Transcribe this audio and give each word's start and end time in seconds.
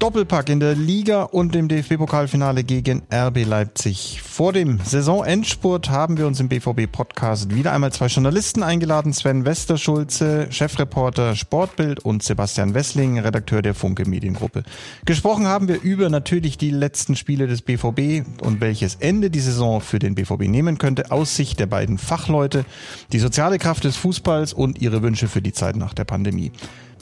Doppelpack 0.00 0.48
in 0.48 0.60
der 0.60 0.74
Liga 0.74 1.24
und 1.24 1.54
im 1.54 1.68
DFB-Pokalfinale 1.68 2.64
gegen 2.64 3.02
RB 3.12 3.44
Leipzig. 3.44 4.22
Vor 4.22 4.54
dem 4.54 4.80
Saisonendspurt 4.82 5.90
haben 5.90 6.16
wir 6.16 6.26
uns 6.26 6.40
im 6.40 6.48
BVB-Podcast 6.48 7.54
wieder 7.54 7.72
einmal 7.72 7.92
zwei 7.92 8.06
Journalisten 8.06 8.62
eingeladen. 8.62 9.12
Sven 9.12 9.44
Westerschulze, 9.44 10.46
Chefreporter 10.50 11.36
Sportbild 11.36 12.02
und 12.02 12.22
Sebastian 12.22 12.72
Wessling, 12.72 13.18
Redakteur 13.18 13.60
der 13.60 13.74
Funke 13.74 14.08
Mediengruppe. 14.08 14.62
Gesprochen 15.04 15.46
haben 15.46 15.68
wir 15.68 15.82
über 15.82 16.08
natürlich 16.08 16.56
die 16.56 16.70
letzten 16.70 17.14
Spiele 17.14 17.46
des 17.46 17.60
BVB 17.60 18.26
und 18.40 18.62
welches 18.62 18.94
Ende 18.94 19.28
die 19.28 19.40
Saison 19.40 19.82
für 19.82 19.98
den 19.98 20.14
BVB 20.14 20.48
nehmen 20.48 20.78
könnte 20.78 21.10
aus 21.10 21.36
Sicht 21.36 21.60
der 21.60 21.66
beiden 21.66 21.98
Fachleute, 21.98 22.64
die 23.12 23.18
soziale 23.18 23.58
Kraft 23.58 23.84
des 23.84 23.96
Fußballs 23.98 24.54
und 24.54 24.80
ihre 24.80 25.02
Wünsche 25.02 25.28
für 25.28 25.42
die 25.42 25.52
Zeit 25.52 25.76
nach 25.76 25.92
der 25.92 26.04
Pandemie. 26.04 26.52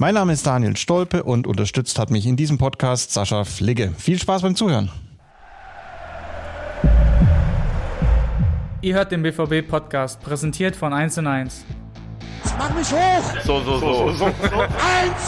Mein 0.01 0.15
Name 0.15 0.33
ist 0.33 0.47
Daniel 0.47 0.77
Stolpe 0.77 1.25
und 1.25 1.49
unterstützt 1.49 1.99
hat 1.99 2.11
mich 2.11 2.25
in 2.25 2.37
diesem 2.37 2.57
Podcast 2.57 3.13
Sascha 3.13 3.43
Fligge. 3.43 3.93
Viel 3.99 4.17
Spaß 4.17 4.43
beim 4.43 4.55
Zuhören. 4.55 4.93
Ihr 8.81 8.95
hört 8.95 9.11
den 9.11 9.25
BVB-Podcast, 9.25 10.21
präsentiert 10.21 10.77
von 10.77 10.93
1 10.93 11.19
und 11.19 11.27
1. 11.27 11.65
Mach 12.57 12.73
mich 12.75 12.93
hoch! 12.93 13.25
So, 13.45 13.61
so, 13.61 13.81
so. 13.81 14.13
so. 14.13 14.27
1 14.27 14.33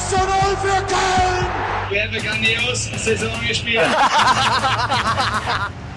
zu 0.09 0.17
0 0.17 0.27
für 0.63 0.87
Köln! 0.87 1.47
Wir 1.91 2.05
haben 2.05 2.13
grandios 2.25 2.91
Saison 3.05 3.33
gespielt. 3.49 3.83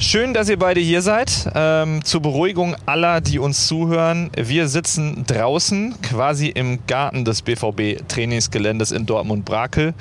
Schön, 0.00 0.32
dass 0.32 0.48
ihr 0.48 0.60
beide 0.60 0.78
hier 0.78 1.02
seid. 1.02 1.50
Ähm, 1.56 2.04
zur 2.04 2.22
Beruhigung 2.22 2.76
aller, 2.86 3.20
die 3.20 3.40
uns 3.40 3.66
zuhören. 3.66 4.30
Wir 4.36 4.68
sitzen 4.68 5.24
draußen, 5.26 5.96
quasi 6.02 6.46
im 6.46 6.78
Garten 6.86 7.24
des 7.24 7.42
BVB-Trainingsgeländes 7.42 8.92
in 8.92 9.06
Dortmund-Brakel 9.06 9.94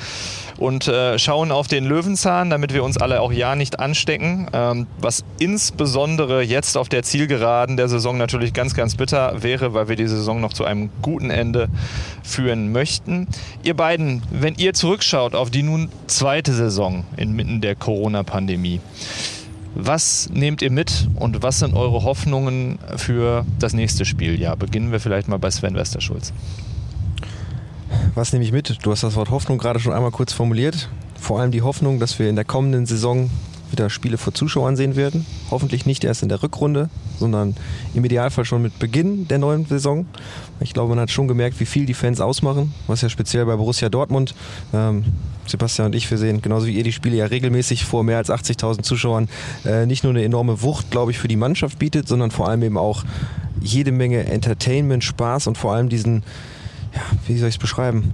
und 0.57 0.87
äh, 0.87 1.17
schauen 1.17 1.51
auf 1.51 1.67
den 1.67 1.85
Löwenzahn, 1.85 2.51
damit 2.51 2.75
wir 2.75 2.83
uns 2.83 2.97
alle 2.97 3.21
auch 3.21 3.31
ja 3.31 3.55
nicht 3.55 3.79
anstecken. 3.79 4.47
Ähm, 4.53 4.85
was 4.99 5.25
insbesondere 5.39 6.43
jetzt 6.43 6.77
auf 6.77 6.89
der 6.89 7.01
Zielgeraden 7.01 7.75
der 7.75 7.89
Saison 7.89 8.19
natürlich 8.19 8.53
ganz, 8.53 8.75
ganz 8.75 8.95
bitter 8.95 9.41
wäre, 9.41 9.73
weil 9.73 9.89
wir 9.89 9.95
die 9.95 10.07
Saison 10.07 10.39
noch 10.39 10.53
zu 10.53 10.63
einem 10.63 10.91
guten 11.01 11.31
Ende 11.31 11.69
führen 12.21 12.71
möchten. 12.71 13.27
Ihr 13.63 13.75
beiden, 13.75 14.21
wenn 14.29 14.53
ihr 14.55 14.75
zurückschaut 14.75 15.33
auf 15.33 15.49
die 15.49 15.63
nun 15.63 15.89
zweite 16.05 16.53
Saison 16.53 17.03
inmitten 17.17 17.61
der 17.61 17.73
Corona-Pandemie, 17.73 18.79
was 19.79 20.29
nehmt 20.31 20.63
ihr 20.63 20.71
mit 20.71 21.07
und 21.15 21.43
was 21.43 21.59
sind 21.59 21.75
eure 21.75 22.03
Hoffnungen 22.03 22.79
für 22.95 23.45
das 23.59 23.73
nächste 23.73 24.05
Spieljahr? 24.05 24.55
Beginnen 24.55 24.91
wir 24.91 24.99
vielleicht 24.99 25.27
mal 25.27 25.37
bei 25.37 25.51
Sven 25.51 25.75
Westerschulz. 25.75 26.33
Was 28.15 28.33
nehme 28.33 28.43
ich 28.43 28.51
mit? 28.51 28.79
Du 28.83 28.91
hast 28.91 29.03
das 29.03 29.15
Wort 29.15 29.29
Hoffnung 29.29 29.59
gerade 29.59 29.79
schon 29.79 29.93
einmal 29.93 30.11
kurz 30.11 30.33
formuliert. 30.33 30.89
Vor 31.19 31.39
allem 31.39 31.51
die 31.51 31.61
Hoffnung, 31.61 31.99
dass 31.99 32.17
wir 32.17 32.27
in 32.27 32.35
der 32.35 32.45
kommenden 32.45 32.87
Saison 32.87 33.29
wieder 33.71 33.89
Spiele 33.89 34.17
vor 34.17 34.33
Zuschauern 34.33 34.75
sehen 34.75 34.95
werden. 34.95 35.25
Hoffentlich 35.51 35.85
nicht 35.85 36.03
erst 36.03 36.23
in 36.23 36.29
der 36.29 36.41
Rückrunde, 36.41 36.89
sondern 37.19 37.55
im 37.93 38.05
Idealfall 38.05 38.45
schon 38.45 38.61
mit 38.61 38.79
Beginn 38.79 39.27
der 39.27 39.39
neuen 39.39 39.65
Saison. 39.65 40.05
Ich 40.59 40.73
glaube, 40.73 40.89
man 40.89 40.99
hat 40.99 41.11
schon 41.11 41.27
gemerkt, 41.27 41.59
wie 41.59 41.65
viel 41.65 41.85
die 41.85 41.93
Fans 41.93 42.21
ausmachen, 42.21 42.73
was 42.87 43.01
ja 43.01 43.09
speziell 43.09 43.45
bei 43.45 43.55
Borussia 43.55 43.89
Dortmund, 43.89 44.35
ähm, 44.73 45.03
Sebastian 45.45 45.87
und 45.87 45.95
ich, 45.95 46.09
wir 46.11 46.17
sehen, 46.17 46.41
genauso 46.41 46.67
wie 46.67 46.75
ihr 46.75 46.83
die 46.83 46.91
Spiele 46.91 47.15
ja 47.15 47.25
regelmäßig 47.25 47.85
vor 47.85 48.03
mehr 48.03 48.17
als 48.17 48.29
80.000 48.29 48.81
Zuschauern, 48.81 49.29
äh, 49.65 49.85
nicht 49.85 50.03
nur 50.03 50.11
eine 50.11 50.23
enorme 50.23 50.61
Wucht, 50.61 50.91
glaube 50.91 51.11
ich, 51.11 51.19
für 51.19 51.27
die 51.27 51.35
Mannschaft 51.35 51.79
bietet, 51.79 52.07
sondern 52.07 52.31
vor 52.31 52.49
allem 52.49 52.63
eben 52.63 52.77
auch 52.77 53.03
jede 53.61 53.91
Menge 53.91 54.25
Entertainment, 54.25 55.03
Spaß 55.03 55.47
und 55.47 55.57
vor 55.57 55.73
allem 55.73 55.89
diesen, 55.89 56.23
ja, 56.93 57.01
wie 57.27 57.37
soll 57.37 57.49
ich 57.49 57.55
es 57.55 57.59
beschreiben? 57.59 58.13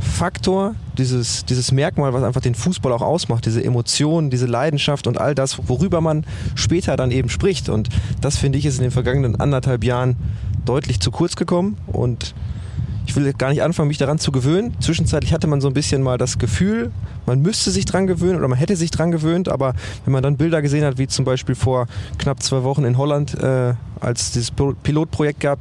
Faktor, 0.00 0.74
dieses, 0.98 1.44
dieses 1.44 1.72
Merkmal, 1.72 2.12
was 2.12 2.22
einfach 2.22 2.40
den 2.40 2.54
Fußball 2.54 2.92
auch 2.92 3.02
ausmacht, 3.02 3.46
diese 3.46 3.64
Emotionen, 3.64 4.30
diese 4.30 4.46
Leidenschaft 4.46 5.06
und 5.06 5.18
all 5.18 5.34
das, 5.34 5.68
worüber 5.68 6.00
man 6.00 6.24
später 6.54 6.96
dann 6.96 7.10
eben 7.10 7.28
spricht. 7.28 7.68
Und 7.68 7.88
das 8.20 8.36
finde 8.38 8.58
ich 8.58 8.66
ist 8.66 8.76
in 8.76 8.82
den 8.82 8.90
vergangenen 8.90 9.40
anderthalb 9.40 9.84
Jahren 9.84 10.16
deutlich 10.64 11.00
zu 11.00 11.10
kurz 11.10 11.36
gekommen 11.36 11.76
und 11.86 12.34
ich 13.12 13.16
will 13.16 13.30
gar 13.34 13.50
nicht 13.50 13.62
anfangen, 13.62 13.88
mich 13.88 13.98
daran 13.98 14.18
zu 14.18 14.32
gewöhnen. 14.32 14.74
Zwischenzeitlich 14.80 15.34
hatte 15.34 15.46
man 15.46 15.60
so 15.60 15.68
ein 15.68 15.74
bisschen 15.74 16.02
mal 16.02 16.16
das 16.16 16.38
Gefühl, 16.38 16.90
man 17.26 17.42
müsste 17.42 17.70
sich 17.70 17.84
dran 17.84 18.06
gewöhnen 18.06 18.38
oder 18.38 18.48
man 18.48 18.56
hätte 18.56 18.74
sich 18.74 18.90
dran 18.90 19.10
gewöhnt, 19.10 19.50
aber 19.50 19.74
wenn 20.04 20.12
man 20.12 20.22
dann 20.22 20.38
Bilder 20.38 20.62
gesehen 20.62 20.82
hat, 20.84 20.96
wie 20.96 21.06
zum 21.06 21.26
Beispiel 21.26 21.54
vor 21.54 21.88
knapp 22.18 22.42
zwei 22.42 22.62
Wochen 22.62 22.84
in 22.84 22.96
Holland, 22.96 23.34
äh, 23.34 23.74
als 24.00 24.22
es 24.22 24.30
dieses 24.32 24.50
Pilotprojekt 24.50 25.40
gab 25.40 25.58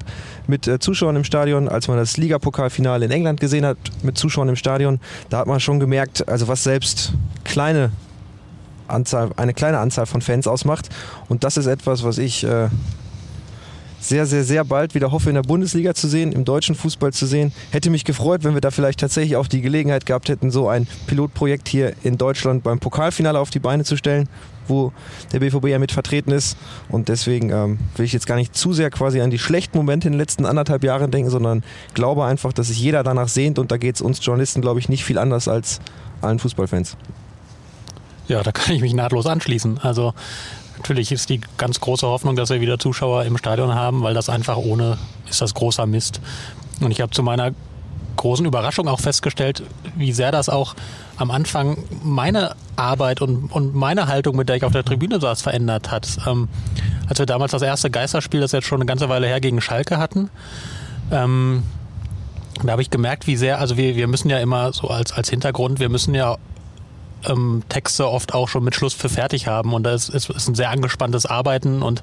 mit 0.48 0.66
äh, 0.68 0.80
Zuschauern 0.80 1.18
im 1.18 1.26
Stadion, 1.26 1.68
als 1.68 1.90
man 1.90 1.98
das 1.98 2.16
Ligapokalfinale 2.16 3.06
in 3.06 3.12
England 3.12 3.42
gesehen 3.42 3.66
hat 3.66 3.78
mit 4.02 4.18
Zuschauern 4.18 4.48
im 4.48 4.56
Stadion, 4.56 5.02
da 5.30 5.40
hat 5.40 5.48
man 5.48 5.60
schon 5.60 5.82
gemerkt, 5.82 6.28
also 6.30 6.48
was 6.48 6.64
selbst 6.64 7.14
kleine 7.44 7.92
Anzahl, 8.88 9.32
eine 9.36 9.54
kleine 9.54 9.80
Anzahl 9.80 10.06
von 10.06 10.22
Fans 10.22 10.48
ausmacht. 10.48 10.90
Und 11.28 11.44
das 11.44 11.58
ist 11.58 11.66
etwas, 11.66 12.04
was 12.04 12.18
ich 12.18 12.46
äh, 12.46 12.70
sehr, 14.02 14.26
sehr, 14.26 14.44
sehr 14.44 14.66
bald 14.66 14.96
wieder 14.96 15.12
hoffe, 15.12 15.30
in 15.30 15.36
der 15.36 15.44
Bundesliga 15.44 15.94
zu 15.94 16.08
sehen, 16.08 16.32
im 16.32 16.44
deutschen 16.44 16.76
Fußball 16.76 17.14
zu 17.14 17.28
sehen. 17.28 17.54
Hätte 17.70 17.92
mich 17.92 18.04
gefreut, 18.04 18.44
wenn 18.44 18.56
wir 18.56 18.62
da 18.62 18.72
vielleicht 18.72 19.00
tatsächlich 19.00 19.36
auch 19.36 19.48
die 19.48 19.62
Gelegenheit 19.62 20.06
gehabt 20.06 20.28
hätten, 20.28 20.50
so 20.50 20.68
ein 20.68 20.88
Pilotprojekt 21.06 21.70
hier 21.70 21.94
in 22.04 22.18
Deutschland 22.18 22.64
beim 22.64 22.80
Pokalfinale 22.80 23.40
auf 23.40 23.52
die 23.52 23.60
Beine 23.60 23.84
zu 23.84 23.96
stellen, 23.96 24.28
wo 24.68 24.92
der 25.32 25.40
BVB 25.40 25.68
ja 25.68 25.80
mit 25.80 25.92
vertreten 25.92 26.32
ist. 26.32 26.58
Und 26.90 27.10
deswegen 27.10 27.52
ähm, 27.52 27.78
will 27.96 28.06
ich 28.06 28.14
jetzt 28.14 28.26
gar 28.26 28.36
nicht 28.36 28.56
zu 28.56 28.74
sehr 28.74 28.90
quasi 28.90 29.22
an 29.22 29.30
die 29.30 29.40
schlechten 29.40 29.78
Momente 29.78 30.08
in 30.08 30.14
den 30.14 30.20
letzten 30.20 30.46
anderthalb 30.48 30.84
Jahren 30.84 31.12
denken, 31.12 31.30
sondern 31.30 31.64
glaube 31.94 32.26
einfach, 32.26 32.54
dass 32.54 32.68
sich 32.68 32.80
jeder 32.80 33.04
danach 33.04 33.28
sehnt 33.28 33.60
und 33.60 33.72
da 33.72 33.78
geht 33.78 33.96
es 33.96 34.02
uns 34.02 34.26
Journalisten, 34.26 34.62
glaube 34.62 34.80
ich, 34.80 34.90
nicht 34.90 35.06
viel 35.06 35.20
anders 35.20 35.48
als 35.48 35.80
allen 36.22 36.40
Fußballfans. 36.40 36.98
Ja, 38.28 38.42
da 38.44 38.52
kann 38.52 38.74
ich 38.74 38.82
mich 38.82 38.94
nahtlos 38.94 39.26
anschließen. 39.26 39.80
Also 39.80 40.14
Natürlich 40.82 41.12
ist 41.12 41.30
die 41.30 41.40
ganz 41.60 41.80
große 41.80 42.08
Hoffnung, 42.08 42.36
dass 42.36 42.50
wir 42.50 42.60
wieder 42.60 42.80
Zuschauer 42.80 43.26
im 43.26 43.38
Stadion 43.38 43.76
haben, 43.76 44.02
weil 44.02 44.16
das 44.16 44.30
einfach 44.30 44.58
ohne 44.58 44.98
ist 45.30 45.40
das 45.40 45.54
großer 45.54 45.86
Mist. 45.86 46.22
Und 46.80 46.90
ich 46.90 47.02
habe 47.02 47.12
zu 47.12 47.22
meiner 47.22 47.52
großen 48.16 48.44
Überraschung 48.48 48.88
auch 48.88 49.00
festgestellt, 49.00 49.62
wie 49.96 50.12
sehr 50.12 50.32
das 50.32 50.50
auch 50.50 50.74
am 51.18 51.30
Anfang 51.30 51.78
meine 52.04 52.56
Arbeit 52.78 53.22
und, 53.22 53.52
und 53.52 53.76
meine 53.76 54.08
Haltung, 54.08 54.36
mit 54.36 54.50
der 54.50 54.56
ich 54.56 54.64
auf 54.64 54.72
der 54.72 54.84
Tribüne 54.84 55.22
saß, 55.22 55.44
verändert 55.44 55.92
hat. 55.92 56.18
Ähm, 56.26 56.50
als 57.08 57.20
wir 57.20 57.28
damals 57.28 57.52
das 57.52 57.62
erste 57.62 57.92
Geisterspiel, 57.92 58.42
das 58.42 58.52
jetzt 58.52 58.66
schon 58.66 58.80
eine 58.80 58.88
ganze 58.88 59.08
Weile 59.08 59.28
her, 59.28 59.40
gegen 59.40 59.62
Schalke 59.62 60.00
hatten, 60.00 60.32
ähm, 61.12 61.62
da 62.64 62.72
habe 62.72 62.82
ich 62.82 62.90
gemerkt, 62.90 63.28
wie 63.28 63.36
sehr, 63.36 63.60
also 63.60 63.78
wir, 63.78 63.96
wir 63.96 64.08
müssen 64.08 64.32
ja 64.32 64.40
immer 64.40 64.74
so 64.74 64.88
als, 64.88 65.12
als 65.12 65.30
Hintergrund, 65.30 65.80
wir 65.80 65.90
müssen 65.90 66.16
ja 66.16 66.38
ähm, 67.28 67.64
Texte 67.70 68.10
oft 68.10 68.34
auch 68.34 68.48
schon 68.48 68.64
mit 68.64 68.76
Schluss 68.76 68.94
für 68.94 69.10
fertig 69.10 69.48
haben 69.48 69.74
und 69.74 69.84
das 69.84 70.10
ist, 70.10 70.30
ist 70.30 70.48
ein 70.48 70.56
sehr 70.56 70.70
angespanntes 70.70 71.26
Arbeiten 71.26 71.82
und 71.82 72.02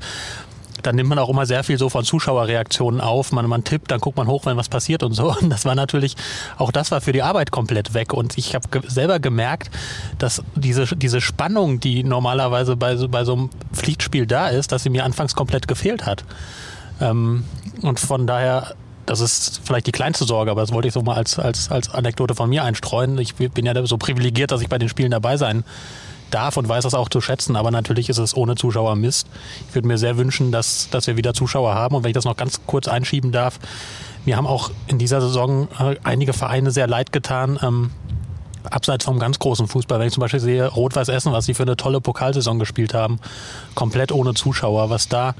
dann 0.83 0.97
nimmt 0.97 1.09
man 1.09 1.19
auch 1.19 1.29
immer 1.29 1.47
sehr 1.47 1.65
viel 1.65 1.79
so 1.79 1.89
von 1.89 2.05
Zuschauerreaktionen 2.05 3.01
auf. 3.01 3.33
Man, 3.33 3.47
man 3.47 3.65
tippt, 3.65 3.91
dann 3.91 4.01
guckt 4.01 4.17
man 4.17 4.27
hoch, 4.27 4.47
wenn 4.47 4.57
was 4.57 4.69
passiert 4.69 5.03
und 5.03 5.13
so. 5.13 5.35
Und 5.41 5.51
das 5.51 5.65
war 5.65 5.75
natürlich, 5.75 6.17
auch 6.57 6.71
das 6.71 6.91
war 6.91 7.01
für 7.01 7.13
die 7.13 7.23
Arbeit 7.23 7.51
komplett 7.51 7.95
weg. 7.95 8.13
Und 8.13 8.39
ich 8.39 8.55
habe 8.55 8.69
ge 8.69 8.83
selber 8.87 9.19
gemerkt, 9.19 9.71
dass 10.19 10.43
diese, 10.55 10.87
diese 10.97 11.21
Spannung, 11.21 11.81
die 11.81 12.05
normalerweise 12.05 12.77
bei, 12.77 12.97
so, 12.97 13.09
bei 13.09 13.25
so 13.25 13.33
einem 13.35 13.51
Pflichtspiel 13.73 14.27
da 14.27 14.49
ist, 14.49 14.73
dass 14.73 14.83
sie 14.83 14.91
mir 14.91 15.05
anfangs 15.05 15.35
komplett 15.35 15.69
gefehlt 15.69 16.07
hat. 16.07 16.25
Ähm, 17.01 17.45
und 17.83 18.01
von 18.01 18.27
daher 18.27 18.75
das 19.09 19.21
ist 19.21 19.63
vielleicht 19.65 19.87
die 19.87 19.93
kleinste 19.93 20.25
Sorge, 20.27 20.51
aber 20.51 20.61
das 20.61 20.73
wollte 20.73 20.89
ich 20.89 20.95
so 20.95 21.01
mal 21.01 21.17
als, 21.17 21.39
als, 21.39 21.71
als 21.71 21.89
Anekdote 21.89 22.35
von 22.35 22.51
mir 22.51 22.63
einstreuen. 22.65 23.19
Ich 23.19 23.35
bin 23.35 23.65
ja 23.65 23.87
so 23.87 23.97
privilegiert, 23.97 24.51
dass 24.51 24.61
ich 24.61 24.69
bei 24.69 24.79
den 24.79 24.91
Spielen 24.91 25.11
dabei 25.11 25.39
sein 25.39 25.65
darf 26.31 26.59
und 26.59 26.69
weiß 26.69 26.85
das 26.85 26.93
auch 26.93 27.09
zu 27.09 27.23
schätzen, 27.23 27.57
aber 27.57 27.71
natürlich 27.71 28.11
ist 28.11 28.19
es 28.19 28.37
ohne 28.37 28.55
Zuschauer 28.55 28.97
Mist. 28.97 29.27
Ich 29.67 29.75
würde 29.75 29.89
mir 29.89 29.97
sehr 29.97 30.19
wünschen, 30.19 30.53
dass, 30.53 30.91
dass 30.91 31.07
wir 31.07 31.17
wieder 31.17 31.33
Zuschauer 31.33 31.75
haben 31.75 31.97
und 31.97 32.05
wenn 32.05 32.11
ich 32.11 32.15
das 32.15 32.27
noch 32.27 32.37
ganz 32.37 32.61
kurz 32.67 32.87
einschieben 32.87 33.33
darf, 33.33 33.59
mir 34.27 34.37
haben 34.37 34.47
auch 34.47 34.71
in 34.89 34.99
dieser 34.99 35.23
Saison 35.23 35.69
äh, 35.79 35.97
einige 36.05 36.35
Vereine 36.35 36.71
sehr 36.71 36.87
leid 36.87 37.13
getan, 37.13 37.59
ähm, 37.63 37.93
abseits 38.65 39.07
vom 39.07 39.19
ganz 39.19 39.39
großen 39.39 39.69
Fußball. 39.69 39.99
Wenn 39.99 40.09
ich 40.09 40.13
zum 40.13 40.21
Beispiel 40.21 40.41
sehe, 40.41 40.67
Rot-Weiß 40.67 41.09
Essen, 41.09 41.33
was 41.33 41.47
sie 41.47 41.55
für 41.55 41.63
eine 41.63 41.77
tolle 41.77 42.03
Pokalsaison 42.03 42.59
gespielt 42.59 42.93
haben, 42.93 43.21
komplett 43.75 44.13
ohne 44.13 44.35
Zuschauer, 44.35 44.91
was 44.91 45.09
da 45.09 45.35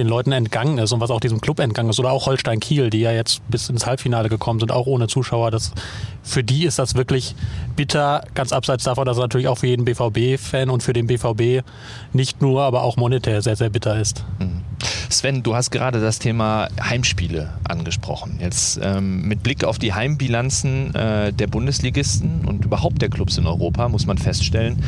den 0.00 0.08
Leuten 0.08 0.32
entgangen 0.32 0.78
ist 0.78 0.92
und 0.92 1.00
was 1.00 1.10
auch 1.10 1.20
diesem 1.20 1.40
Club 1.40 1.60
entgangen 1.60 1.90
ist. 1.90 2.00
Oder 2.00 2.10
auch 2.10 2.26
Holstein 2.26 2.60
Kiel, 2.60 2.90
die 2.90 3.00
ja 3.00 3.12
jetzt 3.12 3.48
bis 3.48 3.68
ins 3.68 3.86
Halbfinale 3.86 4.28
gekommen 4.28 4.60
sind, 4.60 4.72
auch 4.72 4.86
ohne 4.86 5.06
Zuschauer. 5.06 5.50
Das, 5.50 5.72
für 6.22 6.42
die 6.42 6.64
ist 6.64 6.78
das 6.78 6.94
wirklich 6.94 7.34
bitter, 7.76 8.24
ganz 8.34 8.52
abseits 8.52 8.84
davon, 8.84 9.06
dass 9.06 9.16
es 9.16 9.20
natürlich 9.20 9.48
auch 9.48 9.58
für 9.58 9.66
jeden 9.66 9.84
BVB-Fan 9.84 10.70
und 10.70 10.82
für 10.82 10.92
den 10.92 11.06
BVB 11.06 11.64
nicht 12.12 12.40
nur, 12.42 12.62
aber 12.62 12.82
auch 12.82 12.96
monetär 12.96 13.42
sehr, 13.42 13.56
sehr 13.56 13.70
bitter 13.70 13.98
ist. 14.00 14.24
Mhm. 14.38 14.62
Sven, 15.10 15.42
du 15.42 15.54
hast 15.54 15.70
gerade 15.70 16.00
das 16.00 16.18
Thema 16.18 16.68
Heimspiele 16.80 17.50
angesprochen. 17.64 18.38
Jetzt 18.40 18.78
ähm, 18.82 19.22
mit 19.22 19.42
Blick 19.42 19.64
auf 19.64 19.78
die 19.78 19.92
Heimbilanzen 19.92 20.94
äh, 20.94 21.32
der 21.32 21.48
Bundesligisten 21.48 22.44
und 22.46 22.64
überhaupt 22.64 23.02
der 23.02 23.10
Clubs 23.10 23.36
in 23.36 23.46
Europa 23.46 23.88
muss 23.88 24.06
man 24.06 24.18
feststellen, 24.18 24.82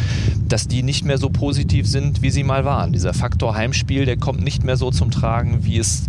dass 0.46 0.68
die 0.68 0.82
nicht 0.82 1.04
mehr 1.04 1.18
so 1.18 1.28
positiv 1.28 1.88
sind, 1.88 2.22
wie 2.22 2.30
sie 2.30 2.44
mal 2.44 2.64
waren. 2.64 2.92
Dieser 2.92 3.14
Faktor 3.14 3.56
Heimspiel, 3.56 4.06
der 4.06 4.16
kommt 4.16 4.42
nicht 4.42 4.64
mehr 4.64 4.76
so 4.76 4.90
zum 4.90 5.01
Tragen, 5.10 5.64
wie 5.64 5.78
es 5.78 6.04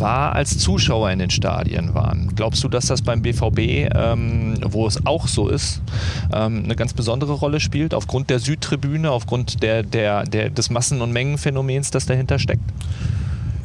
war, 0.00 0.34
als 0.34 0.58
Zuschauer 0.58 1.10
in 1.10 1.18
den 1.18 1.30
Stadien 1.30 1.94
waren. 1.94 2.32
Glaubst 2.34 2.64
du, 2.64 2.68
dass 2.68 2.86
das 2.86 3.02
beim 3.02 3.22
BVB, 3.22 3.90
ähm, 3.94 4.54
wo 4.62 4.86
es 4.86 5.06
auch 5.06 5.28
so 5.28 5.48
ist, 5.48 5.82
ähm, 6.32 6.64
eine 6.64 6.76
ganz 6.76 6.92
besondere 6.92 7.32
Rolle 7.32 7.60
spielt, 7.60 7.94
aufgrund 7.94 8.30
der 8.30 8.38
Südtribüne, 8.38 9.10
aufgrund 9.10 9.62
der, 9.62 9.82
der, 9.82 10.24
der, 10.24 10.50
des 10.50 10.70
Massen- 10.70 11.00
und 11.00 11.12
Mengenphänomens, 11.12 11.90
das 11.90 12.06
dahinter 12.06 12.38
steckt? 12.38 12.64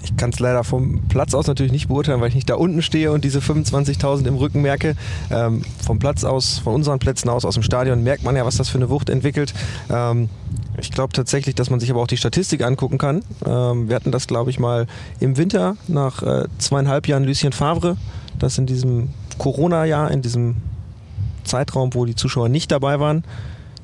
Ich 0.04 0.16
kann 0.18 0.30
es 0.30 0.40
leider 0.40 0.63
vom 0.63 1.01
Platz 1.10 1.34
aus 1.34 1.48
natürlich 1.48 1.72
nicht 1.72 1.88
beurteilen, 1.88 2.22
weil 2.22 2.30
ich 2.30 2.36
nicht 2.36 2.50
da 2.50 2.56
unten 2.56 2.81
stehe 2.81 3.12
und 3.12 3.24
diese 3.24 3.40
25.000 3.40 4.25
im 4.28 4.36
Rücken 4.36 4.62
merke. 4.62 4.96
Ähm, 5.30 5.62
vom 5.86 6.00
Platz 6.00 6.24
aus, 6.24 6.60
von 6.60 6.74
unseren 6.74 7.00
Plätzen 7.00 7.30
aus, 7.30 7.46
aus 7.46 7.56
dem 7.56 7.63
Stadion 7.63 8.04
merkt 8.04 8.24
man 8.24 8.36
ja, 8.36 8.46
was 8.46 8.57
das 8.57 8.69
für 8.69 8.78
eine 8.78 8.90
Wucht 8.90 9.10
entwickelt. 9.10 9.54
Ähm, 9.90 10.30
ich 10.78 10.92
glaube 10.92 11.13
tatsächlich, 11.13 11.56
dass 11.56 11.69
man 11.69 11.80
sich 11.80 11.92
aber 11.92 12.01
auch 12.01 12.07
die 12.07 12.18
Statistik 12.18 12.63
angucken 12.63 12.98
kann. 12.98 13.24
Ähm, 13.46 13.90
wir 13.90 13.96
hatten 13.96 14.12
das, 14.12 14.28
glaube 14.28 14.50
ich, 14.50 14.60
mal 14.60 14.88
im 15.19 15.38
Winter 15.38 15.75
nach 15.88 16.24
äh, 16.24 16.48
zweieinhalb 16.57 17.07
Jahren 17.07 17.24
Lucien 17.24 17.52
Favre, 17.52 17.98
das 18.38 18.57
in 18.57 18.66
diesem 18.66 19.10
Corona-Jahr, 19.38 20.12
in 20.12 20.22
diesem 20.22 20.57
Zeitraum, 21.44 21.94
wo 21.94 22.06
die 22.06 22.16
Zuschauer 22.16 22.50
nicht 22.50 22.72
dabei 22.72 23.00
waren, 23.00 23.24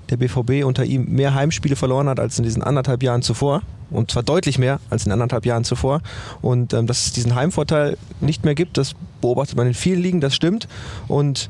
der 0.09 0.17
BVB 0.17 0.63
unter 0.63 0.85
ihm 0.85 1.05
mehr 1.13 1.33
Heimspiele 1.33 1.75
verloren 1.75 2.07
hat 2.07 2.19
als 2.19 2.37
in 2.37 2.43
diesen 2.43 2.63
anderthalb 2.63 3.03
Jahren 3.03 3.21
zuvor. 3.21 3.61
Und 3.91 4.11
zwar 4.11 4.23
deutlich 4.23 4.57
mehr 4.57 4.79
als 4.89 5.05
in 5.05 5.11
anderthalb 5.11 5.45
Jahren 5.45 5.63
zuvor. 5.63 6.01
Und 6.41 6.73
ähm, 6.73 6.87
dass 6.87 7.05
es 7.05 7.13
diesen 7.13 7.35
Heimvorteil 7.35 7.97
nicht 8.21 8.45
mehr 8.45 8.55
gibt, 8.55 8.77
das 8.77 8.93
beobachtet 9.21 9.57
man 9.57 9.67
in 9.67 9.73
vielen 9.73 10.01
Ligen, 10.01 10.21
das 10.21 10.35
stimmt. 10.35 10.67
Und 11.07 11.49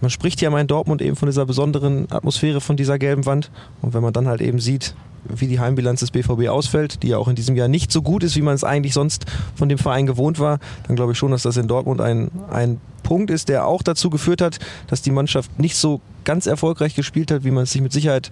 man 0.00 0.10
spricht 0.10 0.40
ja 0.40 0.50
mal 0.50 0.60
in 0.60 0.66
Dortmund 0.66 1.02
eben 1.02 1.16
von 1.16 1.26
dieser 1.26 1.46
besonderen 1.46 2.10
Atmosphäre 2.10 2.60
von 2.60 2.76
dieser 2.76 2.98
gelben 2.98 3.26
Wand. 3.26 3.50
Und 3.82 3.94
wenn 3.94 4.02
man 4.02 4.12
dann 4.12 4.28
halt 4.28 4.40
eben 4.40 4.58
sieht, 4.58 4.94
wie 5.28 5.46
die 5.46 5.60
Heimbilanz 5.60 6.00
des 6.00 6.10
BVB 6.10 6.48
ausfällt, 6.48 7.02
die 7.02 7.08
ja 7.08 7.18
auch 7.18 7.28
in 7.28 7.34
diesem 7.34 7.56
Jahr 7.56 7.68
nicht 7.68 7.90
so 7.90 8.02
gut 8.02 8.22
ist, 8.22 8.36
wie 8.36 8.42
man 8.42 8.54
es 8.54 8.64
eigentlich 8.64 8.94
sonst 8.94 9.26
von 9.54 9.68
dem 9.68 9.78
Verein 9.78 10.06
gewohnt 10.06 10.38
war, 10.38 10.58
dann 10.86 10.96
glaube 10.96 11.12
ich 11.12 11.18
schon, 11.18 11.30
dass 11.30 11.42
das 11.42 11.56
in 11.56 11.68
Dortmund 11.68 12.00
ein, 12.00 12.30
ein 12.50 12.80
Punkt 13.02 13.30
ist, 13.30 13.48
der 13.48 13.66
auch 13.66 13.82
dazu 13.82 14.10
geführt 14.10 14.40
hat, 14.40 14.58
dass 14.88 15.02
die 15.02 15.10
Mannschaft 15.10 15.58
nicht 15.58 15.76
so 15.76 16.00
ganz 16.24 16.46
erfolgreich 16.46 16.94
gespielt 16.94 17.30
hat, 17.30 17.44
wie 17.44 17.50
man 17.50 17.64
es 17.64 17.72
sich 17.72 17.82
mit 17.82 17.92
Sicherheit 17.92 18.30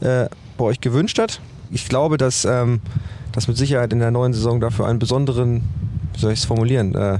äh, 0.00 0.26
bei 0.58 0.64
euch 0.64 0.80
gewünscht 0.80 1.18
hat. 1.18 1.40
Ich 1.70 1.88
glaube, 1.88 2.16
dass 2.16 2.44
ähm, 2.44 2.80
das 3.32 3.48
mit 3.48 3.56
Sicherheit 3.56 3.92
in 3.92 3.98
der 3.98 4.10
neuen 4.10 4.32
Saison 4.32 4.60
dafür 4.60 4.86
einen 4.86 4.98
besonderen, 4.98 5.62
wie 6.14 6.20
soll 6.20 6.32
ich 6.32 6.40
es 6.40 6.44
formulieren, 6.44 6.94
äh, 6.94 7.18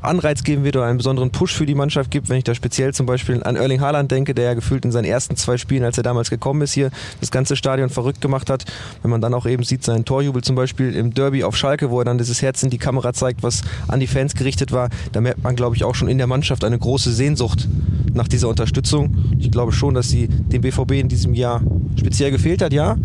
Anreiz 0.00 0.44
geben 0.44 0.64
wird 0.64 0.76
oder 0.76 0.86
einen 0.86 0.98
besonderen 0.98 1.30
Push 1.30 1.54
für 1.54 1.66
die 1.66 1.74
Mannschaft 1.74 2.10
gibt, 2.10 2.28
wenn 2.28 2.36
ich 2.38 2.44
da 2.44 2.54
speziell 2.54 2.94
zum 2.94 3.06
Beispiel 3.06 3.42
an 3.42 3.56
Erling 3.56 3.80
Haaland 3.80 4.10
denke, 4.10 4.34
der 4.34 4.44
ja 4.44 4.54
gefühlt 4.54 4.84
in 4.84 4.92
seinen 4.92 5.06
ersten 5.06 5.36
zwei 5.36 5.56
Spielen, 5.56 5.82
als 5.82 5.96
er 5.96 6.04
damals 6.04 6.30
gekommen 6.30 6.62
ist, 6.62 6.72
hier 6.72 6.90
das 7.20 7.30
ganze 7.30 7.56
Stadion 7.56 7.88
verrückt 7.88 8.20
gemacht 8.20 8.48
hat. 8.48 8.64
Wenn 9.02 9.10
man 9.10 9.20
dann 9.20 9.34
auch 9.34 9.46
eben 9.46 9.64
sieht, 9.64 9.82
seinen 9.82 10.04
Torjubel 10.04 10.42
zum 10.42 10.54
Beispiel 10.54 10.94
im 10.94 11.14
Derby 11.14 11.42
auf 11.42 11.56
Schalke, 11.56 11.90
wo 11.90 11.98
er 12.00 12.04
dann 12.04 12.18
dieses 12.18 12.42
Herz 12.42 12.62
in 12.62 12.70
die 12.70 12.78
Kamera 12.78 13.12
zeigt, 13.12 13.42
was 13.42 13.62
an 13.88 13.98
die 13.98 14.06
Fans 14.06 14.34
gerichtet 14.34 14.70
war, 14.70 14.88
da 15.12 15.20
merkt 15.20 15.42
man, 15.42 15.56
glaube 15.56 15.74
ich, 15.74 15.84
auch 15.84 15.94
schon 15.94 16.08
in 16.08 16.18
der 16.18 16.26
Mannschaft 16.26 16.64
eine 16.64 16.78
große 16.78 17.12
Sehnsucht 17.12 17.68
nach 18.14 18.28
dieser 18.28 18.48
Unterstützung. 18.48 19.16
Ich 19.38 19.50
glaube 19.50 19.72
schon, 19.72 19.94
dass 19.94 20.08
sie 20.08 20.28
dem 20.28 20.62
BVB 20.62 20.92
in 20.92 21.08
diesem 21.08 21.34
Jahr 21.34 21.60
speziell 21.98 22.30
gefehlt 22.30 22.62
hat, 22.62 22.72
ja. 22.72 22.96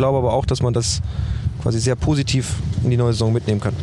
Ich 0.00 0.02
glaube 0.02 0.16
aber 0.16 0.32
auch, 0.32 0.46
dass 0.46 0.62
man 0.62 0.72
das 0.72 1.02
quasi 1.60 1.78
sehr 1.78 1.94
positiv 1.94 2.54
in 2.82 2.88
die 2.88 2.96
neue 2.96 3.12
Saison 3.12 3.34
mitnehmen 3.34 3.60
kann. 3.60 3.74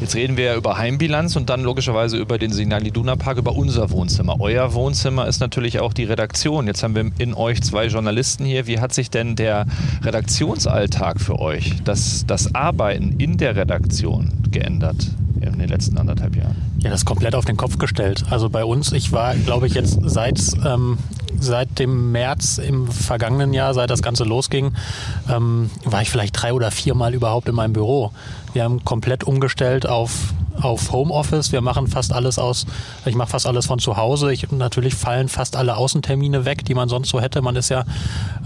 Jetzt 0.00 0.14
reden 0.14 0.38
wir 0.38 0.44
ja 0.44 0.56
über 0.56 0.78
Heimbilanz 0.78 1.36
und 1.36 1.50
dann 1.50 1.62
logischerweise 1.62 2.16
über 2.16 2.38
den 2.38 2.50
Signal 2.50 2.86
Iduna 2.86 3.14
Park, 3.14 3.36
über 3.36 3.54
unser 3.54 3.90
Wohnzimmer. 3.90 4.36
Euer 4.40 4.72
Wohnzimmer 4.72 5.26
ist 5.26 5.40
natürlich 5.40 5.78
auch 5.80 5.92
die 5.92 6.04
Redaktion. 6.04 6.66
Jetzt 6.66 6.82
haben 6.82 6.94
wir 6.94 7.10
in 7.18 7.34
euch 7.34 7.60
zwei 7.60 7.88
Journalisten 7.88 8.46
hier. 8.46 8.66
Wie 8.66 8.80
hat 8.80 8.94
sich 8.94 9.10
denn 9.10 9.36
der 9.36 9.66
Redaktionsalltag 10.02 11.20
für 11.20 11.38
euch, 11.40 11.74
das, 11.84 12.24
das 12.26 12.54
Arbeiten 12.54 13.16
in 13.18 13.36
der 13.36 13.54
Redaktion 13.54 14.32
geändert 14.50 14.96
in 15.40 15.58
den 15.58 15.68
letzten 15.68 15.98
anderthalb 15.98 16.36
Jahren? 16.36 16.56
Ja, 16.78 16.90
das 16.90 17.00
ist 17.00 17.04
komplett 17.04 17.34
auf 17.34 17.44
den 17.44 17.56
Kopf 17.56 17.78
gestellt. 17.78 18.24
Also 18.30 18.48
bei 18.48 18.64
uns, 18.64 18.92
ich 18.92 19.12
war, 19.12 19.34
glaube 19.34 19.66
ich, 19.66 19.74
jetzt 19.74 19.98
seit 20.02 20.40
ähm, 20.64 20.98
seit 21.40 21.78
dem 21.78 22.12
März 22.12 22.58
im 22.58 22.88
vergangenen 22.88 23.52
Jahr, 23.52 23.74
seit 23.74 23.90
das 23.90 24.02
Ganze 24.02 24.24
losging, 24.24 24.72
ähm, 25.28 25.70
war 25.84 26.02
ich 26.02 26.10
vielleicht 26.10 26.40
drei 26.40 26.52
oder 26.52 26.70
viermal 26.70 27.14
überhaupt 27.14 27.48
in 27.48 27.54
meinem 27.54 27.72
Büro. 27.72 28.12
Wir 28.52 28.64
haben 28.64 28.84
komplett 28.84 29.24
umgestellt 29.24 29.86
auf 29.86 30.32
auf 30.60 30.92
Homeoffice. 30.92 31.52
Wir 31.52 31.60
machen 31.60 31.86
fast 31.86 32.12
alles 32.12 32.38
aus, 32.38 32.66
ich 33.04 33.14
mache 33.14 33.30
fast 33.30 33.46
alles 33.46 33.66
von 33.66 33.78
zu 33.78 33.96
Hause. 33.96 34.32
Ich, 34.32 34.50
natürlich 34.50 34.94
fallen 34.94 35.28
fast 35.28 35.56
alle 35.56 35.76
Außentermine 35.76 36.44
weg, 36.44 36.64
die 36.64 36.74
man 36.74 36.88
sonst 36.88 37.10
so 37.10 37.20
hätte. 37.20 37.42
Man 37.42 37.56
ist 37.56 37.68
ja, 37.68 37.84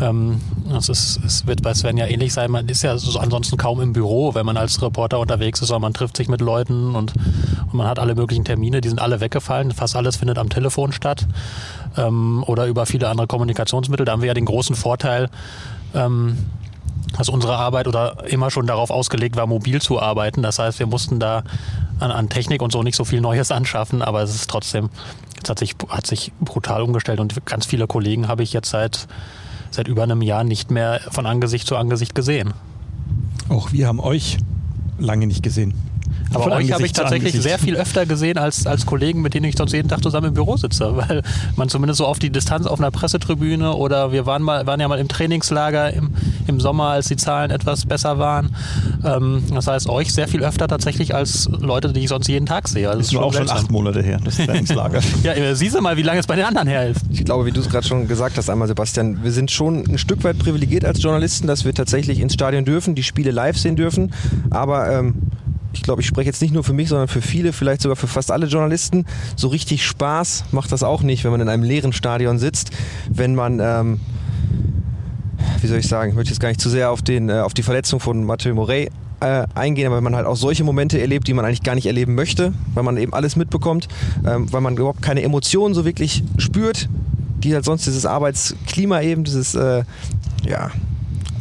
ähm, 0.00 0.40
es, 0.76 0.88
ist, 0.88 1.20
es 1.24 1.46
wird 1.46 1.62
bei 1.62 1.74
Sven 1.74 1.96
ja 1.96 2.06
ähnlich 2.06 2.32
sein, 2.32 2.50
man 2.50 2.68
ist 2.68 2.82
ja 2.82 2.96
so 2.98 3.18
ansonsten 3.18 3.56
kaum 3.56 3.80
im 3.80 3.92
Büro, 3.92 4.34
wenn 4.34 4.46
man 4.46 4.56
als 4.56 4.80
Reporter 4.82 5.18
unterwegs 5.18 5.60
ist, 5.60 5.68
sondern 5.68 5.82
man 5.82 5.94
trifft 5.94 6.16
sich 6.16 6.28
mit 6.28 6.40
Leuten 6.40 6.94
und, 6.94 7.12
und 7.14 7.74
man 7.74 7.86
hat 7.86 7.98
alle 7.98 8.14
möglichen 8.14 8.44
Termine, 8.44 8.80
die 8.80 8.88
sind 8.88 9.00
alle 9.00 9.20
weggefallen. 9.20 9.72
Fast 9.72 9.96
alles 9.96 10.16
findet 10.16 10.38
am 10.38 10.48
Telefon 10.48 10.92
statt 10.92 11.26
ähm, 11.96 12.44
oder 12.46 12.66
über 12.66 12.86
viele 12.86 13.08
andere 13.08 13.26
Kommunikationsmittel. 13.26 14.06
Da 14.06 14.12
haben 14.12 14.22
wir 14.22 14.28
ja 14.28 14.34
den 14.34 14.44
großen 14.44 14.76
Vorteil, 14.76 15.28
ähm, 15.94 16.38
dass 17.16 17.28
unsere 17.28 17.56
Arbeit 17.56 17.88
oder 17.88 18.24
immer 18.30 18.50
schon 18.50 18.66
darauf 18.66 18.90
ausgelegt 18.90 19.36
war, 19.36 19.46
mobil 19.46 19.80
zu 19.80 20.00
arbeiten. 20.00 20.42
Das 20.42 20.58
heißt, 20.58 20.78
wir 20.78 20.86
mussten 20.86 21.20
da 21.20 21.42
an, 21.98 22.10
an 22.10 22.28
Technik 22.28 22.62
und 22.62 22.72
so 22.72 22.82
nicht 22.82 22.96
so 22.96 23.04
viel 23.04 23.20
Neues 23.20 23.50
anschaffen, 23.50 24.02
aber 24.02 24.22
es 24.22 24.34
ist 24.34 24.48
trotzdem, 24.48 24.90
es 25.42 25.48
hat 25.48 25.58
sich, 25.58 25.74
hat 25.88 26.06
sich 26.06 26.32
brutal 26.40 26.82
umgestellt 26.82 27.20
und 27.20 27.44
ganz 27.46 27.66
viele 27.66 27.86
Kollegen 27.86 28.28
habe 28.28 28.42
ich 28.42 28.52
jetzt 28.52 28.70
seit, 28.70 29.06
seit 29.70 29.88
über 29.88 30.02
einem 30.02 30.22
Jahr 30.22 30.44
nicht 30.44 30.70
mehr 30.70 31.00
von 31.10 31.26
Angesicht 31.26 31.66
zu 31.66 31.76
Angesicht 31.76 32.14
gesehen. 32.14 32.54
Auch 33.48 33.72
wir 33.72 33.88
haben 33.88 34.00
euch 34.00 34.38
lange 34.98 35.26
nicht 35.26 35.42
gesehen. 35.42 35.74
Aber 36.32 36.44
Von 36.44 36.52
euch 36.52 36.72
habe 36.72 36.86
ich 36.86 36.92
tatsächlich 36.92 37.40
sehr 37.40 37.58
viel 37.58 37.76
öfter 37.76 38.06
gesehen 38.06 38.38
als, 38.38 38.66
als 38.66 38.86
Kollegen, 38.86 39.20
mit 39.20 39.34
denen 39.34 39.46
ich 39.46 39.56
sonst 39.56 39.72
jeden 39.72 39.88
Tag 39.88 40.02
zusammen 40.02 40.28
im 40.28 40.34
Büro 40.34 40.56
sitze, 40.56 40.96
weil 40.96 41.22
man 41.56 41.68
zumindest 41.68 41.98
so 41.98 42.06
auf 42.06 42.18
die 42.18 42.30
Distanz 42.30 42.66
auf 42.66 42.78
einer 42.78 42.90
Pressetribüne 42.90 43.74
oder 43.74 44.12
wir 44.12 44.26
waren 44.26 44.42
mal, 44.42 44.66
waren 44.66 44.80
ja 44.80 44.88
mal 44.88 44.98
im 44.98 45.08
Trainingslager 45.08 45.92
im, 45.92 46.10
im 46.46 46.60
Sommer, 46.60 46.90
als 46.90 47.08
die 47.08 47.16
Zahlen 47.16 47.50
etwas 47.50 47.86
besser 47.86 48.18
waren. 48.18 48.54
Ähm, 49.04 49.42
das 49.52 49.66
heißt, 49.66 49.88
euch 49.88 50.12
sehr 50.12 50.28
viel 50.28 50.44
öfter 50.44 50.68
tatsächlich 50.68 51.14
als 51.14 51.48
Leute, 51.50 51.92
die 51.92 52.00
ich 52.00 52.08
sonst 52.08 52.28
jeden 52.28 52.46
Tag 52.46 52.68
sehe. 52.68 52.88
Also 52.88 52.98
das 52.98 53.06
ist 53.08 53.12
schon 53.14 53.24
auch 53.24 53.34
schon 53.34 53.50
acht 53.50 53.70
Monate 53.70 54.02
her, 54.02 54.20
das 54.22 54.36
Trainingslager. 54.36 55.00
ja, 55.22 55.54
siehst 55.54 55.74
du 55.74 55.80
mal, 55.80 55.96
wie 55.96 56.02
lange 56.02 56.20
es 56.20 56.26
bei 56.26 56.36
den 56.36 56.44
anderen 56.44 56.68
her 56.68 56.88
ist. 56.88 57.00
Ich 57.10 57.24
glaube, 57.24 57.46
wie 57.46 57.52
du 57.52 57.60
es 57.60 57.68
gerade 57.68 57.86
schon 57.86 58.06
gesagt 58.06 58.36
hast, 58.36 58.48
einmal 58.50 58.68
Sebastian, 58.68 59.22
wir 59.24 59.32
sind 59.32 59.50
schon 59.50 59.84
ein 59.88 59.98
Stück 59.98 60.22
weit 60.22 60.38
privilegiert 60.38 60.84
als 60.84 61.02
Journalisten, 61.02 61.46
dass 61.46 61.64
wir 61.64 61.74
tatsächlich 61.74 62.20
ins 62.20 62.34
Stadion 62.34 62.64
dürfen, 62.64 62.94
die 62.94 63.02
Spiele 63.02 63.30
live 63.32 63.58
sehen 63.58 63.76
dürfen. 63.76 64.12
Aber 64.50 64.90
ähm, 64.90 65.29
ich 65.72 65.82
glaube, 65.82 66.02
ich 66.02 66.06
spreche 66.06 66.26
jetzt 66.26 66.42
nicht 66.42 66.52
nur 66.52 66.64
für 66.64 66.72
mich, 66.72 66.88
sondern 66.88 67.08
für 67.08 67.22
viele, 67.22 67.52
vielleicht 67.52 67.82
sogar 67.82 67.96
für 67.96 68.06
fast 68.06 68.30
alle 68.30 68.46
Journalisten. 68.46 69.06
So 69.36 69.48
richtig 69.48 69.84
Spaß 69.84 70.44
macht 70.52 70.72
das 70.72 70.82
auch 70.82 71.02
nicht, 71.02 71.24
wenn 71.24 71.30
man 71.30 71.40
in 71.40 71.48
einem 71.48 71.62
leeren 71.62 71.92
Stadion 71.92 72.38
sitzt, 72.38 72.70
wenn 73.08 73.34
man, 73.34 73.60
ähm, 73.60 74.00
wie 75.60 75.66
soll 75.66 75.78
ich 75.78 75.88
sagen, 75.88 76.10
ich 76.10 76.16
möchte 76.16 76.30
jetzt 76.30 76.40
gar 76.40 76.48
nicht 76.48 76.60
zu 76.60 76.68
sehr 76.68 76.90
auf, 76.90 77.02
den, 77.02 77.28
äh, 77.28 77.40
auf 77.40 77.54
die 77.54 77.62
Verletzung 77.62 78.00
von 78.00 78.24
Mathieu 78.24 78.54
Morey 78.54 78.90
äh, 79.20 79.46
eingehen, 79.54 79.86
aber 79.86 79.96
wenn 79.96 80.04
man 80.04 80.16
halt 80.16 80.26
auch 80.26 80.36
solche 80.36 80.64
Momente 80.64 81.00
erlebt, 81.00 81.28
die 81.28 81.34
man 81.34 81.44
eigentlich 81.44 81.62
gar 81.62 81.74
nicht 81.74 81.86
erleben 81.86 82.14
möchte, 82.14 82.52
weil 82.74 82.82
man 82.82 82.96
eben 82.96 83.12
alles 83.12 83.36
mitbekommt, 83.36 83.88
ähm, 84.26 84.52
weil 84.52 84.60
man 84.60 84.76
überhaupt 84.76 85.02
keine 85.02 85.22
Emotionen 85.22 85.74
so 85.74 85.84
wirklich 85.84 86.24
spürt, 86.38 86.88
die 87.44 87.54
halt 87.54 87.64
sonst 87.64 87.86
dieses 87.86 88.06
Arbeitsklima 88.06 89.02
eben, 89.02 89.24
dieses, 89.24 89.54
äh, 89.54 89.84
ja, 90.44 90.70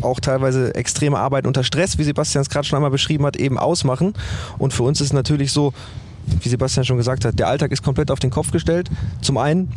auch 0.02 0.20
teilweise 0.20 0.74
extreme 0.76 1.18
Arbeit 1.18 1.48
unter 1.48 1.64
Stress, 1.64 1.98
wie 1.98 2.04
Sebastian 2.04 2.42
es 2.42 2.50
gerade 2.50 2.66
schon 2.66 2.78
einmal 2.78 2.92
beschrieben 2.92 3.26
hat, 3.26 3.38
eben 3.38 3.58
ausmachen. 3.58 4.14
Und 4.58 4.74
für 4.74 4.84
uns 4.84 5.02
ist 5.02 5.08
es 5.08 5.14
natürlich 5.14 5.52
so, 5.52 5.74
wie 6.42 6.50
Sebastian 6.50 6.86
schon 6.86 6.98
gesagt 6.98 7.26
hat, 7.26 7.40
der 7.40 7.48
Alltag 7.48 7.72
ist 7.72 7.84
komplett 7.84 8.12
auf 8.12 8.20
den 8.20 8.30
Kopf 8.30 8.52
gestellt. 8.52 8.90
Zum 9.22 9.38
einen, 9.38 9.72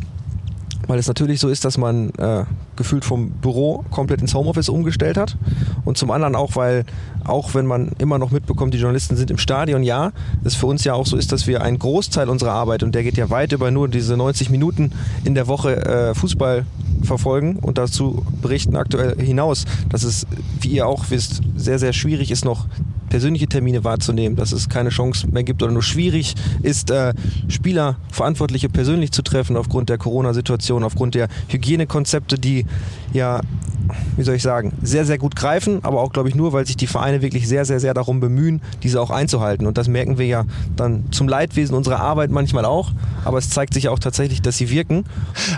weil 0.87 0.99
es 0.99 1.07
natürlich 1.07 1.39
so 1.39 1.49
ist, 1.49 1.65
dass 1.65 1.77
man 1.77 2.09
äh, 2.11 2.45
gefühlt 2.75 3.05
vom 3.05 3.31
Büro 3.31 3.85
komplett 3.91 4.21
ins 4.21 4.33
Homeoffice 4.33 4.69
umgestellt 4.69 5.17
hat. 5.17 5.37
Und 5.85 5.97
zum 5.97 6.11
anderen 6.11 6.35
auch, 6.35 6.55
weil 6.55 6.85
auch 7.23 7.53
wenn 7.53 7.65
man 7.65 7.91
immer 7.99 8.19
noch 8.19 8.31
mitbekommt, 8.31 8.73
die 8.73 8.77
Journalisten 8.77 9.15
sind 9.15 9.31
im 9.31 9.37
Stadion, 9.37 9.83
ja, 9.83 10.11
es 10.43 10.55
für 10.55 10.65
uns 10.65 10.83
ja 10.83 10.93
auch 10.93 11.05
so 11.05 11.15
ist, 11.17 11.31
dass 11.31 11.47
wir 11.47 11.61
einen 11.61 11.79
Großteil 11.79 12.29
unserer 12.29 12.51
Arbeit, 12.51 12.83
und 12.83 12.93
der 12.95 13.03
geht 13.03 13.17
ja 13.17 13.29
weit 13.29 13.51
über 13.53 13.71
nur 13.71 13.87
diese 13.87 14.17
90 14.17 14.49
Minuten 14.49 14.91
in 15.23 15.35
der 15.35 15.47
Woche 15.47 15.85
äh, 15.85 16.15
Fußball 16.15 16.65
verfolgen 17.03 17.57
und 17.57 17.77
dazu 17.77 18.25
berichten 18.41 18.75
aktuell 18.75 19.15
hinaus, 19.21 19.65
dass 19.89 20.03
es, 20.03 20.25
wie 20.61 20.69
ihr 20.69 20.87
auch 20.87 21.05
wisst, 21.09 21.41
sehr, 21.55 21.79
sehr 21.79 21.93
schwierig 21.93 22.31
ist, 22.31 22.45
noch 22.45 22.65
persönliche 23.13 23.45
Termine 23.45 23.83
wahrzunehmen, 23.83 24.35
dass 24.35 24.51
es 24.53 24.69
keine 24.69 24.89
Chance 24.89 25.27
mehr 25.27 25.43
gibt 25.43 25.61
oder 25.61 25.71
nur 25.71 25.83
schwierig 25.83 26.33
ist, 26.63 26.89
äh, 26.89 27.13
Spieler, 27.47 27.97
Verantwortliche 28.09 28.69
persönlich 28.69 29.11
zu 29.11 29.21
treffen 29.21 29.55
aufgrund 29.55 29.89
der 29.89 29.99
Corona-Situation, 29.99 30.83
aufgrund 30.83 31.13
der 31.13 31.27
Hygienekonzepte, 31.47 32.39
die 32.39 32.65
ja 33.13 33.41
wie 34.15 34.23
soll 34.23 34.35
ich 34.35 34.41
sagen, 34.41 34.71
sehr, 34.81 35.03
sehr 35.03 35.17
gut 35.17 35.35
greifen, 35.35 35.83
aber 35.83 35.99
auch, 35.99 36.13
glaube 36.13 36.29
ich, 36.29 36.35
nur, 36.35 36.53
weil 36.53 36.65
sich 36.65 36.77
die 36.77 36.87
Vereine 36.87 37.21
wirklich 37.21 37.49
sehr, 37.49 37.65
sehr, 37.65 37.81
sehr 37.81 37.93
darum 37.93 38.21
bemühen, 38.21 38.61
diese 38.81 39.01
auch 39.01 39.09
einzuhalten. 39.09 39.67
Und 39.67 39.77
das 39.77 39.89
merken 39.89 40.17
wir 40.17 40.25
ja 40.25 40.45
dann 40.77 41.11
zum 41.11 41.27
Leidwesen 41.27 41.75
unserer 41.75 41.99
Arbeit 41.99 42.31
manchmal 42.31 42.63
auch, 42.63 42.93
aber 43.25 43.39
es 43.39 43.49
zeigt 43.49 43.73
sich 43.73 43.83
ja 43.83 43.91
auch 43.91 43.99
tatsächlich, 43.99 44.41
dass 44.41 44.57
sie 44.57 44.69
wirken. 44.69 45.03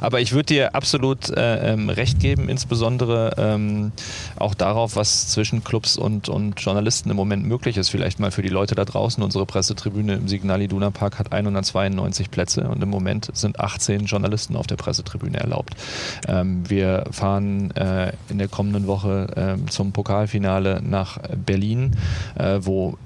Aber 0.02 0.22
ich 0.22 0.32
würde 0.32 0.48
dir 0.48 0.74
absolut 0.74 1.30
äh, 1.30 1.74
ähm, 1.74 1.90
recht 1.90 2.20
geben, 2.20 2.50
insbesondere 2.50 3.36
ähm, 3.38 3.92
auch 4.38 4.56
darauf, 4.56 4.96
was 4.96 5.28
zwischen 5.28 5.64
Clubs 5.64 5.96
und, 5.96 6.28
und 6.28 6.60
Journalisten 6.60 7.12
im 7.12 7.16
Moment 7.16 7.36
Moment 7.36 7.45
möglich 7.46 7.78
ist. 7.78 7.90
Vielleicht 7.90 8.20
mal 8.20 8.32
für 8.32 8.42
die 8.42 8.50
Leute 8.50 8.76
da 8.76 8.86
draußen. 8.86 9.24
Unsere 9.24 9.46
Pressetribüne 9.46 10.16
im 10.16 10.28
Signal 10.28 10.62
Iduna 10.62 10.92
Park 10.92 11.20
hat 11.20 11.32
192 11.32 12.32
Plätze 12.32 12.68
und 12.68 12.82
im 12.84 12.90
Moment 12.90 13.30
sind 13.34 13.60
18 13.60 14.06
Journalisten 14.06 14.56
auf 14.56 14.68
der 14.68 14.76
Pressetribüne 14.76 15.38
erlaubt. 15.38 15.76
Ähm, 16.28 16.70
wir 16.70 17.06
fahren 17.12 17.72
äh, 17.72 18.14
in 18.30 18.38
der 18.38 18.48
kommenden 18.48 18.88
Woche 18.88 19.58
äh, 19.58 19.70
zum 19.70 19.92
Pokalfinale 19.92 20.82
nach 20.84 21.20
Berlin, 21.46 21.96
äh, 22.36 22.60
wo 22.62 22.98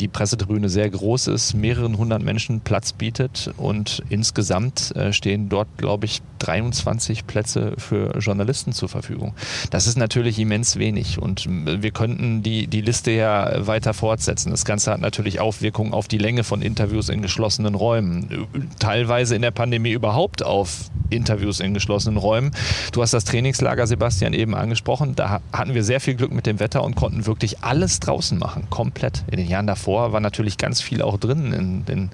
die 0.00 0.08
Pressetribüne 0.08 0.68
sehr 0.68 0.88
groß 0.90 1.28
ist, 1.28 1.54
mehreren 1.54 1.96
hundert 1.98 2.22
Menschen 2.22 2.60
Platz 2.60 2.92
bietet 2.92 3.52
und 3.56 4.02
insgesamt 4.08 4.94
äh, 4.96 5.12
stehen 5.12 5.48
dort, 5.48 5.68
glaube 5.76 6.06
ich, 6.06 6.22
23 6.40 7.26
Plätze 7.26 7.72
für 7.78 8.18
Journalisten 8.18 8.72
zur 8.72 8.88
Verfügung. 8.88 9.34
Das 9.70 9.86
ist 9.86 9.96
natürlich 9.96 10.38
immens 10.38 10.78
wenig 10.78 11.18
und 11.18 11.46
wir 11.48 11.90
könnten 11.90 12.42
die, 12.42 12.66
die 12.66 12.82
Liste 12.82 13.12
ja 13.12 13.66
weiter 13.66 13.94
fortsetzen. 13.94 14.50
Das 14.50 14.64
Ganze 14.64 14.92
hat 14.92 15.00
natürlich 15.00 15.40
Aufwirkungen 15.40 15.94
auf 15.94 16.06
die 16.08 16.18
Länge 16.18 16.44
von 16.44 16.60
Interviews 16.60 17.08
in 17.08 17.22
geschlossenen 17.22 17.74
Räumen, 17.74 18.46
teilweise 18.78 19.36
in 19.36 19.42
der 19.42 19.52
Pandemie 19.52 19.92
überhaupt 19.92 20.42
auf 20.42 20.90
Interviews 21.10 21.60
in 21.60 21.72
geschlossenen 21.72 22.18
Räumen. 22.18 22.50
Du 22.92 23.00
hast 23.00 23.14
das 23.14 23.24
Trainingslager, 23.24 23.86
Sebastian, 23.86 24.34
eben 24.34 24.54
angesprochen. 24.54 25.14
Da 25.14 25.40
hatten 25.52 25.74
wir 25.74 25.84
sehr 25.84 26.00
viel 26.00 26.14
Glück 26.14 26.32
mit 26.32 26.46
dem 26.46 26.60
Wetter 26.60 26.82
und 26.82 26.94
konnten 26.94 27.26
wirklich 27.26 27.62
alles 27.62 28.00
draußen 28.00 28.38
machen, 28.38 28.68
komplett. 28.70 29.24
In 29.30 29.38
den 29.38 29.48
Jahren 29.48 29.66
davor 29.66 29.83
war 29.86 30.20
natürlich 30.20 30.58
ganz 30.58 30.80
viel 30.80 31.02
auch 31.02 31.18
drin 31.18 31.52
in 31.52 31.84
den 31.84 32.10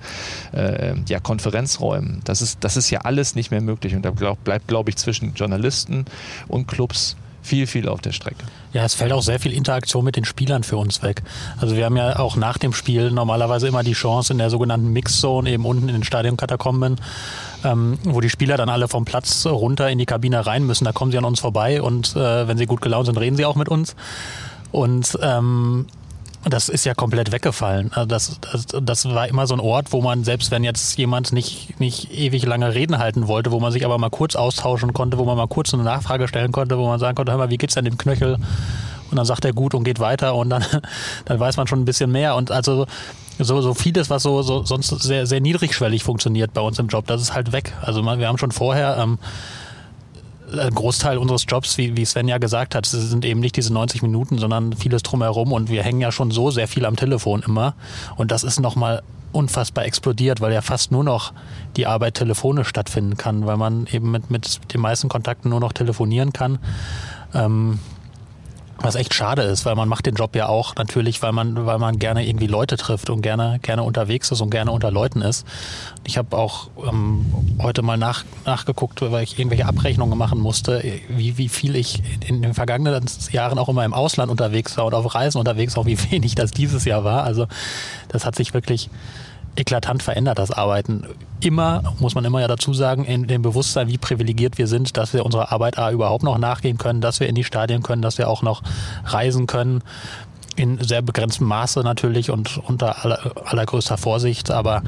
äh, 0.53 0.95
ja, 1.09 1.21
Konferenzräumen. 1.21 2.21
Das 2.25 2.43
ist, 2.43 2.59
das 2.63 2.77
ist 2.77 2.91
ja 2.91 3.01
alles 3.01 3.35
nicht 3.35 3.51
mehr 3.51 3.61
möglich 3.61 3.95
und 3.95 4.03
da 4.03 4.11
glaub, 4.11 4.43
bleibt, 4.45 4.69
glaube 4.69 4.91
ich, 4.91 4.97
zwischen 4.97 5.35
Journalisten 5.35 6.05
und 6.49 6.67
Clubs 6.67 7.17
viel, 7.43 7.67
viel 7.67 7.89
auf 7.89 8.01
der 8.01 8.13
Strecke. 8.13 8.45
Ja, 8.73 8.85
es 8.85 8.95
fällt 8.95 9.13
auch 9.13 9.23
sehr 9.23 9.41
viel 9.41 9.53
Interaktion 9.53 10.05
mit 10.05 10.17
den 10.17 10.25
Spielern 10.25 10.63
für 10.63 10.77
uns 10.77 11.03
weg. 11.03 11.23
Also 11.59 11.77
wir 11.77 11.85
haben 11.85 11.97
ja 11.97 12.19
auch 12.19 12.37
nach 12.37 12.59
dem 12.59 12.73
Spiel 12.73 13.11
normalerweise 13.11 13.67
immer 13.67 13.83
die 13.83 13.93
Chance 13.95 14.33
in 14.33 14.39
der 14.39 14.51
sogenannten 14.51 14.93
Mixzone 14.93 15.51
eben 15.51 15.65
unten 15.65 15.89
in 15.89 15.95
den 15.95 16.05
Stadionkatakomben, 16.05 16.97
ähm, 17.65 17.99
wo 18.05 18.21
die 18.21 18.31
Spieler 18.31 18.57
dann 18.57 18.69
alle 18.69 18.89
vom 18.89 19.05
Platz 19.05 19.47
runter 19.47 19.91
in 19.91 19.99
die 19.99 20.07
Kabine 20.07 20.47
rein 20.47 20.67
müssen. 20.67 20.85
Da 20.85 20.93
kommen 20.93 21.11
sie 21.11 21.19
an 21.19 21.25
uns 21.25 21.41
vorbei 21.41 21.83
und 21.83 22.15
äh, 22.15 22.47
wenn 22.47 22.59
sie 22.59 22.67
gut 22.67 22.83
gelaunt 22.83 23.07
sind, 23.07 23.19
reden 23.19 23.37
sie 23.37 23.47
auch 23.47 23.57
mit 23.57 23.69
uns. 23.69 23.97
Und 24.71 25.19
ähm, 25.23 25.87
das 26.45 26.69
ist 26.69 26.85
ja 26.87 26.95
komplett 26.95 27.33
weggefallen. 27.33 27.91
Also 27.93 28.07
das, 28.07 28.41
das, 28.41 28.67
das 28.83 29.05
war 29.07 29.29
immer 29.29 29.47
so 29.47 29.55
ein 29.55 29.61
Ort, 29.61 29.93
wo 29.93 30.01
man, 30.01 30.25
selbst 30.25 30.51
wenn 30.51 30.65
jetzt 30.65 30.97
jemand 30.97 31.33
nicht, 31.33 31.79
nicht 31.81 32.13
ewig 32.13 32.47
lange 32.47 32.75
Reden 32.75 32.99
halten 32.99 33.29
wollte, 33.29 33.53
wo 33.53 33.61
man 33.61 33.73
sich 33.73 33.85
aber 33.85 33.99
mal 33.99 34.11
kurz 34.11 34.37
austauschen 34.37 34.95
konnte, 34.95 35.19
wo 35.19 35.25
man 35.25 35.37
mal 35.37 35.49
kurz 35.49 35.75
eine 35.75 35.83
Nachfrage 35.83 36.29
stellen 36.29 36.53
konnte, 36.53 36.79
wo 36.79 36.87
man 36.87 36.99
sagen 36.99 37.15
konnte, 37.15 37.33
hör 37.33 37.39
mal, 37.39 37.51
wie 37.51 37.59
geht's 37.59 37.75
denn 37.75 37.85
dem 37.85 37.99
Knöchel? 37.99 38.39
Und 39.11 39.17
dann 39.17 39.27
sagt 39.27 39.45
er 39.45 39.53
gut 39.53 39.75
und 39.75 39.85
geht 39.85 40.01
weiter 40.01 40.35
und 40.35 40.51
dann, 40.51 40.65
dann 41.27 41.41
weiß 41.41 41.57
man 41.59 41.67
schon 41.67 41.81
ein 41.81 41.85
bisschen 41.85 42.11
mehr. 42.11 42.37
Und 42.37 42.51
also 42.51 42.87
so, 43.39 43.61
so 43.61 43.75
vieles, 43.75 44.09
was 44.09 44.23
so, 44.23 44.43
so 44.43 44.65
sonst 44.65 44.89
sehr, 44.89 45.27
sehr 45.27 45.41
niedrigschwellig 45.41 46.05
funktioniert 46.05 46.55
bei 46.55 46.61
uns 46.61 46.79
im 46.79 46.89
Job, 46.89 47.07
das 47.07 47.21
ist 47.21 47.35
halt 47.35 47.53
weg. 47.53 47.75
Also 47.83 48.03
wir 48.03 48.29
haben 48.29 48.39
schon 48.39 48.53
vorher 48.53 48.97
ähm, 48.99 49.19
ein 50.59 50.75
Großteil 50.75 51.19
unseres 51.19 51.45
Jobs, 51.49 51.79
wie, 51.79 51.97
wie 51.97 52.05
Sven 52.05 52.29
ja 52.29 52.39
gesagt 52.39 52.75
hat, 52.75 52.87
sind 52.87 53.25
eben 53.25 53.41
nicht 53.41 53.57
diese 53.57 53.73
90 53.73 54.03
Minuten, 54.03 54.39
sondern 54.39 54.73
vieles 54.73 55.03
drumherum 55.03 55.53
und 55.53 55.71
wir 55.71 55.83
hängen 55.83 56.01
ja 56.01 56.13
schon 56.13 56.31
so 56.31 56.51
sehr 56.51 56.69
viel 56.69 56.85
am 56.85 56.97
Telefon 56.97 57.43
immer 57.47 57.75
und 58.17 58.31
das 58.31 58.45
ist 58.45 58.61
nochmal 58.61 59.03
unfassbar 59.33 59.85
explodiert, 59.85 60.41
weil 60.41 60.53
ja 60.53 60.61
fast 60.61 60.91
nur 60.91 61.05
noch 61.05 61.33
die 61.77 61.87
Arbeit 61.87 62.15
telefonisch 62.15 62.69
stattfinden 62.69 63.17
kann, 63.17 63.47
weil 63.47 63.57
man 63.57 63.87
eben 63.93 64.11
mit, 64.11 64.31
mit 64.31 64.73
den 64.75 64.81
meisten 64.81 65.09
Kontakten 65.09 65.51
nur 65.51 65.61
noch 65.61 65.73
telefonieren 65.73 66.33
kann. 66.33 66.59
Ähm, 67.33 67.79
was 68.83 68.95
echt 68.95 69.15
schade 69.15 69.43
ist, 69.43 69.67
weil 69.67 69.75
man 69.75 69.89
macht 69.89 70.07
den 70.07 70.15
Job 70.15 70.35
ja 70.35 70.49
auch 70.49 70.75
natürlich, 70.77 71.23
weil 71.23 71.33
man, 71.33 71.67
weil 71.67 71.79
man 71.79 71.99
gerne 71.99 72.27
irgendwie 72.27 72.47
Leute 72.47 72.77
trifft 72.77 73.11
und 73.11 73.21
gerne, 73.21 73.59
gerne 73.63 73.83
unterwegs 73.83 74.31
ist 74.31 74.41
und 74.41 74.51
gerne 74.51 74.73
unter 74.73 74.91
Leuten 74.91 75.21
ist. 75.21 75.47
Ich 76.05 76.17
habe 76.17 76.37
auch 76.37 76.69
ähm, 76.89 77.27
heute 77.61 77.83
mal 77.83 77.99
nach, 77.99 78.25
nachgeguckt, 78.47 79.03
weil 79.03 79.23
ich 79.23 79.39
irgendwelche 79.39 79.67
Abrechnungen 79.67 80.17
machen 80.17 80.41
musste, 80.41 80.83
wie, 81.09 81.37
wie 81.37 81.49
viel 81.49 81.77
ich 81.77 82.03
in 82.27 82.43
den 82.43 82.55
vergangenen 82.55 83.05
Jahren 83.31 83.59
auch 83.59 83.69
immer 83.69 83.85
im 83.85 83.93
Ausland 83.93 84.31
unterwegs 84.31 84.77
war 84.77 84.87
und 84.87 84.95
auf 84.95 85.15
Reisen 85.15 85.39
unterwegs, 85.39 85.77
auch 85.77 85.87
wie 85.87 85.99
wenig 86.11 86.35
das 86.35 86.51
dieses 86.51 86.85
Jahr 86.85 87.05
war. 87.05 87.25
Also 87.25 87.47
das 88.09 88.25
hat 88.25 88.35
sich 88.35 88.55
wirklich 88.55 88.89
eklatant 89.57 90.03
verändert, 90.03 90.39
das 90.39 90.51
Arbeiten. 90.51 91.05
Immer, 91.41 91.95
muss 91.99 92.15
man 92.15 92.25
immer 92.25 92.41
ja 92.41 92.49
dazu 92.49 92.75
sagen, 92.75 93.05
in 93.05 93.27
dem 93.27 93.43
Bewusstsein, 93.43 93.89
wie 93.89 93.99
privilegiert 93.99 94.59
wir 94.59 94.67
sind, 94.67 94.97
dass 94.97 95.13
wir 95.13 95.25
unserer 95.25 95.53
Arbeit 95.53 95.79
A 95.79 95.91
überhaupt 95.91 96.23
noch 96.23 96.39
nachgehen 96.39 96.79
können, 96.79 97.01
dass 97.01 97.21
wir 97.21 97.29
in 97.29 97.35
die 97.35 97.45
Stadien 97.45 97.83
können, 97.83 98.03
dass 98.03 98.19
wir 98.19 98.29
auch 98.29 98.43
noch 98.43 98.63
reisen 99.05 99.47
können. 99.47 99.83
In 100.57 100.83
sehr 100.83 101.03
begrenztem 101.03 101.47
Maße 101.47 101.81
natürlich 101.81 102.31
und 102.31 102.59
unter 102.59 103.05
aller, 103.05 103.33
allergrößter 103.45 103.97
Vorsicht, 103.97 104.51
aber 104.51 104.83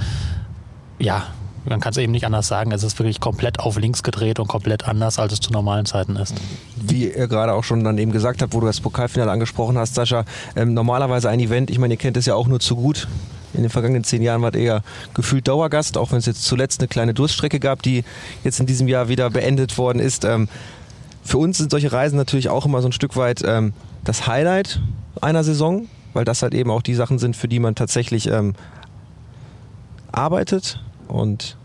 ja, 0.99 1.26
man 1.64 1.81
kann 1.81 1.92
es 1.92 1.97
eben 1.97 2.12
nicht 2.12 2.26
anders 2.26 2.49
sagen. 2.49 2.73
Es 2.73 2.83
ist 2.83 2.99
wirklich 2.99 3.21
komplett 3.21 3.61
auf 3.61 3.78
links 3.78 4.02
gedreht 4.02 4.40
und 4.40 4.49
komplett 4.49 4.88
anders, 4.88 5.19
als 5.19 5.33
es 5.33 5.40
zu 5.40 5.52
normalen 5.52 5.87
Zeiten 5.87 6.16
ist. 6.16 6.35
Wie 6.76 7.12
ihr 7.12 7.28
gerade 7.28 7.54
auch 7.54 7.64
schon 7.64 7.85
dann 7.85 7.99
eben 7.99 8.12
gesagt 8.12 8.42
habt, 8.42 8.52
wo 8.52 8.61
du 8.61 8.66
das 8.66 8.81
Pokalfinale 8.81 9.31
angesprochen 9.31 9.78
hast, 9.78 9.95
Sascha, 9.95 10.25
ähm, 10.57 10.75
normalerweise 10.75 11.28
ein 11.31 11.40
Event, 11.40 11.71
ich 11.71 11.78
meine, 11.78 11.95
ihr 11.95 11.99
kennt 11.99 12.16
es 12.16 12.26
ja 12.26 12.35
auch 12.35 12.49
nur 12.49 12.61
zu 12.61 12.76
gut, 12.76 13.07
in 13.54 13.62
den 13.62 13.71
vergangenen 13.71 14.04
zehn 14.04 14.23
Jahren 14.23 14.42
wart 14.42 14.56
ihr 14.56 14.62
ja 14.62 14.80
gefühlt 15.14 15.49
Dauergast, 15.49 15.97
auch 15.97 16.12
wenn 16.12 16.18
es 16.18 16.26
jetzt 16.26 16.44
zuletzt 16.44 16.80
eine 16.80 16.88
kleine 16.88 17.14
Durststrecke 17.14 17.61
gab, 17.61 17.82
die 17.82 18.04
jetzt 18.44 18.61
in 18.61 18.66
diesem 18.66 18.88
Jahr 18.88 19.09
wieder 19.09 19.30
beendet 19.30 19.78
worden 19.78 19.99
ist. 19.99 20.25
Ähm, 20.25 20.49
für 21.23 21.38
uns 21.38 21.59
sind 21.59 21.71
solche 21.71 21.92
Reisen 21.92 22.16
natürlich 22.16 22.49
auch 22.49 22.66
immer 22.66 22.82
so 22.82 22.88
ein 22.88 22.92
Stück 22.92 23.16
weit 23.16 23.42
ähm, 23.44 23.73
das 24.04 24.26
Highlight 24.26 24.80
einer 25.21 25.44
Saison, 25.44 25.87
weil 26.14 26.25
das 26.25 26.42
halt 26.42 26.54
eben 26.54 26.71
auch 26.71 26.82
die 26.82 26.94
Sachen 26.94 27.18
sind, 27.18 27.37
für 27.37 27.49
die 27.49 27.61
man 27.61 27.75
tatsächlich 27.75 28.26
ähm, 28.28 28.54
arbeitet 30.11 30.82
und 31.09 31.56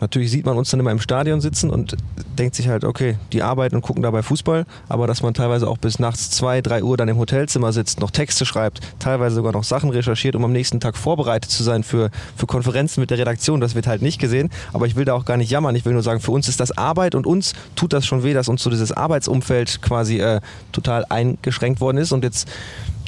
Natürlich 0.00 0.30
sieht 0.30 0.46
man 0.46 0.56
uns 0.56 0.70
dann 0.70 0.80
immer 0.80 0.90
im 0.90 1.00
Stadion 1.00 1.40
sitzen 1.40 1.70
und 1.70 1.96
denkt 2.38 2.54
sich 2.54 2.68
halt, 2.68 2.84
okay, 2.84 3.16
die 3.32 3.42
arbeiten 3.42 3.76
und 3.76 3.82
gucken 3.82 4.02
dabei 4.02 4.22
Fußball, 4.22 4.66
aber 4.88 5.06
dass 5.06 5.22
man 5.22 5.34
teilweise 5.34 5.68
auch 5.68 5.78
bis 5.78 5.98
nachts 5.98 6.30
zwei, 6.30 6.60
drei 6.60 6.82
Uhr 6.82 6.96
dann 6.96 7.08
im 7.08 7.18
Hotelzimmer 7.18 7.72
sitzt, 7.72 8.00
noch 8.00 8.10
Texte 8.10 8.46
schreibt, 8.46 8.80
teilweise 8.98 9.36
sogar 9.36 9.52
noch 9.52 9.64
Sachen 9.64 9.90
recherchiert, 9.90 10.36
um 10.36 10.44
am 10.44 10.52
nächsten 10.52 10.80
Tag 10.80 10.96
vorbereitet 10.96 11.50
zu 11.50 11.62
sein 11.62 11.82
für, 11.82 12.10
für 12.36 12.46
Konferenzen 12.46 13.00
mit 13.00 13.10
der 13.10 13.18
Redaktion, 13.18 13.60
das 13.60 13.74
wird 13.74 13.86
halt 13.86 14.02
nicht 14.02 14.20
gesehen. 14.20 14.50
Aber 14.72 14.86
ich 14.86 14.96
will 14.96 15.04
da 15.04 15.14
auch 15.14 15.24
gar 15.24 15.36
nicht 15.36 15.50
jammern. 15.50 15.74
Ich 15.74 15.84
will 15.84 15.92
nur 15.92 16.02
sagen, 16.02 16.20
für 16.20 16.32
uns 16.32 16.48
ist 16.48 16.60
das 16.60 16.76
Arbeit 16.76 17.14
und 17.14 17.26
uns 17.26 17.54
tut 17.74 17.92
das 17.92 18.06
schon 18.06 18.22
weh, 18.22 18.34
dass 18.34 18.48
uns 18.48 18.62
so 18.62 18.70
dieses 18.70 18.92
Arbeitsumfeld 18.92 19.82
quasi 19.82 20.20
äh, 20.20 20.40
total 20.72 21.04
eingeschränkt 21.08 21.80
worden 21.80 21.98
ist. 21.98 22.12
Und 22.12 22.24
jetzt 22.24 22.48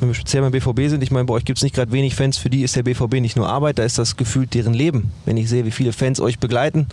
wenn 0.01 0.09
wir 0.09 0.15
speziell 0.15 0.43
beim 0.43 0.53
BVB 0.53 0.89
sind, 0.89 1.03
ich 1.03 1.11
meine, 1.11 1.25
bei 1.25 1.35
euch 1.35 1.45
gibt 1.45 1.59
es 1.59 1.63
nicht 1.63 1.75
gerade 1.75 1.93
wenig 1.93 2.15
Fans, 2.15 2.39
für 2.39 2.51
die 2.51 2.63
ist 2.63 2.77
der 2.77 2.83
BVB 2.83 3.15
nicht 3.15 3.37
nur 3.37 3.49
Arbeit, 3.49 3.79
da 3.79 3.85
ist 3.85 3.99
das 3.99 4.17
gefühlt 4.17 4.55
deren 4.55 4.75
Leben. 4.75 5.13
Wenn 5.25 5.37
ich 5.37 5.49
sehe, 5.49 5.65
wie 5.65 5.71
viele 5.71 5.93
Fans 5.93 6.21
euch 6.21 6.39
begleiten, 6.39 6.87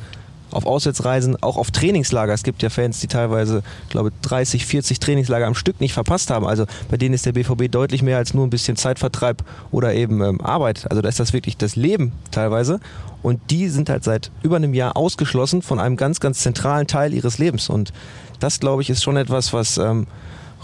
auf 0.52 0.66
Auswärtsreisen, 0.66 1.42
auch 1.42 1.58
auf 1.58 1.72
Trainingslager. 1.72 2.34
Es 2.34 2.44
gibt 2.44 2.64
ja 2.64 2.70
Fans, 2.70 3.00
die 3.00 3.08
teilweise, 3.08 3.62
ich 3.84 3.90
glaube, 3.90 4.12
30, 4.22 4.66
40 4.66 5.00
Trainingslager 5.00 5.48
am 5.48 5.56
Stück 5.56 5.82
nicht 5.82 5.94
verpasst 5.94 6.30
haben. 6.30 6.46
Also 6.46 6.66
bei 6.90 6.98
denen 6.98 7.14
ist 7.14 7.26
der 7.26 7.34
BVB 7.34 7.70
deutlich 7.70 8.02
mehr 8.02 8.18
als 8.18 8.34
nur 8.34 8.46
ein 8.46 8.50
bisschen 8.50 8.78
Zeitvertreib 8.78 9.44
oder 9.72 9.94
eben 9.94 10.22
ähm, 10.22 10.42
Arbeit. 10.42 10.90
Also 10.90 11.02
da 11.02 11.10
ist 11.10 11.20
das 11.20 11.34
wirklich 11.34 11.58
das 11.58 11.76
Leben 11.76 12.14
teilweise. 12.32 12.80
Und 13.22 13.42
die 13.50 13.68
sind 13.70 13.90
halt 13.90 14.04
seit 14.04 14.32
über 14.44 14.56
einem 14.56 14.74
Jahr 14.74 14.96
ausgeschlossen 14.96 15.62
von 15.62 15.80
einem 15.80 15.98
ganz, 15.98 16.20
ganz 16.20 16.40
zentralen 16.40 16.88
Teil 16.88 17.14
ihres 17.14 17.38
Lebens. 17.38 17.70
Und 17.70 17.92
das, 18.40 18.60
glaube 18.60 18.82
ich, 18.82 18.90
ist 18.90 19.04
schon 19.04 19.18
etwas, 19.18 19.52
was 19.52 19.78
ähm, 19.78 20.08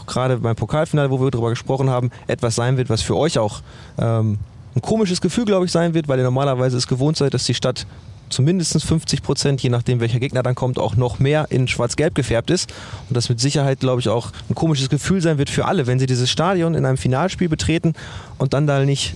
gerade 0.06 0.38
beim 0.38 0.56
Pokalfinale, 0.56 1.10
wo 1.10 1.20
wir 1.20 1.32
darüber 1.32 1.50
gesprochen 1.50 1.90
haben, 1.90 2.12
etwas 2.28 2.56
sein 2.56 2.78
wird, 2.78 2.90
was 2.90 3.02
für 3.02 3.16
euch 3.16 3.38
auch 3.38 3.62
ähm, 3.98 4.40
ein 4.76 4.82
komisches 4.82 5.22
Gefühl, 5.22 5.46
glaube 5.46 5.66
ich, 5.66 5.72
sein 5.72 5.94
wird, 5.94 6.08
weil 6.08 6.20
ihr 6.20 6.24
normalerweise 6.24 6.78
es 6.78 6.88
gewohnt 6.88 7.18
seid, 7.18 7.34
dass 7.34 7.46
die 7.46 7.54
Stadt 7.54 7.86
zumindest 8.30 8.82
50 8.82 9.22
Prozent, 9.22 9.62
je 9.62 9.70
nachdem 9.70 10.00
welcher 10.00 10.20
Gegner 10.20 10.42
dann 10.44 10.56
kommt, 10.56 10.80
auch 10.80 10.96
noch 10.96 11.20
mehr 11.20 11.48
in 11.50 11.68
schwarz-gelb 11.68 12.16
gefärbt 12.16 12.50
ist. 12.50 12.74
Und 13.10 13.18
das 13.18 13.30
mit 13.30 13.40
Sicherheit, 13.40 13.82
glaube 13.82 14.00
ich, 14.00 14.10
auch 14.10 14.32
ein 14.50 14.56
komisches 14.56 14.90
Gefühl 14.90 15.22
sein 15.22 15.38
wird 15.38 15.50
für 15.50 15.66
alle, 15.66 15.88
wenn 15.88 16.00
sie 16.00 16.06
dieses 16.06 16.30
Stadion 16.30 16.74
in 16.74 16.86
einem 16.86 16.98
Finalspiel 16.98 17.50
betreten 17.50 17.94
und 18.38 18.54
dann 18.54 18.68
da 18.68 18.84
nicht 18.84 19.16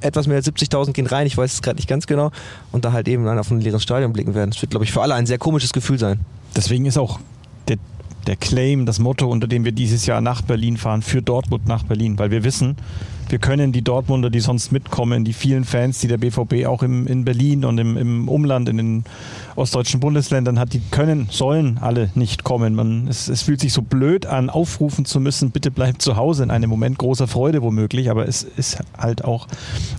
etwas 0.00 0.26
mehr 0.26 0.36
als 0.36 0.46
70.000 0.46 0.92
gehen 0.92 1.06
rein, 1.06 1.26
ich 1.26 1.36
weiß 1.36 1.54
es 1.54 1.62
gerade 1.62 1.76
nicht 1.76 1.88
ganz 1.88 2.06
genau, 2.06 2.30
und 2.72 2.84
da 2.84 2.92
halt 2.92 3.08
eben 3.08 3.24
dann 3.24 3.38
auf 3.38 3.50
ein 3.50 3.60
leeres 3.60 3.82
Stadion 3.82 4.12
blicken 4.12 4.34
werden. 4.34 4.50
Das 4.50 4.60
wird, 4.60 4.70
glaube 4.70 4.84
ich, 4.84 4.92
für 4.92 5.00
alle 5.00 5.14
ein 5.14 5.26
sehr 5.26 5.38
komisches 5.38 5.72
Gefühl 5.72 5.98
sein. 5.98 6.20
Deswegen 6.54 6.84
ist 6.84 6.98
auch 6.98 7.18
der 7.68 7.78
der 8.24 8.36
Claim, 8.36 8.86
das 8.86 8.98
Motto, 8.98 9.28
unter 9.28 9.46
dem 9.46 9.64
wir 9.64 9.72
dieses 9.72 10.06
Jahr 10.06 10.20
nach 10.20 10.42
Berlin 10.42 10.76
fahren, 10.76 11.02
für 11.02 11.22
Dortmund 11.22 11.66
nach 11.66 11.84
Berlin, 11.84 12.18
weil 12.18 12.30
wir 12.30 12.44
wissen, 12.44 12.76
wir 13.28 13.38
können 13.38 13.72
die 13.72 13.82
Dortmunder, 13.82 14.30
die 14.30 14.40
sonst 14.40 14.72
mitkommen, 14.72 15.24
die 15.24 15.32
vielen 15.32 15.64
Fans, 15.64 16.00
die 16.00 16.08
der 16.08 16.18
BVB 16.18 16.66
auch 16.66 16.82
im, 16.82 17.06
in 17.06 17.24
Berlin 17.24 17.64
und 17.64 17.78
im, 17.78 17.96
im 17.96 18.28
Umland, 18.28 18.68
in 18.68 18.76
den 18.76 19.04
ostdeutschen 19.56 20.00
Bundesländern 20.00 20.58
hat, 20.58 20.72
die 20.72 20.80
können, 20.90 21.28
sollen 21.30 21.78
alle 21.80 22.10
nicht 22.14 22.44
kommen. 22.44 22.74
Man, 22.74 23.08
es, 23.08 23.28
es 23.28 23.42
fühlt 23.42 23.60
sich 23.60 23.72
so 23.72 23.82
blöd 23.82 24.26
an, 24.26 24.50
aufrufen 24.50 25.04
zu 25.04 25.20
müssen, 25.20 25.50
bitte 25.50 25.70
bleibt 25.70 26.02
zu 26.02 26.16
Hause 26.16 26.42
in 26.42 26.50
einem 26.50 26.70
Moment 26.70 26.98
großer 26.98 27.26
Freude 27.28 27.62
womöglich, 27.62 28.10
aber 28.10 28.26
es 28.28 28.42
ist 28.42 28.78
halt 28.98 29.24
auch 29.24 29.46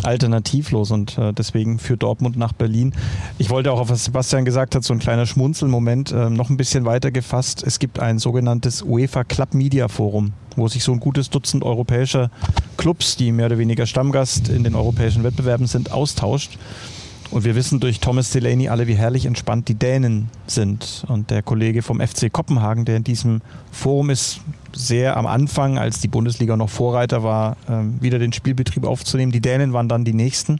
alternativlos 0.03 0.91
und 0.91 1.17
äh, 1.17 1.33
deswegen 1.33 1.79
für 1.79 1.97
Dortmund 1.97 2.37
nach 2.37 2.53
Berlin. 2.53 2.93
Ich 3.37 3.49
wollte 3.49 3.71
auch 3.71 3.79
auf 3.79 3.89
was 3.89 4.05
Sebastian 4.05 4.45
gesagt 4.45 4.75
hat, 4.75 4.83
so 4.83 4.93
ein 4.93 4.99
kleiner 4.99 5.25
Schmunzelmoment, 5.25 6.11
äh, 6.11 6.29
noch 6.29 6.49
ein 6.49 6.57
bisschen 6.57 6.85
weiter 6.85 7.11
gefasst. 7.11 7.63
Es 7.65 7.79
gibt 7.79 7.99
ein 7.99 8.19
sogenanntes 8.19 8.81
UEFA 8.81 9.23
Club 9.23 9.53
Media 9.53 9.87
Forum, 9.87 10.33
wo 10.55 10.67
sich 10.67 10.83
so 10.83 10.91
ein 10.91 10.99
gutes 10.99 11.29
Dutzend 11.29 11.63
europäischer 11.63 12.29
Clubs 12.77 13.14
Die 13.17 13.31
mehr 13.31 13.47
oder 13.47 13.57
weniger 13.57 13.85
Stammgast 13.85 14.49
in 14.49 14.63
den 14.63 14.75
europäischen 14.75 15.23
Wettbewerben 15.23 15.67
sind, 15.67 15.91
austauscht. 15.91 16.57
Und 17.31 17.43
wir 17.43 17.55
wissen 17.55 17.79
durch 17.79 17.99
Thomas 17.99 18.29
Delaney 18.29 18.69
alle, 18.69 18.87
wie 18.87 18.93
herrlich 18.93 19.25
entspannt 19.25 19.67
die 19.67 19.73
Dänen 19.73 20.29
sind. 20.47 21.03
Und 21.07 21.31
der 21.31 21.41
Kollege 21.41 21.81
vom 21.81 21.99
FC 21.99 22.31
Kopenhagen, 22.31 22.85
der 22.85 22.97
in 22.97 23.03
diesem 23.03 23.41
Forum 23.71 24.09
ist, 24.09 24.41
sehr 24.73 25.17
am 25.17 25.25
Anfang, 25.25 25.77
als 25.77 25.99
die 25.99 26.07
Bundesliga 26.07 26.55
noch 26.55 26.69
Vorreiter 26.69 27.23
war, 27.23 27.57
ähm, 27.69 27.97
wieder 27.99 28.19
den 28.19 28.33
Spielbetrieb 28.33 28.85
aufzunehmen. 28.85 29.31
Die 29.31 29.41
Dänen 29.41 29.73
waren 29.73 29.89
dann 29.89 30.05
die 30.05 30.13
nächsten. 30.13 30.59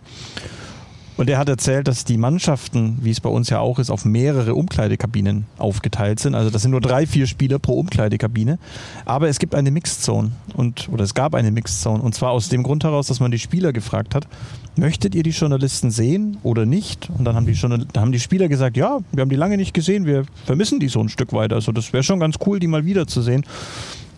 Und 1.17 1.29
er 1.29 1.37
hat 1.37 1.47
erzählt, 1.47 1.87
dass 1.87 2.03
die 2.03 2.17
Mannschaften, 2.17 2.97
wie 3.01 3.11
es 3.11 3.21
bei 3.21 3.29
uns 3.29 3.49
ja 3.49 3.59
auch 3.59 3.79
ist, 3.79 3.89
auf 3.89 4.03
mehrere 4.03 4.53
Umkleidekabinen 4.55 5.45
aufgeteilt 5.57 6.19
sind. 6.19 6.35
Also 6.35 6.49
das 6.49 6.61
sind 6.61 6.71
nur 6.71 6.81
drei, 6.81 7.07
vier 7.07 7.25
Spieler 7.25 7.57
pro 7.57 7.79
Umkleidekabine. 7.79 8.59
Aber 9.05 9.29
es 9.29 9.39
gibt 9.39 9.55
eine 9.55 9.71
Mixed 9.71 10.03
Zone 10.03 10.31
und 10.55 10.89
oder 10.91 11.05
es 11.05 11.13
gab 11.13 11.33
eine 11.33 11.51
Mixed 11.51 11.81
Zone. 11.81 12.03
Und 12.03 12.15
zwar 12.15 12.31
aus 12.31 12.49
dem 12.49 12.63
Grund 12.63 12.83
heraus, 12.83 13.07
dass 13.07 13.21
man 13.21 13.31
die 13.31 13.39
Spieler 13.39 13.71
gefragt 13.71 14.13
hat, 14.13 14.27
möchtet 14.75 15.15
ihr 15.15 15.23
die 15.23 15.29
Journalisten 15.29 15.89
sehen 15.89 16.37
oder 16.43 16.65
nicht? 16.65 17.09
Und 17.17 17.23
dann 17.23 17.35
haben 17.35 17.45
die, 17.45 17.53
Journal 17.53 17.85
haben 17.95 18.11
die 18.11 18.19
Spieler 18.19 18.49
gesagt, 18.49 18.75
ja, 18.75 18.99
wir 19.13 19.21
haben 19.21 19.29
die 19.29 19.37
lange 19.37 19.55
nicht 19.55 19.73
gesehen, 19.73 20.05
wir 20.05 20.25
vermissen 20.45 20.81
die 20.81 20.89
so 20.89 20.99
ein 20.99 21.07
Stück 21.07 21.31
weit. 21.31 21.53
Also 21.53 21.71
das 21.71 21.93
wäre 21.93 22.03
schon 22.03 22.19
ganz 22.19 22.35
cool, 22.45 22.59
die 22.59 22.67
mal 22.67 22.85
wiederzusehen. 22.85 23.45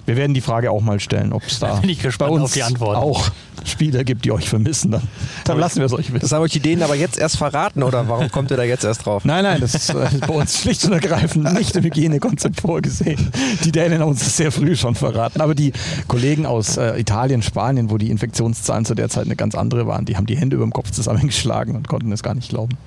Wir 0.07 0.15
werden 0.15 0.33
die 0.33 0.39
Frage 0.39 0.71
auch 0.71 0.79
mal 0.79 1.01
stellen, 1.01 1.33
ob 1.33 1.43
es 1.45 1.59
da, 1.59 1.75
bin 1.75 1.89
ich 1.89 2.01
gespannt 2.01 2.29
bei 2.29 2.35
uns 2.35 2.45
auf 2.45 2.53
die 2.53 2.63
Antwort. 2.63 2.95
auch 2.95 3.29
Spieler 3.65 4.05
gibt, 4.05 4.23
die 4.23 4.31
euch 4.31 4.47
vermissen. 4.47 4.91
Dann, 4.91 5.01
dann 5.43 5.59
lassen 5.59 5.79
wir 5.79 5.85
es 5.85 5.91
euch 5.91 6.13
wissen. 6.13 6.21
Das 6.21 6.31
haben 6.31 6.43
euch 6.43 6.53
die 6.53 6.61
Dänen 6.61 6.81
aber 6.81 6.95
jetzt 6.95 7.17
erst 7.17 7.35
verraten 7.35 7.83
oder 7.83 8.07
warum 8.07 8.31
kommt 8.31 8.49
ihr 8.49 8.55
da 8.55 8.63
jetzt 8.63 8.85
erst 8.85 9.05
drauf? 9.05 9.25
Nein, 9.25 9.43
nein, 9.43 9.59
das 9.59 9.75
ist 9.75 9.89
äh, 9.89 10.07
bei 10.25 10.33
uns 10.33 10.61
schlicht 10.61 10.85
und 10.85 10.93
ergreifend 10.93 11.53
nicht 11.53 11.75
im 11.75 11.83
Hygienekonzept 11.83 12.61
vorgesehen. 12.61 13.29
Die 13.65 13.73
Dänen 13.73 13.99
haben 13.99 14.11
uns 14.11 14.19
das 14.19 14.37
sehr 14.37 14.53
früh 14.53 14.77
schon 14.77 14.95
verraten. 14.95 15.41
Aber 15.41 15.55
die 15.55 15.73
Kollegen 16.07 16.45
aus 16.45 16.77
äh, 16.77 16.97
Italien, 16.97 17.41
Spanien, 17.41 17.89
wo 17.89 17.97
die 17.97 18.09
Infektionszahlen 18.09 18.85
zu 18.85 18.95
der 18.95 19.09
Zeit 19.09 19.25
eine 19.25 19.35
ganz 19.35 19.55
andere 19.55 19.87
waren, 19.87 20.05
die 20.05 20.15
haben 20.15 20.25
die 20.25 20.37
Hände 20.37 20.55
über 20.55 20.65
dem 20.65 20.71
Kopf 20.71 20.91
zusammengeschlagen 20.91 21.75
und 21.75 21.89
konnten 21.89 22.13
es 22.13 22.23
gar 22.23 22.33
nicht 22.33 22.47
glauben. 22.47 22.77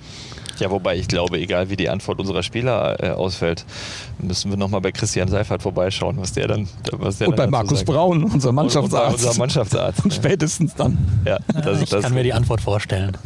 Ja, 0.60 0.70
wobei 0.70 0.96
ich 0.96 1.08
glaube, 1.08 1.38
egal 1.38 1.70
wie 1.70 1.76
die 1.76 1.88
Antwort 1.88 2.20
unserer 2.20 2.42
Spieler 2.42 3.02
äh, 3.02 3.10
ausfällt, 3.10 3.64
müssen 4.18 4.50
wir 4.50 4.58
nochmal 4.58 4.80
bei 4.80 4.92
Christian 4.92 5.28
Seifert 5.28 5.62
vorbeischauen, 5.62 6.18
was 6.18 6.32
der 6.32 6.48
dann. 6.48 6.68
Was 6.92 7.18
der 7.18 7.28
und 7.28 7.36
bei 7.36 7.44
dann 7.44 7.52
dazu 7.52 7.62
Markus 7.62 7.78
sagt. 7.78 7.90
Braun, 7.90 8.24
unser 8.24 8.52
Mannschaftsarzt. 8.52 9.14
Und 9.14 9.22
bei 9.22 9.28
unser 9.28 9.38
Mannschaftsarzt. 9.38 10.04
Und 10.04 10.14
spätestens 10.14 10.74
dann. 10.74 10.98
Ja, 11.24 11.38
das, 11.52 11.80
ich 11.80 11.88
das, 11.88 12.02
kann 12.04 12.14
mir 12.14 12.22
die 12.22 12.32
Antwort 12.32 12.60
vorstellen. 12.60 13.16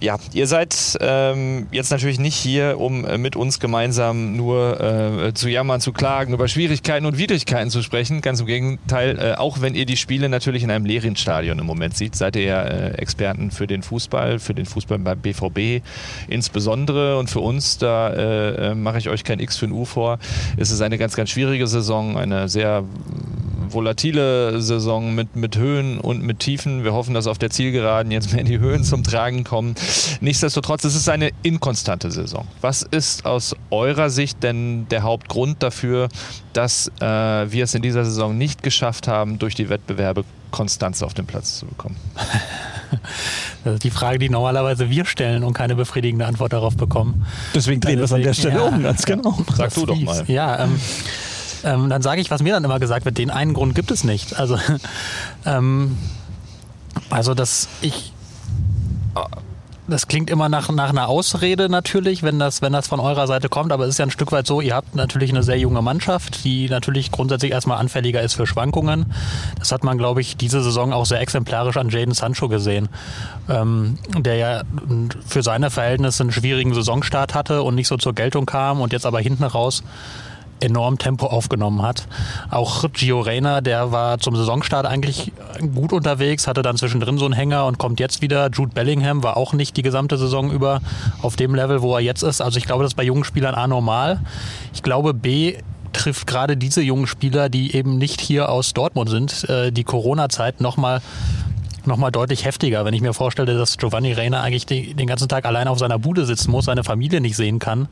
Ja, 0.00 0.16
ihr 0.32 0.46
seid 0.46 0.96
ähm, 1.02 1.66
jetzt 1.72 1.90
natürlich 1.90 2.18
nicht 2.18 2.34
hier, 2.34 2.80
um 2.80 3.04
äh, 3.04 3.18
mit 3.18 3.36
uns 3.36 3.60
gemeinsam 3.60 4.34
nur 4.34 4.80
äh, 4.80 5.34
zu 5.34 5.50
jammern, 5.50 5.82
zu 5.82 5.92
klagen, 5.92 6.32
über 6.32 6.48
Schwierigkeiten 6.48 7.04
und 7.04 7.18
Widrigkeiten 7.18 7.68
zu 7.68 7.82
sprechen. 7.82 8.22
Ganz 8.22 8.40
im 8.40 8.46
Gegenteil, 8.46 9.18
äh, 9.18 9.34
auch 9.34 9.60
wenn 9.60 9.74
ihr 9.74 9.84
die 9.84 9.98
Spiele 9.98 10.30
natürlich 10.30 10.62
in 10.62 10.70
einem 10.70 10.86
leeren 10.86 11.16
Stadion 11.16 11.58
im 11.58 11.66
Moment 11.66 11.98
seht, 11.98 12.16
seid 12.16 12.36
ihr 12.36 12.44
ja 12.44 12.62
äh, 12.62 12.92
Experten 12.92 13.50
für 13.50 13.66
den 13.66 13.82
Fußball, 13.82 14.38
für 14.38 14.54
den 14.54 14.64
Fußball 14.64 14.98
beim 14.98 15.18
BVB 15.18 15.84
insbesondere. 16.28 17.18
Und 17.18 17.28
für 17.28 17.40
uns, 17.40 17.76
da 17.76 18.08
äh, 18.08 18.70
äh, 18.70 18.74
mache 18.74 18.96
ich 18.96 19.10
euch 19.10 19.22
kein 19.22 19.38
X 19.38 19.58
für 19.58 19.66
ein 19.66 19.72
U 19.72 19.84
vor, 19.84 20.18
ist 20.56 20.70
es 20.70 20.80
eine 20.80 20.96
ganz, 20.96 21.14
ganz 21.14 21.28
schwierige 21.28 21.66
Saison, 21.66 22.16
eine 22.16 22.48
sehr 22.48 22.84
volatile 23.72 24.60
Saison 24.60 25.14
mit, 25.14 25.36
mit 25.36 25.56
Höhen 25.56 25.98
und 25.98 26.22
mit 26.22 26.40
Tiefen. 26.40 26.84
Wir 26.84 26.92
hoffen, 26.92 27.14
dass 27.14 27.26
auf 27.26 27.38
der 27.38 27.50
Zielgeraden 27.50 28.12
jetzt 28.12 28.32
mehr 28.32 28.44
die 28.44 28.58
Höhen 28.58 28.84
zum 28.84 29.04
Tragen 29.04 29.44
kommen. 29.44 29.74
Nichtsdestotrotz, 30.20 30.84
es 30.84 30.94
ist 30.94 31.08
eine 31.08 31.30
inkonstante 31.42 32.10
Saison. 32.10 32.46
Was 32.60 32.82
ist 32.82 33.26
aus 33.26 33.54
eurer 33.70 34.10
Sicht 34.10 34.42
denn 34.42 34.86
der 34.88 35.02
Hauptgrund 35.02 35.62
dafür, 35.62 36.08
dass 36.52 36.88
äh, 37.00 37.04
wir 37.04 37.64
es 37.64 37.74
in 37.74 37.82
dieser 37.82 38.04
Saison 38.04 38.36
nicht 38.36 38.62
geschafft 38.62 39.08
haben, 39.08 39.38
durch 39.38 39.54
die 39.54 39.68
Wettbewerbe 39.68 40.24
Konstanz 40.50 41.02
auf 41.02 41.14
den 41.14 41.26
Platz 41.26 41.58
zu 41.58 41.66
bekommen? 41.66 41.96
Das 43.62 43.74
ist 43.74 43.84
die 43.84 43.90
Frage, 43.90 44.18
die 44.18 44.28
normalerweise 44.30 44.90
wir 44.90 45.04
stellen 45.04 45.44
und 45.44 45.52
keine 45.52 45.76
befriedigende 45.76 46.26
Antwort 46.26 46.52
darauf 46.52 46.76
bekommen. 46.76 47.24
Deswegen 47.54 47.80
drehen 47.80 47.98
wir 47.98 48.04
es 48.06 48.12
an 48.12 48.22
der 48.22 48.32
Stelle 48.34 48.56
Ja. 48.56 48.62
um, 48.62 48.82
ganz 48.82 49.04
genau. 49.04 49.38
Sag 49.54 49.72
du 49.74 49.86
doch 49.86 50.00
mal. 50.00 50.24
Ja, 50.26 50.64
ähm, 50.64 50.80
ähm, 51.64 51.88
dann 51.88 52.02
sage 52.02 52.20
ich, 52.20 52.30
was 52.30 52.42
mir 52.42 52.54
dann 52.54 52.64
immer 52.64 52.78
gesagt 52.78 53.04
wird, 53.04 53.18
den 53.18 53.30
einen 53.30 53.54
Grund 53.54 53.74
gibt 53.74 53.90
es 53.90 54.04
nicht. 54.04 54.38
Also, 54.38 54.58
ähm, 55.44 55.96
also 57.10 57.34
dass 57.34 57.68
ich 57.80 58.12
das 59.90 60.06
klingt 60.06 60.30
immer 60.30 60.48
nach, 60.48 60.70
nach 60.70 60.90
einer 60.90 61.08
Ausrede 61.08 61.68
natürlich, 61.68 62.22
wenn 62.22 62.38
das, 62.38 62.62
wenn 62.62 62.72
das 62.72 62.86
von 62.86 63.00
eurer 63.00 63.26
Seite 63.26 63.48
kommt, 63.48 63.72
aber 63.72 63.84
es 63.84 63.90
ist 63.90 63.98
ja 63.98 64.06
ein 64.06 64.10
Stück 64.10 64.32
weit 64.32 64.46
so, 64.46 64.60
ihr 64.60 64.74
habt 64.74 64.94
natürlich 64.94 65.30
eine 65.30 65.42
sehr 65.42 65.58
junge 65.58 65.82
Mannschaft, 65.82 66.44
die 66.44 66.68
natürlich 66.68 67.10
grundsätzlich 67.10 67.50
erstmal 67.50 67.78
anfälliger 67.78 68.22
ist 68.22 68.34
für 68.34 68.46
Schwankungen. 68.46 69.06
Das 69.58 69.72
hat 69.72 69.84
man, 69.84 69.98
glaube 69.98 70.20
ich, 70.20 70.36
diese 70.36 70.62
Saison 70.62 70.92
auch 70.92 71.06
sehr 71.06 71.20
exemplarisch 71.20 71.76
an 71.76 71.88
Jaden 71.88 72.14
Sancho 72.14 72.48
gesehen, 72.48 72.88
ähm, 73.48 73.98
der 74.16 74.36
ja 74.36 74.62
für 75.26 75.42
seine 75.42 75.70
Verhältnisse 75.70 76.22
einen 76.22 76.32
schwierigen 76.32 76.72
Saisonstart 76.72 77.34
hatte 77.34 77.62
und 77.62 77.74
nicht 77.74 77.88
so 77.88 77.96
zur 77.96 78.14
Geltung 78.14 78.46
kam 78.46 78.80
und 78.80 78.92
jetzt 78.92 79.06
aber 79.06 79.20
hinten 79.20 79.44
raus 79.44 79.82
enorm 80.60 80.98
Tempo 80.98 81.26
aufgenommen 81.26 81.82
hat. 81.82 82.06
Auch 82.50 82.84
Gio 82.92 83.20
Reyna, 83.20 83.60
der 83.60 83.92
war 83.92 84.18
zum 84.18 84.36
Saisonstart 84.36 84.86
eigentlich 84.86 85.32
gut 85.74 85.92
unterwegs, 85.92 86.46
hatte 86.46 86.62
dann 86.62 86.76
zwischendrin 86.76 87.18
so 87.18 87.24
einen 87.24 87.34
Hänger 87.34 87.66
und 87.66 87.78
kommt 87.78 88.00
jetzt 88.00 88.22
wieder. 88.22 88.50
Jude 88.50 88.72
Bellingham 88.72 89.22
war 89.22 89.36
auch 89.36 89.52
nicht 89.52 89.76
die 89.76 89.82
gesamte 89.82 90.18
Saison 90.18 90.50
über 90.50 90.80
auf 91.22 91.36
dem 91.36 91.54
Level, 91.54 91.82
wo 91.82 91.94
er 91.94 92.00
jetzt 92.00 92.22
ist. 92.22 92.40
Also 92.40 92.58
ich 92.58 92.66
glaube, 92.66 92.82
das 92.82 92.92
ist 92.92 92.96
bei 92.96 93.04
jungen 93.04 93.24
Spielern 93.24 93.54
A 93.54 93.66
normal. 93.66 94.20
Ich 94.72 94.82
glaube 94.82 95.14
B 95.14 95.56
trifft 95.92 96.26
gerade 96.26 96.56
diese 96.56 96.82
jungen 96.82 97.06
Spieler, 97.06 97.48
die 97.48 97.74
eben 97.74 97.98
nicht 97.98 98.20
hier 98.20 98.48
aus 98.48 98.72
Dortmund 98.74 99.10
sind, 99.10 99.48
äh, 99.48 99.72
die 99.72 99.84
Corona-Zeit 99.84 100.60
nochmal 100.60 101.02
noch 101.86 101.96
mal 101.96 102.10
deutlich 102.10 102.44
heftiger. 102.44 102.84
Wenn 102.84 102.94
ich 102.94 103.00
mir 103.00 103.12
vorstelle, 103.12 103.56
dass 103.56 103.78
Giovanni 103.78 104.12
Reina 104.12 104.42
eigentlich 104.42 104.66
die, 104.66 104.94
den 104.94 105.06
ganzen 105.06 105.28
Tag 105.28 105.44
allein 105.44 105.68
auf 105.68 105.78
seiner 105.78 105.98
Bude 105.98 106.24
sitzen 106.26 106.50
muss, 106.50 106.66
seine 106.66 106.84
Familie 106.84 107.20
nicht 107.20 107.36
sehen 107.36 107.58
kann. 107.58 107.88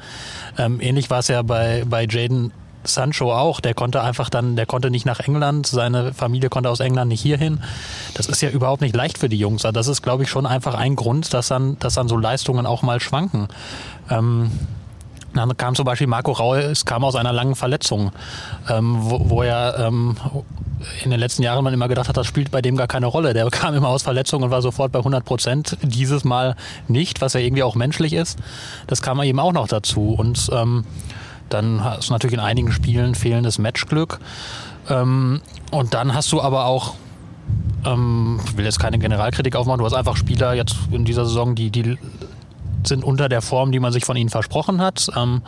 Ähm, 0.57 0.81
ähnlich 0.81 1.11
war 1.11 1.21
es 1.21 1.29
ja 1.29 1.43
bei, 1.43 1.85
bei 1.89 2.07
Jaden 2.09 2.53
Sancho 2.85 3.33
auch. 3.33 3.61
Der 3.61 3.75
konnte 3.75 4.03
einfach 4.03 4.31
dann, 4.31 4.57
der 4.57 4.67
konnte 4.67 4.91
nicht 4.91 5.07
nach 5.07 5.21
England, 5.21 5.67
seine 5.67 6.13
Familie 6.13 6.49
konnte 6.49 6.71
aus 6.71 6.81
England 6.81 7.09
nicht 7.09 7.21
hierhin. 7.21 7.61
Das 8.15 8.27
ist 8.27 8.41
ja 8.41 8.51
überhaupt 8.51 8.83
nicht 8.83 8.95
leicht 8.95 9.19
für 9.19 9.29
die 9.29 9.39
Jungs. 9.39 9.65
Also 9.65 9.73
das 9.73 9.89
ist, 9.89 10.03
glaube 10.03 10.23
ich, 10.23 10.31
schon 10.31 10.47
einfach 10.47 10.75
ein 10.75 10.97
Grund, 10.97 11.33
dass 11.35 11.49
dann, 11.49 11.79
dass 11.79 11.95
dann 11.95 12.09
so 12.09 12.17
Leistungen 12.17 12.67
auch 12.67 12.83
mal 12.83 13.01
schwanken. 13.01 13.49
Ähm, 14.11 14.51
dann 15.35 15.57
kam 15.57 15.75
zum 15.75 15.85
Beispiel 15.85 16.07
Marco 16.07 16.33
Reus, 16.33 16.85
kam 16.85 17.05
aus 17.05 17.15
einer 17.15 17.33
langen 17.33 17.55
Verletzung, 17.55 18.13
ähm, 18.69 18.97
wo, 18.99 19.31
wo 19.31 19.43
er 19.43 19.79
ähm, 19.79 20.17
in 21.05 21.11
den 21.11 21.21
letzten 21.21 21.43
Jahren 21.43 21.63
man 21.65 21.75
immer 21.75 21.89
gedacht 21.89 22.09
hat, 22.09 22.17
das 22.17 22.27
spielt 22.27 22.51
bei 22.51 22.63
dem 22.63 22.77
gar 22.77 22.87
keine 22.87 23.07
Rolle. 23.07 23.35
Der 23.35 23.47
kam 23.51 23.75
immer 23.75 23.89
aus 23.89 24.03
Verletzung 24.03 24.43
und 24.43 24.51
war 24.51 24.63
sofort 24.63 24.93
bei 24.93 25.01
100 25.01 25.25
Prozent. 25.25 25.77
Dieses 25.83 26.25
Mal 26.25 26.57
nicht, 26.87 27.21
was 27.21 27.35
ja 27.35 27.41
irgendwie 27.41 27.63
auch 27.63 27.75
menschlich 27.75 28.13
ist. 28.13 28.39
Das 28.87 29.03
kam 29.03 29.21
eben 29.23 29.41
auch 29.41 29.53
noch 29.53 29.69
dazu. 29.69 30.15
Und 30.19 30.49
ähm, 30.53 30.85
dann 31.49 31.85
hast 31.85 32.09
du 32.09 32.13
natürlich 32.13 32.35
in 32.35 32.41
einigen 32.41 32.73
Spielen 32.73 33.15
fehlendes 33.15 33.59
Matchglück. 33.59 34.19
Ähm, 34.89 35.41
und 35.71 35.95
dann 35.95 36.15
hast 36.15 36.33
du 36.33 36.41
aber 36.41 36.67
auch 36.67 36.95
ähm, 37.87 38.41
ich 38.47 38.57
will 38.57 38.65
jetzt 38.65 38.81
keine 38.81 38.99
Generalkritik 38.99 39.55
aufmachen, 39.57 39.79
du 39.79 39.85
hast 39.85 39.95
einfach 39.95 40.17
Spieler 40.17 40.55
jetzt 40.55 40.77
in 40.91 41.05
dieser 41.05 41.25
Saison, 41.25 41.55
die, 41.55 41.71
die 41.71 41.97
sind 42.85 43.05
unter 43.05 43.29
der 43.29 43.43
Form, 43.43 43.73
die 43.73 43.81
man 43.81 43.93
sich 43.93 44.05
von 44.05 44.17
ihnen 44.17 44.31
versprochen 44.31 44.81
hat. 44.81 45.09
Ähm, 45.17 45.43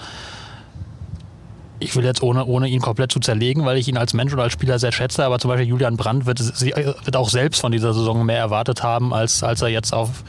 ich 1.81 1.97
will 1.97 2.05
jetzt 2.05 2.23
ohne, 2.23 2.45
ohne 2.45 2.69
ihn 2.69 2.81
komplett 2.81 3.11
zu 3.11 3.21
zerlegen, 3.21 3.65
weil 3.65 3.79
ich 3.79 3.89
ihn 3.89 3.97
als 3.97 4.13
Mensch 4.13 4.33
und 4.33 4.39
als 4.39 4.53
Spieler 4.53 4.79
sehr 4.79 4.93
schätze, 4.93 5.25
aber 5.25 5.39
zum 5.39 5.49
Beispiel 5.49 5.67
Julian 5.67 5.97
Brandt 5.97 6.27
wird, 6.27 6.41
wird 6.41 7.17
auch 7.17 7.31
selbst 7.31 7.61
von 7.61 7.73
dieser 7.73 7.95
Saison 7.95 8.25
mehr 8.25 8.39
erwartet 8.39 8.83
haben, 8.83 9.15
als, 9.15 9.43
als 9.43 9.63
er 9.63 9.69
jetzt 9.69 9.95
auf, 9.95 10.23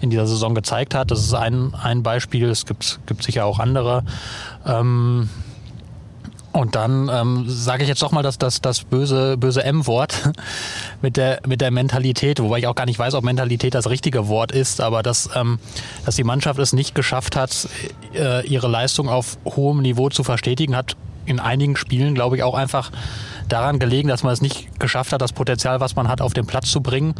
in 0.00 0.10
dieser 0.10 0.26
Saison 0.26 0.54
gezeigt 0.54 0.94
hat. 0.94 1.10
Das 1.10 1.20
ist 1.20 1.34
ein, 1.34 1.74
ein 1.74 2.02
Beispiel, 2.02 2.48
es 2.48 2.66
gibt, 2.66 3.00
gibt 3.06 3.22
sicher 3.22 3.46
auch 3.46 3.58
andere. 3.58 4.04
Ähm, 4.66 5.30
und 6.52 6.74
dann 6.74 7.10
ähm, 7.12 7.44
sage 7.46 7.82
ich 7.82 7.88
jetzt 7.88 8.02
doch 8.02 8.10
mal 8.10 8.22
das, 8.22 8.38
das, 8.38 8.60
das 8.60 8.84
böse, 8.84 9.36
böse 9.36 9.62
M-Wort 9.64 10.30
mit 11.02 11.16
der, 11.16 11.40
mit 11.46 11.60
der 11.60 11.70
Mentalität, 11.70 12.40
wobei 12.40 12.58
ich 12.58 12.66
auch 12.66 12.74
gar 12.74 12.86
nicht 12.86 12.98
weiß, 12.98 13.14
ob 13.14 13.24
Mentalität 13.24 13.74
das 13.74 13.88
richtige 13.90 14.28
Wort 14.28 14.52
ist, 14.52 14.80
aber 14.80 15.02
dass, 15.02 15.30
ähm, 15.34 15.58
dass 16.04 16.16
die 16.16 16.24
Mannschaft 16.24 16.58
es 16.58 16.72
nicht 16.72 16.94
geschafft 16.94 17.36
hat, 17.36 17.68
äh, 18.14 18.46
ihre 18.46 18.68
Leistung 18.68 19.08
auf 19.08 19.38
hohem 19.44 19.82
Niveau 19.82 20.08
zu 20.08 20.24
verstetigen, 20.24 20.74
hat 20.74 20.96
in 21.26 21.40
einigen 21.40 21.76
Spielen, 21.76 22.14
glaube 22.14 22.36
ich, 22.36 22.42
auch 22.42 22.54
einfach 22.54 22.90
daran 23.48 23.78
gelegen, 23.78 24.08
dass 24.08 24.22
man 24.22 24.32
es 24.32 24.40
nicht 24.40 24.80
geschafft 24.80 25.12
hat, 25.12 25.20
das 25.20 25.32
Potenzial, 25.32 25.80
was 25.80 25.94
man 25.94 26.08
hat, 26.08 26.20
auf 26.20 26.32
den 26.32 26.46
Platz 26.46 26.70
zu 26.70 26.80
bringen. 26.80 27.14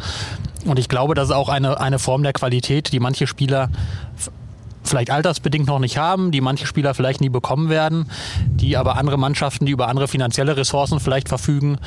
Und 0.65 0.79
ich 0.79 0.89
glaube, 0.89 1.13
das 1.13 1.29
ist 1.29 1.35
auch 1.35 1.49
eine, 1.49 1.79
eine 1.79 1.99
Form 1.99 2.23
der 2.23 2.33
Qualität, 2.33 2.91
die 2.91 2.99
manche 2.99 3.27
Spieler 3.27 3.69
vielleicht 4.89 5.11
altersbedingt 5.11 5.67
noch 5.67 5.79
nicht 5.79 5.97
haben, 5.97 6.31
die 6.31 6.41
manche 6.41 6.65
Spieler 6.65 6.93
vielleicht 6.93 7.21
nie 7.21 7.29
bekommen 7.29 7.69
werden, 7.69 8.09
die 8.47 8.77
aber 8.77 8.97
andere 8.97 9.17
Mannschaften, 9.17 9.65
die 9.65 9.71
über 9.71 9.87
andere 9.87 10.07
finanzielle 10.07 10.57
Ressourcen 10.57 10.99
vielleicht 10.99 11.29
verfügen, 11.29 11.77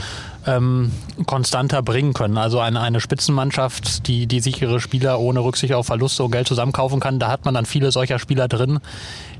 ähm, 0.46 0.92
konstanter 1.26 1.82
bringen 1.82 2.12
können. 2.14 2.38
Also 2.38 2.60
eine, 2.60 2.80
eine 2.80 3.00
Spitzenmannschaft, 3.00 4.06
die, 4.08 4.26
die 4.26 4.40
sichere 4.40 4.80
Spieler 4.80 5.20
ohne 5.20 5.40
Rücksicht 5.40 5.74
auf 5.74 5.86
Verluste 5.86 6.24
und 6.24 6.30
Geld 6.32 6.48
zusammenkaufen 6.48 7.00
kann, 7.00 7.18
da 7.18 7.30
hat 7.30 7.44
man 7.44 7.54
dann 7.54 7.66
viele 7.66 7.92
solcher 7.92 8.18
Spieler 8.18 8.48
drin, 8.48 8.80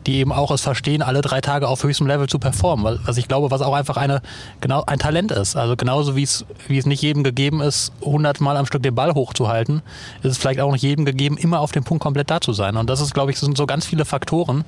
die 0.07 0.17
eben 0.17 0.33
auch 0.33 0.51
es 0.51 0.61
verstehen, 0.61 1.03
alle 1.03 1.21
drei 1.21 1.41
Tage 1.41 1.69
auf 1.69 1.83
höchstem 1.83 2.07
Level 2.07 2.29
zu 2.29 2.39
performen. 2.39 3.01
Was 3.05 3.17
ich 3.17 3.29
glaube, 3.29 3.51
was 3.51 3.63
auch 3.63 3.75
einfach 3.75 3.97
eine, 3.97 4.23
genau, 4.61 4.85
ein 4.87 4.99
Talent 4.99 5.33
ist. 5.33 5.57
Also 5.57 5.77
genauso 5.77 6.17
wie 6.17 6.23
es, 6.23 6.45
wie 6.69 6.79
es 6.79 6.87
nicht 6.87 7.03
jedem 7.03 7.23
gegeben 7.23 7.61
ist, 7.61 7.93
100 8.01 8.41
Mal 8.41 8.57
am 8.57 8.67
Stück 8.67 8.83
den 8.83 8.95
Ball 8.95 9.15
hochzuhalten, 9.15 9.83
ist 10.23 10.33
es 10.33 10.39
vielleicht 10.39 10.61
auch 10.61 10.73
nicht 10.73 10.83
jedem 10.83 11.05
gegeben, 11.05 11.37
immer 11.37 11.61
auf 11.61 11.73
dem 11.73 11.85
Punkt 11.85 12.03
komplett 12.03 12.31
da 12.31 12.41
zu 12.41 12.53
sein. 12.53 12.77
Und 12.77 12.91
das 12.91 13.01
ist, 13.01 13.15
glaube 13.15 13.31
ich, 13.31 13.39
sind 13.39 13.57
so 13.57 13.67
ganz 13.67 13.87
viele 13.87 14.05
Faktoren, 14.05 14.65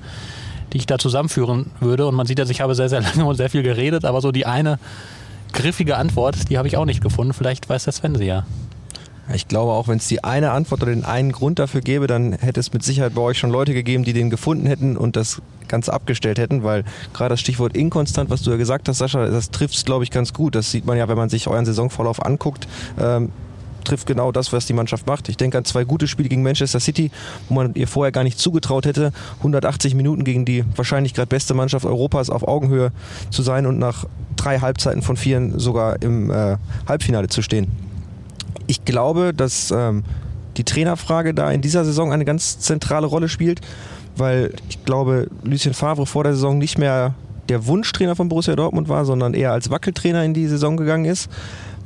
die 0.73 0.77
ich 0.77 0.85
da 0.85 0.97
zusammenführen 0.97 1.71
würde. 1.79 2.07
Und 2.07 2.15
man 2.15 2.25
sieht 2.25 2.39
jetzt, 2.39 2.51
ich 2.51 2.61
habe 2.61 2.75
sehr, 2.75 2.89
sehr 2.89 3.01
lange 3.15 3.25
und 3.25 3.35
sehr 3.35 3.49
viel 3.49 3.63
geredet, 3.63 4.05
aber 4.05 4.21
so 4.21 4.31
die 4.31 4.45
eine 4.45 4.79
griffige 5.55 5.97
Antwort, 5.97 6.49
die 6.49 6.57
habe 6.57 6.67
ich 6.67 6.77
auch 6.77 6.85
nicht 6.85 7.01
gefunden. 7.01 7.33
Vielleicht 7.33 7.67
weiß 7.67 7.85
der 7.85 7.93
Sven 7.93 8.15
sie 8.15 8.25
ja. 8.25 8.45
Ich 9.33 9.47
glaube 9.47 9.71
auch, 9.71 9.87
wenn 9.87 9.97
es 9.97 10.07
die 10.07 10.23
eine 10.23 10.51
Antwort 10.51 10.83
oder 10.83 10.91
den 10.91 11.03
einen 11.03 11.31
Grund 11.31 11.57
dafür 11.57 11.81
gäbe, 11.81 12.05
dann 12.05 12.33
hätte 12.33 12.59
es 12.59 12.71
mit 12.73 12.83
Sicherheit 12.83 13.15
bei 13.15 13.21
euch 13.21 13.39
schon 13.39 13.49
Leute 13.49 13.73
gegeben, 13.73 14.03
die 14.03 14.13
den 14.13 14.29
gefunden 14.29 14.67
hätten 14.67 14.97
und 14.97 15.15
das 15.15 15.41
Ganze 15.67 15.93
abgestellt 15.93 16.37
hätten, 16.37 16.63
weil 16.63 16.83
gerade 17.11 17.29
das 17.29 17.39
Stichwort 17.39 17.75
inkonstant, 17.75 18.29
was 18.29 18.43
du 18.43 18.51
ja 18.51 18.57
gesagt 18.57 18.87
hast, 18.87 18.99
Sascha, 18.99 19.25
das 19.25 19.49
trifft 19.49 19.73
es, 19.73 19.83
glaube 19.83 20.03
ich, 20.03 20.11
ganz 20.11 20.31
gut. 20.31 20.53
Das 20.53 20.69
sieht 20.69 20.85
man 20.85 20.95
ja, 20.95 21.07
wenn 21.07 21.17
man 21.17 21.29
sich 21.29 21.47
euren 21.47 21.65
Saisonvorlauf 21.65 22.23
anguckt. 22.23 22.67
Ähm, 22.99 23.31
trifft 23.85 24.07
genau 24.07 24.31
das, 24.31 24.51
was 24.51 24.65
die 24.65 24.73
Mannschaft 24.73 25.07
macht. 25.07 25.29
Ich 25.29 25.37
denke 25.37 25.57
an 25.57 25.65
zwei 25.65 25.83
gute 25.83 26.07
Spiele 26.07 26.29
gegen 26.29 26.43
Manchester 26.43 26.79
City, 26.79 27.11
wo 27.47 27.55
man 27.55 27.73
ihr 27.75 27.87
vorher 27.87 28.11
gar 28.11 28.23
nicht 28.23 28.39
zugetraut 28.39 28.85
hätte, 28.85 29.11
180 29.37 29.95
Minuten 29.95 30.23
gegen 30.23 30.45
die 30.45 30.63
wahrscheinlich 30.75 31.13
gerade 31.13 31.27
beste 31.27 31.53
Mannschaft 31.53 31.85
Europas 31.85 32.29
auf 32.29 32.47
Augenhöhe 32.47 32.91
zu 33.29 33.41
sein 33.41 33.65
und 33.65 33.79
nach 33.79 34.05
drei 34.35 34.59
Halbzeiten 34.59 35.01
von 35.01 35.17
vieren 35.17 35.57
sogar 35.59 36.01
im 36.01 36.29
äh, 36.29 36.57
Halbfinale 36.87 37.27
zu 37.27 37.41
stehen. 37.41 37.71
Ich 38.67 38.83
glaube, 38.83 39.33
dass 39.33 39.71
ähm, 39.71 40.03
die 40.57 40.63
Trainerfrage 40.63 41.33
da 41.33 41.51
in 41.51 41.61
dieser 41.61 41.85
Saison 41.85 42.11
eine 42.11 42.25
ganz 42.25 42.59
zentrale 42.59 43.07
Rolle 43.07 43.29
spielt, 43.29 43.61
weil 44.17 44.53
ich 44.69 44.83
glaube, 44.85 45.27
Lucien 45.43 45.73
Favre 45.73 46.05
vor 46.05 46.23
der 46.23 46.33
Saison 46.33 46.57
nicht 46.57 46.77
mehr 46.77 47.13
der 47.49 47.67
Wunschtrainer 47.67 48.15
von 48.15 48.29
Borussia 48.29 48.55
Dortmund 48.55 48.89
war, 48.89 49.05
sondern 49.05 49.33
eher 49.33 49.51
als 49.51 49.69
Wackeltrainer 49.69 50.23
in 50.23 50.33
die 50.33 50.47
Saison 50.47 50.77
gegangen 50.77 51.05
ist, 51.05 51.29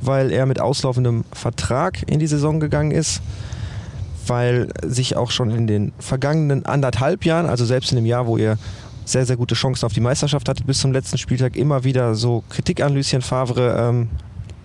weil 0.01 0.31
er 0.31 0.45
mit 0.45 0.59
auslaufendem 0.59 1.23
Vertrag 1.31 2.09
in 2.09 2.19
die 2.19 2.27
Saison 2.27 2.59
gegangen 2.59 2.91
ist, 2.91 3.21
weil 4.27 4.69
sich 4.85 5.15
auch 5.15 5.31
schon 5.31 5.49
in 5.51 5.67
den 5.67 5.91
vergangenen 5.99 6.65
anderthalb 6.65 7.25
Jahren, 7.25 7.47
also 7.47 7.65
selbst 7.65 7.91
in 7.91 7.97
dem 7.97 8.05
Jahr, 8.05 8.27
wo 8.27 8.37
ihr 8.37 8.57
sehr, 9.05 9.25
sehr 9.25 9.37
gute 9.37 9.55
Chancen 9.55 9.85
auf 9.85 9.93
die 9.93 10.01
Meisterschaft 10.01 10.47
hattet 10.47 10.67
bis 10.67 10.79
zum 10.79 10.91
letzten 10.91 11.17
Spieltag, 11.17 11.55
immer 11.55 11.83
wieder 11.83 12.13
so 12.13 12.43
Kritik 12.49 12.81
an 12.81 12.93
Lucien 12.93 13.21
Favre 13.21 13.75
ähm, 13.77 14.09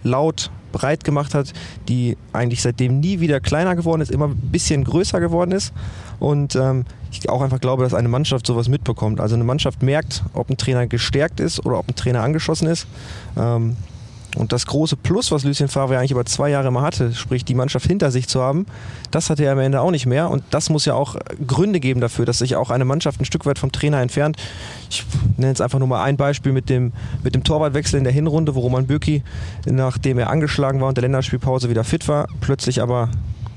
laut 0.02 0.50
breit 0.70 1.04
gemacht 1.04 1.34
hat, 1.34 1.52
die 1.88 2.18
eigentlich 2.32 2.60
seitdem 2.60 3.00
nie 3.00 3.20
wieder 3.20 3.40
kleiner 3.40 3.76
geworden 3.76 4.02
ist, 4.02 4.10
immer 4.10 4.26
ein 4.26 4.36
bisschen 4.36 4.84
größer 4.84 5.20
geworden 5.20 5.52
ist. 5.52 5.72
Und 6.18 6.56
ähm, 6.56 6.84
ich 7.12 7.28
auch 7.30 7.42
einfach 7.42 7.60
glaube, 7.60 7.84
dass 7.84 7.94
eine 7.94 8.08
Mannschaft 8.08 8.46
sowas 8.46 8.68
mitbekommt. 8.68 9.20
Also 9.20 9.36
eine 9.36 9.44
Mannschaft 9.44 9.82
merkt, 9.82 10.24
ob 10.32 10.50
ein 10.50 10.56
Trainer 10.56 10.86
gestärkt 10.88 11.38
ist 11.38 11.64
oder 11.64 11.78
ob 11.78 11.88
ein 11.88 11.94
Trainer 11.94 12.22
angeschossen 12.22 12.66
ist. 12.66 12.86
Ähm, 13.36 13.76
und 14.36 14.52
das 14.52 14.66
große 14.66 14.96
Plus, 14.96 15.30
was 15.30 15.44
Lucien 15.44 15.68
Favre 15.68 15.96
eigentlich 15.96 16.10
über 16.10 16.24
zwei 16.24 16.50
Jahre 16.50 16.68
immer 16.68 16.82
hatte, 16.82 17.14
sprich 17.14 17.44
die 17.44 17.54
Mannschaft 17.54 17.86
hinter 17.86 18.10
sich 18.10 18.26
zu 18.26 18.42
haben, 18.42 18.66
das 19.10 19.30
hatte 19.30 19.44
er 19.44 19.52
am 19.52 19.58
Ende 19.58 19.80
auch 19.80 19.90
nicht 19.90 20.06
mehr. 20.06 20.30
Und 20.30 20.42
das 20.50 20.70
muss 20.70 20.84
ja 20.84 20.94
auch 20.94 21.16
Gründe 21.46 21.80
geben 21.80 22.00
dafür, 22.00 22.24
dass 22.24 22.38
sich 22.38 22.56
auch 22.56 22.70
eine 22.70 22.84
Mannschaft 22.84 23.20
ein 23.20 23.24
Stück 23.24 23.46
weit 23.46 23.58
vom 23.58 23.70
Trainer 23.70 24.00
entfernt. 24.00 24.36
Ich 24.90 25.04
nenne 25.36 25.50
jetzt 25.50 25.60
einfach 25.60 25.78
nur 25.78 25.88
mal 25.88 26.02
ein 26.02 26.16
Beispiel 26.16 26.52
mit 26.52 26.68
dem, 26.68 26.92
mit 27.22 27.34
dem 27.34 27.44
Torwartwechsel 27.44 27.98
in 27.98 28.04
der 28.04 28.12
Hinrunde, 28.12 28.54
wo 28.54 28.60
Roman 28.60 28.86
Bürki, 28.86 29.22
nachdem 29.66 30.18
er 30.18 30.30
angeschlagen 30.30 30.80
war 30.80 30.88
und 30.88 30.96
der 30.96 31.02
Länderspielpause 31.02 31.70
wieder 31.70 31.84
fit 31.84 32.08
war, 32.08 32.28
plötzlich 32.40 32.82
aber 32.82 33.10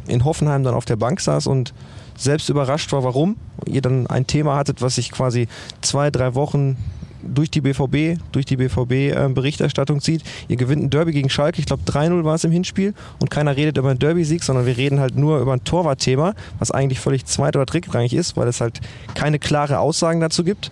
in 0.07 0.23
Hoffenheim 0.25 0.63
dann 0.63 0.73
auf 0.73 0.85
der 0.85 0.95
Bank 0.95 1.19
saß 1.19 1.47
und 1.47 1.73
selbst 2.15 2.49
überrascht 2.49 2.91
war, 2.91 3.03
warum 3.03 3.35
ihr 3.65 3.81
dann 3.81 4.07
ein 4.07 4.25
Thema 4.25 4.55
hattet, 4.55 4.81
was 4.81 4.95
sich 4.95 5.11
quasi 5.11 5.47
zwei, 5.81 6.09
drei 6.09 6.33
Wochen 6.35 6.77
durch 7.21 7.49
die 7.49 7.62
BVB, 7.62 8.19
durch 8.32 8.45
die 8.45 8.58
BVB-Berichterstattung 8.58 9.97
äh, 9.97 10.01
zieht. 10.01 10.23
Ihr 10.47 10.58
gewinnt 10.58 10.84
ein 10.84 10.89
Derby 10.89 11.12
gegen 11.12 11.30
Schalke, 11.30 11.60
ich 11.60 11.65
glaube 11.65 11.84
3-0 11.86 12.23
war 12.23 12.36
es 12.36 12.43
im 12.43 12.51
Hinspiel 12.51 12.93
und 13.19 13.30
keiner 13.30 13.56
redet 13.56 13.77
über 13.77 13.89
einen 13.89 13.99
Derby-Sieg, 13.99 14.43
sondern 14.43 14.65
wir 14.65 14.77
reden 14.77 14.99
halt 14.99 15.15
nur 15.15 15.39
über 15.39 15.53
ein 15.53 15.63
Torwartthema, 15.63 16.34
was 16.60 16.71
eigentlich 16.71 16.99
völlig 16.99 17.25
zweit- 17.25 17.56
oder 17.56 17.65
drittrangig 17.65 18.13
ist, 18.13 18.38
weil 18.38 18.47
es 18.47 18.62
halt 18.62 18.80
keine 19.15 19.39
klare 19.39 19.80
Aussagen 19.80 20.19
dazu 20.19 20.43
gibt. 20.43 20.71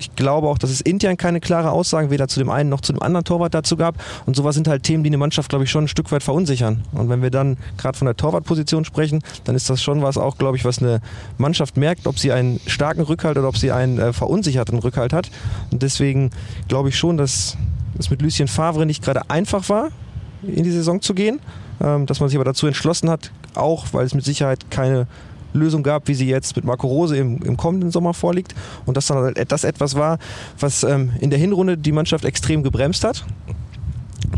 Ich 0.00 0.16
glaube 0.16 0.48
auch, 0.48 0.56
dass 0.56 0.70
es 0.70 0.80
intern 0.80 1.18
keine 1.18 1.40
klare 1.40 1.70
Aussagen 1.70 2.10
weder 2.10 2.26
zu 2.26 2.40
dem 2.40 2.48
einen 2.48 2.70
noch 2.70 2.80
zu 2.80 2.94
dem 2.94 3.02
anderen 3.02 3.24
Torwart 3.24 3.52
dazu 3.52 3.76
gab. 3.76 3.96
Und 4.24 4.34
sowas 4.34 4.54
sind 4.54 4.66
halt 4.66 4.82
Themen, 4.82 5.04
die 5.04 5.10
eine 5.10 5.18
Mannschaft, 5.18 5.50
glaube 5.50 5.64
ich, 5.64 5.70
schon 5.70 5.84
ein 5.84 5.88
Stück 5.88 6.10
weit 6.10 6.22
verunsichern. 6.22 6.84
Und 6.92 7.10
wenn 7.10 7.20
wir 7.20 7.30
dann 7.30 7.58
gerade 7.76 7.98
von 7.98 8.06
der 8.06 8.16
Torwartposition 8.16 8.86
sprechen, 8.86 9.22
dann 9.44 9.54
ist 9.54 9.68
das 9.68 9.82
schon 9.82 10.00
was 10.02 10.16
auch, 10.16 10.38
glaube 10.38 10.56
ich, 10.56 10.64
was 10.64 10.78
eine 10.78 11.02
Mannschaft 11.36 11.76
merkt, 11.76 12.06
ob 12.06 12.18
sie 12.18 12.32
einen 12.32 12.60
starken 12.66 13.02
Rückhalt 13.02 13.36
oder 13.36 13.48
ob 13.48 13.58
sie 13.58 13.72
einen 13.72 13.98
äh, 13.98 14.14
verunsicherten 14.14 14.78
Rückhalt 14.78 15.12
hat. 15.12 15.30
Und 15.70 15.82
deswegen 15.82 16.30
glaube 16.66 16.88
ich 16.88 16.96
schon, 16.96 17.18
dass 17.18 17.58
es 17.98 18.08
mit 18.08 18.22
Lucien 18.22 18.48
Favre 18.48 18.86
nicht 18.86 19.04
gerade 19.04 19.28
einfach 19.28 19.68
war, 19.68 19.88
in 20.42 20.64
die 20.64 20.70
Saison 20.70 21.02
zu 21.02 21.12
gehen. 21.12 21.40
Ähm, 21.82 22.06
dass 22.06 22.20
man 22.20 22.28
sich 22.28 22.36
aber 22.36 22.44
dazu 22.44 22.66
entschlossen 22.66 23.08
hat, 23.08 23.32
auch 23.54 23.86
weil 23.92 24.04
es 24.04 24.14
mit 24.14 24.24
Sicherheit 24.24 24.70
keine 24.70 25.06
Lösung 25.52 25.82
gab, 25.82 26.08
wie 26.08 26.14
sie 26.14 26.28
jetzt 26.28 26.56
mit 26.56 26.64
Marco 26.64 26.86
Rose 26.86 27.16
im, 27.16 27.42
im 27.42 27.56
kommenden 27.56 27.90
Sommer 27.90 28.14
vorliegt. 28.14 28.54
Und 28.86 28.96
dass 28.96 29.06
dann 29.06 29.18
halt 29.18 29.52
das 29.52 29.64
etwas 29.64 29.94
war, 29.94 30.18
was 30.58 30.82
ähm, 30.82 31.12
in 31.20 31.30
der 31.30 31.38
Hinrunde 31.38 31.76
die 31.76 31.92
Mannschaft 31.92 32.24
extrem 32.24 32.62
gebremst 32.62 33.04
hat. 33.04 33.24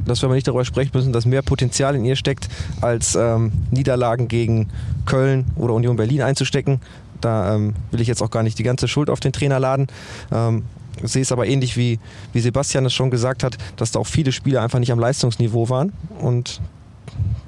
Dass 0.06 0.22
wir 0.22 0.26
aber 0.26 0.34
nicht 0.34 0.48
darüber 0.48 0.64
sprechen 0.64 0.90
müssen, 0.94 1.12
dass 1.12 1.26
mehr 1.26 1.42
Potenzial 1.42 1.94
in 1.94 2.04
ihr 2.04 2.16
steckt, 2.16 2.48
als 2.80 3.14
ähm, 3.14 3.52
Niederlagen 3.70 4.28
gegen 4.28 4.68
Köln 5.06 5.44
oder 5.56 5.74
Union 5.74 5.96
Berlin 5.96 6.22
einzustecken. 6.22 6.80
Da 7.20 7.54
ähm, 7.54 7.74
will 7.90 8.00
ich 8.00 8.08
jetzt 8.08 8.22
auch 8.22 8.30
gar 8.30 8.42
nicht 8.42 8.58
die 8.58 8.64
ganze 8.64 8.88
Schuld 8.88 9.10
auf 9.10 9.20
den 9.20 9.32
Trainer 9.32 9.60
laden. 9.60 9.86
Ähm, 10.32 10.64
ich 11.02 11.12
sehe 11.12 11.22
es 11.22 11.32
aber 11.32 11.46
ähnlich 11.46 11.76
wie, 11.76 11.98
wie 12.32 12.40
Sebastian 12.40 12.84
es 12.84 12.92
schon 12.92 13.10
gesagt 13.10 13.44
hat, 13.44 13.56
dass 13.76 13.92
da 13.92 14.00
auch 14.00 14.06
viele 14.06 14.32
Spiele 14.32 14.60
einfach 14.60 14.78
nicht 14.78 14.92
am 14.92 14.98
Leistungsniveau 14.98 15.68
waren. 15.68 15.92
Und 16.18 16.60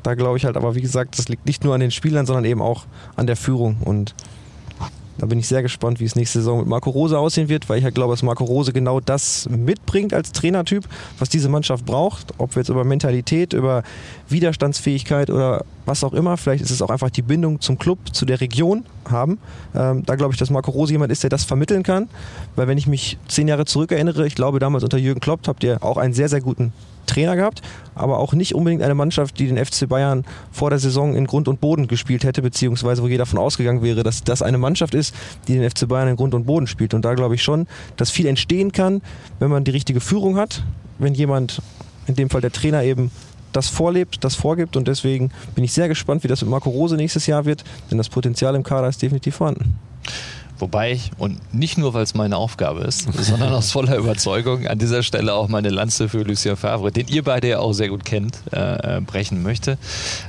da 0.04 0.14
glaube 0.14 0.36
ich 0.36 0.44
halt 0.44 0.56
aber, 0.56 0.74
wie 0.76 0.82
gesagt, 0.82 1.18
das 1.18 1.28
liegt 1.28 1.46
nicht 1.46 1.64
nur 1.64 1.74
an 1.74 1.80
den 1.80 1.90
Spielern, 1.90 2.26
sondern 2.26 2.44
eben 2.44 2.62
auch 2.62 2.84
an 3.16 3.26
der 3.26 3.36
Führung. 3.36 3.78
Und 3.84 4.14
da 5.18 5.26
bin 5.26 5.38
ich 5.38 5.48
sehr 5.48 5.62
gespannt, 5.62 5.98
wie 5.98 6.04
es 6.04 6.14
nächste 6.14 6.40
Saison 6.40 6.58
mit 6.58 6.66
Marco 6.66 6.90
Rose 6.90 7.18
aussehen 7.18 7.48
wird, 7.48 7.68
weil 7.68 7.78
ich 7.78 7.84
halt 7.84 7.94
glaube, 7.94 8.12
dass 8.12 8.22
Marco 8.22 8.44
Rose 8.44 8.72
genau 8.72 9.00
das 9.00 9.48
mitbringt 9.48 10.12
als 10.12 10.32
Trainertyp, 10.32 10.84
was 11.18 11.28
diese 11.28 11.48
Mannschaft 11.48 11.86
braucht. 11.86 12.34
Ob 12.38 12.54
wir 12.54 12.60
jetzt 12.60 12.68
über 12.68 12.84
Mentalität, 12.84 13.52
über 13.54 13.82
Widerstandsfähigkeit 14.28 15.30
oder 15.30 15.64
was 15.86 16.04
auch 16.04 16.12
immer, 16.12 16.36
vielleicht 16.36 16.62
ist 16.62 16.70
es 16.70 16.82
auch 16.82 16.90
einfach 16.90 17.10
die 17.10 17.22
Bindung 17.22 17.60
zum 17.60 17.78
Club, 17.78 17.98
zu 18.12 18.24
der 18.24 18.40
Region 18.40 18.84
haben. 19.10 19.38
Ähm, 19.74 20.04
da 20.04 20.16
glaube 20.16 20.32
ich, 20.32 20.38
dass 20.38 20.50
Marco 20.50 20.70
Rose 20.70 20.92
jemand 20.92 21.12
ist, 21.12 21.22
der 21.22 21.30
das 21.30 21.44
vermitteln 21.44 21.82
kann. 21.82 22.08
Weil 22.56 22.68
wenn 22.68 22.78
ich 22.78 22.86
mich 22.86 23.18
zehn 23.28 23.48
Jahre 23.48 23.64
zurück 23.64 23.92
erinnere, 23.92 24.26
ich 24.26 24.34
glaube 24.34 24.58
damals 24.58 24.84
unter 24.84 24.98
Jürgen 24.98 25.20
Klopp 25.20 25.46
habt 25.46 25.64
ihr 25.64 25.82
auch 25.82 25.96
einen 25.96 26.14
sehr, 26.14 26.28
sehr 26.28 26.40
guten 26.40 26.72
Trainer 27.06 27.36
gehabt, 27.36 27.62
aber 27.94 28.18
auch 28.18 28.32
nicht 28.32 28.54
unbedingt 28.54 28.82
eine 28.82 28.94
Mannschaft, 28.94 29.38
die 29.38 29.46
den 29.46 29.62
FC 29.62 29.88
Bayern 29.88 30.24
vor 30.50 30.70
der 30.70 30.78
Saison 30.78 31.14
in 31.14 31.26
Grund 31.26 31.48
und 31.48 31.60
Boden 31.60 31.86
gespielt 31.86 32.24
hätte, 32.24 32.42
beziehungsweise 32.42 33.02
wo 33.02 33.08
jeder 33.08 33.24
davon 33.24 33.38
ausgegangen 33.38 33.82
wäre, 33.82 34.02
dass 34.02 34.24
das 34.24 34.42
eine 34.42 34.58
Mannschaft 34.58 34.94
ist, 34.94 35.14
die 35.46 35.54
den 35.54 35.68
FC 35.68 35.86
Bayern 35.86 36.08
in 36.08 36.16
Grund 36.16 36.34
und 36.34 36.46
Boden 36.46 36.66
spielt. 36.66 36.94
Und 36.94 37.04
da 37.04 37.14
glaube 37.14 37.34
ich 37.34 37.42
schon, 37.42 37.66
dass 37.96 38.10
viel 38.10 38.26
entstehen 38.26 38.72
kann, 38.72 39.02
wenn 39.38 39.50
man 39.50 39.64
die 39.64 39.70
richtige 39.70 40.00
Führung 40.00 40.36
hat, 40.36 40.62
wenn 40.98 41.14
jemand, 41.14 41.60
in 42.06 42.16
dem 42.16 42.30
Fall 42.30 42.40
der 42.40 42.52
Trainer 42.52 42.82
eben 42.82 43.10
das 43.56 43.68
vorlebt, 43.68 44.24
das 44.24 44.34
vorgibt 44.34 44.76
und 44.76 44.88
deswegen 44.88 45.30
bin 45.54 45.64
ich 45.64 45.72
sehr 45.72 45.88
gespannt, 45.88 46.24
wie 46.24 46.28
das 46.28 46.42
mit 46.42 46.50
Marco 46.50 46.70
Rose 46.70 46.96
nächstes 46.96 47.26
Jahr 47.26 47.44
wird, 47.44 47.64
denn 47.90 47.98
das 47.98 48.08
Potenzial 48.08 48.54
im 48.54 48.62
Kader 48.62 48.88
ist 48.88 49.00
definitiv 49.00 49.36
vorhanden. 49.36 49.78
Wobei 50.58 50.92
ich, 50.92 51.10
und 51.18 51.52
nicht 51.52 51.78
nur, 51.78 51.94
weil 51.94 52.04
es 52.04 52.14
meine 52.14 52.36
Aufgabe 52.36 52.82
ist, 52.82 53.12
sondern 53.22 53.52
aus 53.52 53.72
voller 53.72 53.96
Überzeugung 53.96 54.66
an 54.66 54.78
dieser 54.78 55.02
Stelle 55.02 55.34
auch 55.34 55.48
meine 55.48 55.68
Lanze 55.68 56.08
für 56.08 56.22
Lucien 56.22 56.56
Favre, 56.56 56.92
den 56.92 57.08
ihr 57.08 57.24
beide 57.24 57.48
ja 57.48 57.58
auch 57.58 57.72
sehr 57.72 57.88
gut 57.88 58.04
kennt, 58.04 58.38
äh, 58.52 58.98
äh 58.98 59.00
brechen 59.00 59.42
möchte. 59.42 59.78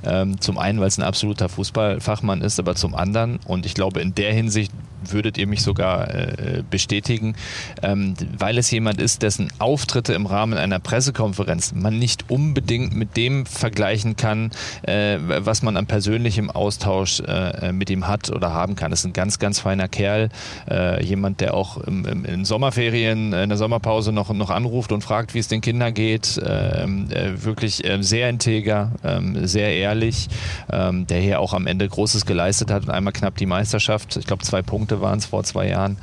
Ähm, 0.04 0.42
zum 0.42 0.58
einen, 0.58 0.80
weil 0.80 0.88
es 0.88 0.98
ein 0.98 1.04
absoluter 1.04 1.48
Fußballfachmann 1.48 2.42
ist, 2.42 2.60
aber 2.60 2.76
zum 2.76 2.96
anderen, 2.96 3.40
und 3.46 3.66
ich 3.66 3.76
glaube, 3.76 4.02
in 4.02 4.16
der 4.16 4.34
Hinsicht 4.34 4.72
würdet 5.12 5.38
ihr 5.38 5.48
mich 5.48 5.62
sogar 5.62 6.14
äh, 6.14 6.64
bestätigen, 6.70 7.36
ähm, 7.82 8.16
weil 8.38 8.58
es 8.58 8.72
jemand 8.72 9.02
ist, 9.02 9.22
dessen 9.22 9.52
Auftritte 9.60 10.14
im 10.14 10.26
Rahmen 10.26 10.58
einer 10.58 10.80
Pressekonferenz 10.80 11.74
man 11.74 11.98
nicht 12.00 12.30
unbedingt 12.30 12.96
mit 12.96 13.18
dem 13.18 13.46
vergleichen 13.46 14.16
kann, 14.16 14.52
äh, 14.84 15.18
was 15.20 15.62
man 15.62 15.78
an 15.78 15.88
persönlichem 15.88 16.50
Austausch 16.50 17.22
äh, 17.22 17.72
mit 17.72 17.90
ihm 17.90 18.08
hat 18.08 18.30
oder 18.30 18.54
haben 18.54 18.76
kann. 18.76 18.92
Das 18.92 19.02
ist 19.02 19.06
ein 19.06 19.14
ganz, 19.14 19.40
ganz 19.40 19.60
feiner 19.60 19.88
Kerl, 19.88 20.30
äh, 20.70 21.04
jemand, 21.04 21.42
der 21.42 21.54
auch 21.54 21.78
im, 21.78 22.06
im, 22.06 22.26
in 22.26 22.46
Sommerferien, 22.46 23.34
in 23.34 23.50
der 23.50 23.58
Sommerpause 23.58 24.12
noch, 24.12 24.34
noch 24.34 24.50
anruft 24.50 24.92
und 24.92 25.02
fragt, 25.02 25.34
wie 25.34 25.40
es 25.40 25.48
den 25.48 25.62
Kindern 25.62 25.94
geht. 25.94 26.40
Ähm, 26.46 27.10
äh, 27.12 27.44
wirklich 27.44 27.84
äh, 27.84 28.02
sehr 28.02 28.30
integer, 28.30 28.92
ähm, 29.04 29.46
sehr 29.48 29.76
ehrlich, 29.76 30.28
ähm, 30.72 31.08
der 31.08 31.20
hier 31.20 31.40
auch 31.40 31.54
am 31.54 31.68
Ende 31.68 31.88
Großes 31.88 32.26
geleistet 32.26 32.72
hat 32.72 32.84
und 32.84 32.90
einmal 32.90 33.14
knapp 33.14 33.36
die 33.38 33.46
Meisterschaft, 33.46 34.18
ich 34.18 34.26
glaube 34.26 34.44
zwei 34.44 34.62
Punkte 34.62 34.95
Monate 34.96 35.02
waren 35.02 35.20
es 35.20 35.26
vor 35.26 35.44
zwei 35.44 35.70
Jahren, 35.70 35.98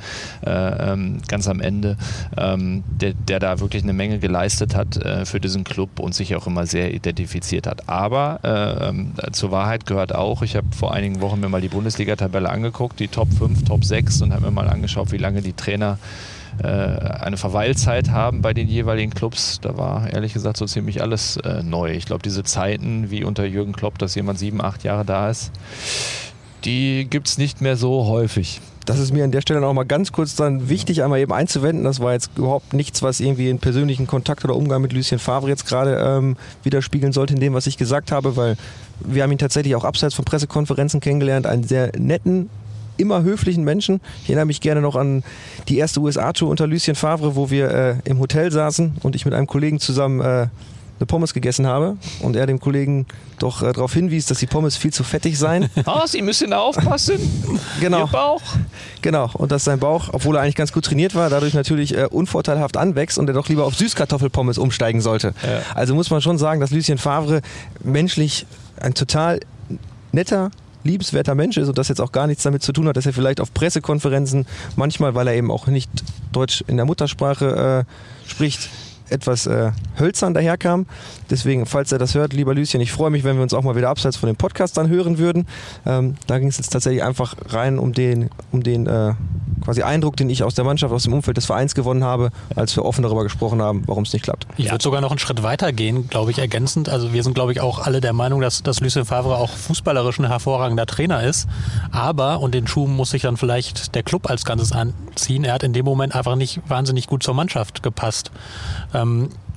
äh, 0.45 0.91
ähm, 0.91 1.21
ganz 1.27 1.47
am 1.47 1.59
Ende, 1.59 1.97
ähm, 2.37 2.83
der, 2.87 3.13
der, 3.13 3.39
da 3.39 3.59
wirklich 3.59 3.83
eine 3.83 3.93
Menge 3.93 4.19
geleistet 4.19 4.75
hat 4.75 4.97
äh, 4.97 5.25
für 5.25 5.39
diesen 5.39 5.63
Club 5.63 5.99
und 5.99 6.13
sich 6.15 6.35
auch 6.35 6.47
immer 6.47 6.65
sehr 6.65 6.93
identifiziert 6.93 7.67
hat. 7.67 7.89
Aber 7.89 8.39
äh, 8.43 8.89
ähm, 8.89 9.13
zur 9.31 9.51
Wahrheit 9.51 9.85
gehört 9.85 10.13
auch, 10.15 10.41
ich 10.41 10.55
habe 10.55 10.67
vor 10.75 10.93
einigen 10.93 11.21
Wochen 11.21 11.39
mir 11.39 11.49
mal 11.49 11.61
die 11.61 11.69
Bundesliga-Tabelle 11.69 12.49
angeguckt, 12.49 12.99
die 12.99 13.07
Top 13.07 13.31
5, 13.33 13.63
Top 13.63 13.83
6 13.83 14.21
und 14.21 14.33
habe 14.33 14.45
mir 14.45 14.51
mal 14.51 14.69
angeschaut, 14.69 15.11
wie 15.11 15.17
lange 15.17 15.41
die 15.41 15.53
Trainer 15.53 15.97
äh, 16.61 16.67
eine 16.67 17.37
Verweilzeit 17.37 18.11
haben 18.11 18.41
bei 18.41 18.53
den 18.53 18.67
jeweiligen 18.67 19.11
Clubs. 19.11 19.59
Da 19.61 19.77
war 19.77 20.09
ehrlich 20.11 20.33
gesagt 20.33 20.57
so 20.57 20.65
ziemlich 20.65 21.01
alles 21.01 21.37
äh, 21.37 21.63
neu. 21.63 21.91
Ich 21.91 22.05
glaube, 22.05 22.21
diese 22.21 22.43
Zeiten 22.43 23.09
wie 23.09 23.23
unter 23.23 23.45
Jürgen 23.45 23.73
Klopp, 23.73 23.97
dass 23.97 24.13
jemand 24.13 24.37
sieben, 24.37 24.61
acht 24.61 24.83
Jahre 24.83 25.03
da 25.03 25.29
ist, 25.29 25.51
die 26.65 27.07
gibt 27.09 27.27
es 27.27 27.37
nicht 27.37 27.61
mehr 27.61 27.75
so 27.75 28.05
häufig. 28.05 28.61
Das 28.85 28.99
ist 28.99 29.13
mir 29.13 29.23
an 29.23 29.31
der 29.31 29.41
Stelle 29.41 29.61
noch 29.61 29.73
mal 29.73 29.85
ganz 29.85 30.11
kurz 30.11 30.35
dann 30.35 30.69
wichtig, 30.69 31.03
einmal 31.03 31.19
eben 31.19 31.31
einzuwenden. 31.31 31.85
Das 31.85 31.99
war 31.99 32.13
jetzt 32.13 32.31
überhaupt 32.35 32.73
nichts, 32.73 33.01
was 33.01 33.19
irgendwie 33.19 33.49
einen 33.49 33.59
persönlichen 33.59 34.07
Kontakt 34.07 34.43
oder 34.43 34.55
Umgang 34.55 34.81
mit 34.81 34.93
Lucien 34.93 35.19
Favre 35.19 35.47
jetzt 35.47 35.65
gerade 35.65 35.95
ähm, 35.95 36.35
widerspiegeln 36.63 37.13
sollte 37.13 37.33
in 37.33 37.39
dem, 37.39 37.53
was 37.53 37.67
ich 37.67 37.77
gesagt 37.77 38.11
habe, 38.11 38.35
weil 38.35 38.57
wir 38.99 39.23
haben 39.23 39.31
ihn 39.31 39.37
tatsächlich 39.37 39.75
auch 39.75 39.85
abseits 39.85 40.15
von 40.15 40.25
Pressekonferenzen 40.25 40.99
kennengelernt. 40.99 41.47
Einen 41.47 41.63
sehr 41.63 41.91
netten, 41.97 42.49
immer 42.97 43.23
höflichen 43.23 43.63
Menschen. 43.63 44.01
Ich 44.23 44.29
erinnere 44.29 44.45
mich 44.45 44.61
gerne 44.61 44.81
noch 44.81 44.95
an 44.95 45.23
die 45.67 45.77
erste 45.77 45.99
USA-Tour 45.99 46.49
unter 46.49 46.67
Lucien 46.67 46.95
Favre, 46.95 47.35
wo 47.35 47.49
wir 47.49 47.71
äh, 47.71 47.95
im 48.05 48.19
Hotel 48.19 48.51
saßen 48.51 48.97
und 49.01 49.15
ich 49.15 49.25
mit 49.25 49.33
einem 49.33 49.47
Kollegen 49.47 49.79
zusammen 49.79 50.21
äh, 50.21 50.47
eine 51.03 51.07
Pommes 51.07 51.33
gegessen 51.33 51.67
habe 51.67 51.97
und 52.21 52.35
er 52.35 52.47
dem 52.47 52.59
Kollegen 52.59 53.05
doch 53.39 53.61
äh, 53.61 53.73
darauf 53.73 53.93
hinwies, 53.93 54.25
dass 54.25 54.39
die 54.39 54.47
Pommes 54.47 54.77
viel 54.77 54.93
zu 54.93 55.03
fettig 55.03 55.37
seien. 55.37 55.69
Oh, 55.85 56.01
Sie 56.05 56.21
müssen 56.21 56.51
da 56.51 56.59
aufpassen. 56.59 57.19
Genau. 57.81 57.99
Ihr 58.01 58.07
Bauch. 58.07 58.41
Genau. 59.01 59.29
Und 59.33 59.51
dass 59.51 59.65
sein 59.65 59.79
Bauch, 59.79 60.09
obwohl 60.13 60.37
er 60.37 60.41
eigentlich 60.41 60.55
ganz 60.55 60.71
gut 60.71 60.85
trainiert 60.85 61.13
war, 61.13 61.29
dadurch 61.29 61.53
natürlich 61.53 61.97
äh, 61.97 62.05
unvorteilhaft 62.05 62.77
anwächst 62.77 63.17
und 63.17 63.27
er 63.27 63.33
doch 63.33 63.49
lieber 63.49 63.65
auf 63.65 63.75
Süßkartoffelpommes 63.75 64.57
umsteigen 64.57 65.01
sollte. 65.01 65.33
Ja. 65.43 65.61
Also 65.75 65.93
muss 65.93 66.09
man 66.09 66.21
schon 66.21 66.37
sagen, 66.37 66.61
dass 66.61 66.71
Lucien 66.71 66.97
Favre 66.97 67.41
menschlich 67.83 68.45
ein 68.79 68.93
total 68.93 69.41
netter, 70.13 70.51
liebenswerter 70.83 71.35
Mensch 71.35 71.57
ist 71.57 71.67
und 71.67 71.77
das 71.77 71.89
jetzt 71.89 71.99
auch 71.99 72.11
gar 72.11 72.27
nichts 72.27 72.43
damit 72.43 72.63
zu 72.63 72.71
tun 72.71 72.87
hat, 72.87 72.97
dass 72.97 73.05
er 73.05 73.13
vielleicht 73.13 73.41
auf 73.41 73.53
Pressekonferenzen 73.53 74.45
manchmal, 74.75 75.15
weil 75.15 75.27
er 75.27 75.35
eben 75.35 75.51
auch 75.51 75.67
nicht 75.67 75.89
Deutsch 76.31 76.63
in 76.67 76.77
der 76.77 76.85
Muttersprache 76.85 77.85
äh, 77.85 78.29
spricht, 78.29 78.69
etwas 79.09 79.45
äh, 79.45 79.71
hölzern 79.97 80.33
daherkam. 80.33 80.85
Deswegen, 81.29 81.65
falls 81.65 81.91
er 81.91 81.97
das 81.97 82.15
hört, 82.15 82.33
lieber 82.33 82.53
Lucien, 82.53 82.81
ich 82.81 82.91
freue 82.91 83.09
mich, 83.09 83.23
wenn 83.23 83.35
wir 83.35 83.43
uns 83.43 83.53
auch 83.53 83.63
mal 83.63 83.75
wieder 83.75 83.89
abseits 83.89 84.17
von 84.17 84.27
dem 84.27 84.35
Podcast 84.35 84.77
dann 84.77 84.89
hören 84.89 85.17
würden. 85.17 85.47
Ähm, 85.85 86.15
da 86.27 86.39
ging 86.39 86.47
es 86.47 86.57
jetzt 86.57 86.69
tatsächlich 86.69 87.03
einfach 87.03 87.35
rein 87.49 87.79
um 87.79 87.93
den, 87.93 88.29
um 88.51 88.63
den 88.63 88.87
äh, 88.87 89.13
quasi 89.63 89.83
Eindruck, 89.83 90.17
den 90.17 90.29
ich 90.29 90.43
aus 90.43 90.55
der 90.55 90.65
Mannschaft, 90.65 90.93
aus 90.93 91.03
dem 91.03 91.13
Umfeld 91.13 91.37
des 91.37 91.45
Vereins 91.45 91.75
gewonnen 91.75 92.03
habe, 92.03 92.31
als 92.55 92.75
wir 92.75 92.85
offen 92.85 93.03
darüber 93.03 93.23
gesprochen 93.23 93.61
haben, 93.61 93.83
warum 93.87 94.03
es 94.03 94.13
nicht 94.13 94.23
klappt. 94.23 94.47
Ich 94.57 94.71
würde 94.71 94.83
sogar 94.83 95.01
noch 95.01 95.11
einen 95.11 95.19
Schritt 95.19 95.43
weiter 95.43 95.71
gehen, 95.71 96.07
glaube 96.09 96.31
ich, 96.31 96.39
ergänzend. 96.39 96.89
Also 96.89 97.13
wir 97.13 97.23
sind, 97.23 97.33
glaube 97.33 97.51
ich, 97.51 97.61
auch 97.61 97.79
alle 97.79 98.01
der 98.01 98.13
Meinung, 98.13 98.41
dass, 98.41 98.63
dass 98.63 98.79
Lucien 98.79 99.05
Favre 99.05 99.37
auch 99.37 99.51
fußballerisch 99.51 100.19
ein 100.19 100.27
hervorragender 100.27 100.85
Trainer 100.85 101.23
ist. 101.23 101.47
Aber, 101.91 102.39
und 102.39 102.53
den 102.53 102.67
Schuh 102.67 102.87
muss 102.87 103.11
sich 103.11 103.21
dann 103.21 103.37
vielleicht 103.37 103.95
der 103.95 104.03
Club 104.03 104.29
als 104.29 104.45
Ganzes 104.45 104.71
anziehen, 104.71 105.43
er 105.43 105.53
hat 105.53 105.63
in 105.63 105.73
dem 105.73 105.85
Moment 105.85 106.15
einfach 106.15 106.35
nicht 106.35 106.61
wahnsinnig 106.67 107.07
gut 107.07 107.23
zur 107.23 107.33
Mannschaft 107.33 107.83
gepasst. 107.83 108.31
Ähm, 108.93 109.02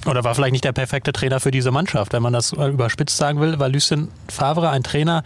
oder 0.06 0.24
war 0.24 0.34
vielleicht 0.34 0.52
nicht 0.52 0.64
der 0.64 0.72
perfekte 0.72 1.12
Trainer 1.12 1.40
für 1.40 1.50
diese 1.50 1.70
Mannschaft, 1.70 2.12
wenn 2.12 2.22
man 2.22 2.32
das 2.32 2.52
äh, 2.52 2.68
überspitzt 2.68 3.16
sagen 3.16 3.40
will, 3.40 3.58
weil 3.58 3.72
Lucien 3.72 4.08
Favre 4.28 4.70
ein 4.70 4.82
Trainer, 4.82 5.24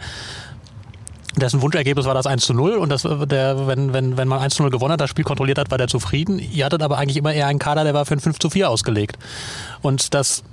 dessen 1.35 1.61
Wunschergebnis 1.61 2.05
war 2.05 2.13
das 2.13 2.25
1 2.25 2.45
zu 2.45 2.53
0 2.53 2.71
und 2.73 2.89
das, 2.89 3.03
der, 3.03 3.67
wenn, 3.67 3.93
wenn, 3.93 4.17
wenn 4.17 4.27
man 4.27 4.39
1 4.39 4.55
zu 4.55 4.63
0 4.63 4.71
gewonnen 4.71 4.93
hat, 4.93 5.01
das 5.01 5.09
Spiel 5.09 5.23
kontrolliert 5.23 5.57
hat, 5.57 5.71
war 5.71 5.77
der 5.77 5.87
zufrieden. 5.87 6.39
Ihr 6.39 6.65
hattet 6.65 6.83
aber 6.83 6.97
eigentlich 6.97 7.17
immer 7.17 7.33
eher 7.33 7.47
einen 7.47 7.59
Kader, 7.59 7.83
der 7.83 7.93
war 7.93 8.05
für 8.05 8.15
ein 8.15 8.19
5 8.19 8.39
zu 8.39 8.49
4 8.49 8.69
ausgelegt. 8.69 9.17
Und 9.81 10.13
das, 10.13 10.43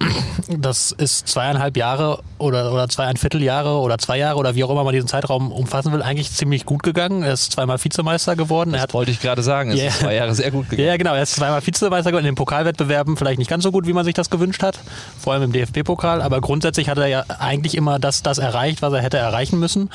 das 0.48 0.92
ist 0.92 1.28
zweieinhalb 1.28 1.76
Jahre 1.76 2.20
oder, 2.38 2.72
oder 2.72 2.88
zweieinviertel 2.88 3.42
Jahre 3.42 3.78
oder 3.78 3.98
zwei 3.98 4.18
Jahre 4.18 4.36
oder 4.38 4.54
wie 4.54 4.64
auch 4.64 4.70
immer 4.70 4.84
man 4.84 4.94
diesen 4.94 5.08
Zeitraum 5.08 5.52
umfassen 5.52 5.92
will, 5.92 6.02
eigentlich 6.02 6.30
ziemlich 6.32 6.64
gut 6.64 6.82
gegangen. 6.82 7.22
Er 7.22 7.32
ist 7.34 7.52
zweimal 7.52 7.82
Vizemeister 7.82 8.36
geworden. 8.36 8.70
Das 8.72 8.80
er 8.80 8.82
hat, 8.84 8.94
wollte 8.94 9.10
ich 9.10 9.20
gerade 9.20 9.42
sagen. 9.42 9.70
Es 9.72 9.80
Ja. 9.80 9.88
ist 9.88 9.98
zwei 10.00 10.14
Jahre 10.14 10.34
sehr 10.34 10.50
gut 10.50 10.70
gegangen. 10.70 10.88
ja, 10.88 10.96
genau. 10.96 11.14
Er 11.14 11.22
ist 11.22 11.34
zweimal 11.34 11.66
Vizemeister 11.66 12.10
geworden. 12.10 12.24
In 12.26 12.32
den 12.32 12.36
Pokalwettbewerben 12.36 13.16
vielleicht 13.16 13.38
nicht 13.38 13.50
ganz 13.50 13.64
so 13.64 13.72
gut, 13.72 13.86
wie 13.86 13.92
man 13.92 14.04
sich 14.04 14.14
das 14.14 14.30
gewünscht 14.30 14.62
hat. 14.62 14.78
Vor 15.18 15.32
allem 15.32 15.42
im 15.42 15.52
DFB-Pokal. 15.52 16.22
Aber 16.22 16.40
grundsätzlich 16.40 16.88
hat 16.88 16.98
er 16.98 17.06
ja 17.08 17.24
eigentlich 17.38 17.74
immer 17.76 17.98
das, 17.98 18.22
das 18.22 18.38
erreicht, 18.38 18.80
was 18.80 18.92
er 18.92 19.02
hätte 19.02 19.18
erreichen 19.18 19.58
müssen. 19.58 19.90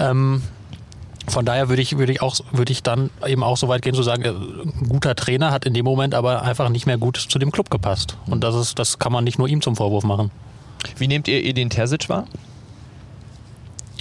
Ähm, 0.00 0.42
von 1.28 1.44
daher 1.44 1.68
würde 1.68 1.82
ich, 1.82 1.96
würde 1.96 2.12
ich 2.12 2.22
auch, 2.22 2.36
würde 2.50 2.72
ich 2.72 2.82
dann 2.82 3.10
eben 3.26 3.44
auch 3.44 3.56
so 3.56 3.68
weit 3.68 3.82
gehen 3.82 3.94
zu 3.94 4.02
sagen, 4.02 4.22
äh, 4.24 4.30
ein 4.30 4.88
guter 4.88 5.14
Trainer 5.14 5.52
hat 5.52 5.64
in 5.64 5.74
dem 5.74 5.84
Moment 5.84 6.14
aber 6.14 6.42
einfach 6.42 6.68
nicht 6.68 6.86
mehr 6.86 6.98
gut 6.98 7.16
zu 7.16 7.38
dem 7.38 7.52
Club 7.52 7.70
gepasst. 7.70 8.16
Und 8.26 8.42
das 8.42 8.54
ist, 8.54 8.78
das 8.78 8.98
kann 8.98 9.12
man 9.12 9.24
nicht 9.24 9.38
nur 9.38 9.46
ihm 9.46 9.62
zum 9.62 9.76
Vorwurf 9.76 10.04
machen. 10.04 10.30
Wie 10.96 11.06
nehmt 11.06 11.28
ihr 11.28 11.44
Edin 11.44 11.70
Terzic 11.70 12.08
wahr? 12.08 12.24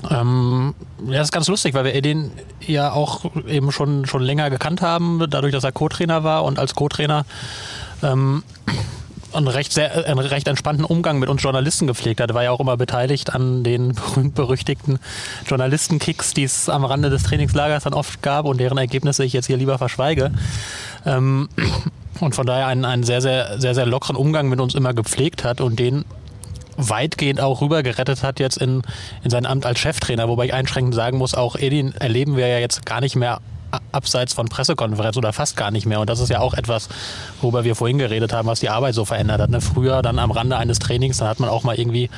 Ähm, 0.09 0.73
ja, 1.07 1.17
das 1.17 1.27
ist 1.27 1.31
ganz 1.33 1.47
lustig, 1.49 1.73
weil 1.73 1.83
wir 1.83 1.93
Edin 1.93 2.31
ja 2.65 2.93
auch 2.93 3.25
eben 3.47 3.71
schon, 3.71 4.05
schon 4.05 4.21
länger 4.21 4.49
gekannt 4.49 4.81
haben, 4.81 5.23
dadurch, 5.29 5.51
dass 5.51 5.65
er 5.65 5.73
Co-Trainer 5.73 6.23
war 6.23 6.45
und 6.45 6.57
als 6.57 6.73
Co-Trainer 6.73 7.25
ähm, 8.01 8.43
einen 9.33 9.47
recht, 9.47 9.73
sehr, 9.73 10.05
einen 10.05 10.19
recht 10.19 10.47
entspannten 10.47 10.85
Umgang 10.85 11.19
mit 11.19 11.29
uns 11.29 11.43
Journalisten 11.43 11.87
gepflegt 11.87 12.21
hat. 12.21 12.31
Er 12.31 12.33
war 12.35 12.43
ja 12.43 12.51
auch 12.51 12.59
immer 12.59 12.77
beteiligt 12.77 13.33
an 13.33 13.63
den 13.63 13.93
berühmt-berüchtigten 13.95 14.99
Journalistenkicks, 15.47 16.33
die 16.33 16.43
es 16.43 16.69
am 16.69 16.85
Rande 16.85 17.09
des 17.09 17.23
Trainingslagers 17.23 17.83
dann 17.83 17.93
oft 17.93 18.21
gab 18.21 18.45
und 18.45 18.59
deren 18.59 18.77
Ergebnisse 18.77 19.23
ich 19.23 19.33
jetzt 19.33 19.47
hier 19.47 19.57
lieber 19.57 19.77
verschweige. 19.77 20.31
Ähm, 21.05 21.49
und 22.19 22.35
von 22.35 22.45
daher 22.45 22.67
einen, 22.67 22.85
einen 22.85 23.03
sehr, 23.03 23.21
sehr, 23.21 23.59
sehr, 23.59 23.75
sehr 23.75 23.85
lockeren 23.85 24.15
Umgang 24.15 24.49
mit 24.49 24.59
uns 24.59 24.75
immer 24.75 24.93
gepflegt 24.93 25.43
hat 25.43 25.61
und 25.61 25.79
den 25.79 26.05
weitgehend 26.79 27.41
auch 27.41 27.61
rübergerettet 27.61 28.23
hat 28.23 28.39
jetzt 28.39 28.57
in, 28.57 28.81
in 29.23 29.29
sein 29.29 29.45
Amt 29.45 29.65
als 29.65 29.79
Cheftrainer, 29.79 30.29
wobei 30.29 30.45
ich 30.45 30.53
einschränkend 30.53 30.95
sagen 30.95 31.17
muss, 31.17 31.35
auch 31.35 31.57
Edin 31.57 31.93
erleben 31.95 32.37
wir 32.37 32.47
ja 32.47 32.59
jetzt 32.59 32.85
gar 32.85 33.01
nicht 33.01 33.15
mehr 33.15 33.41
abseits 33.91 34.33
von 34.33 34.47
Pressekonferenzen 34.47 35.19
oder 35.19 35.33
fast 35.33 35.57
gar 35.57 35.71
nicht 35.71 35.85
mehr. 35.85 35.99
Und 35.99 36.09
das 36.09 36.19
ist 36.19 36.29
ja 36.29 36.39
auch 36.39 36.53
etwas, 36.53 36.89
worüber 37.41 37.63
wir 37.63 37.75
vorhin 37.75 37.97
geredet 37.97 38.33
haben, 38.33 38.47
was 38.47 38.59
die 38.59 38.69
Arbeit 38.69 38.95
so 38.95 39.05
verändert 39.05 39.41
hat. 39.41 39.49
Ne? 39.49 39.61
Früher 39.61 40.01
dann 40.01 40.19
am 40.19 40.31
Rande 40.31 40.57
eines 40.57 40.79
Trainings, 40.79 41.17
da 41.17 41.27
hat 41.27 41.39
man 41.39 41.49
auch 41.49 41.63
mal 41.63 41.77
irgendwie 41.77 42.09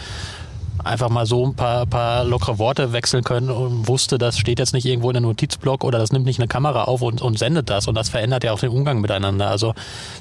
einfach 0.84 1.10
mal 1.10 1.26
so 1.26 1.46
ein 1.46 1.56
paar, 1.56 1.86
paar 1.86 2.24
lockere 2.24 2.58
Worte 2.58 2.94
wechseln 2.94 3.24
können 3.24 3.50
und 3.50 3.88
wusste, 3.88 4.18
das 4.18 4.38
steht 4.38 4.60
jetzt 4.60 4.74
nicht 4.74 4.86
irgendwo 4.86 5.10
in 5.10 5.18
einem 5.18 5.28
Notizblock 5.28 5.84
oder 5.84 6.00
das 6.00 6.12
nimmt 6.12 6.26
nicht 6.26 6.40
eine 6.40 6.48
Kamera 6.48 6.86
auf 6.86 7.02
und, 7.02 7.22
und 7.22 7.38
sendet 7.38 7.70
das. 7.70 7.88
Und 7.88 7.96
das 7.96 8.10
verändert 8.10 8.44
ja 8.44 8.52
auch 8.52 8.60
den 8.60 8.70
Umgang 8.70 9.02
miteinander. 9.02 9.50
Also 9.50 9.74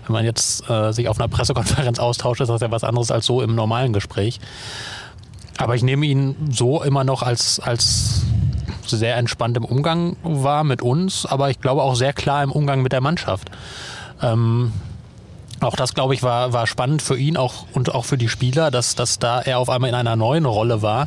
wenn 0.07 0.13
man 0.13 0.25
jetzt 0.25 0.69
äh, 0.69 0.93
sich 0.93 1.09
auf 1.09 1.19
einer 1.19 1.29
Pressekonferenz 1.29 1.99
austauscht, 2.01 2.41
ist 2.41 2.49
das 2.49 2.61
ja 2.61 2.71
was 2.71 2.85
anderes 2.85 3.11
als 3.11 3.27
so 3.27 3.43
im 3.43 3.55
normalen 3.55 3.93
Gespräch. 3.93 4.41
Aber 5.59 5.75
ich 5.75 5.83
nehme 5.83 6.07
ihn 6.07 6.35
so 6.51 6.83
immer 6.83 7.05
noch 7.05 7.23
als, 7.23 7.61
als 7.61 8.23
sehr 8.91 9.17
entspannt 9.17 9.57
im 9.57 9.65
Umgang 9.65 10.17
wahr 10.23 10.65
mit 10.65 10.83
uns, 10.83 11.27
aber 11.27 11.51
ich 11.51 11.61
glaube 11.61 11.83
auch 11.83 11.95
sehr 11.95 12.13
klar 12.13 12.43
im 12.43 12.53
Umgang 12.53 12.83
mit 12.83 12.93
der 12.93 13.01
Mannschaft. 13.01 13.51
Ähm, 14.23 14.73
auch 15.61 15.77
das, 15.77 15.93
glaube 15.93 16.15
ich, 16.15 16.23
war, 16.23 16.55
war 16.55 16.67
spannend 16.67 17.03
für 17.03 17.19
ihn 17.19 17.37
auch 17.37 17.67
und 17.75 17.95
auch 17.95 18.07
für 18.07 18.17
die 18.17 18.29
Spieler, 18.29 18.71
dass, 18.71 18.95
dass 18.95 19.19
da 19.19 19.43
er 19.43 19.59
auf 19.59 19.69
einmal 19.69 19.91
in 19.91 19.95
einer 19.95 20.17
neuen 20.17 20.47
Rolle 20.47 20.81
war. 20.81 21.07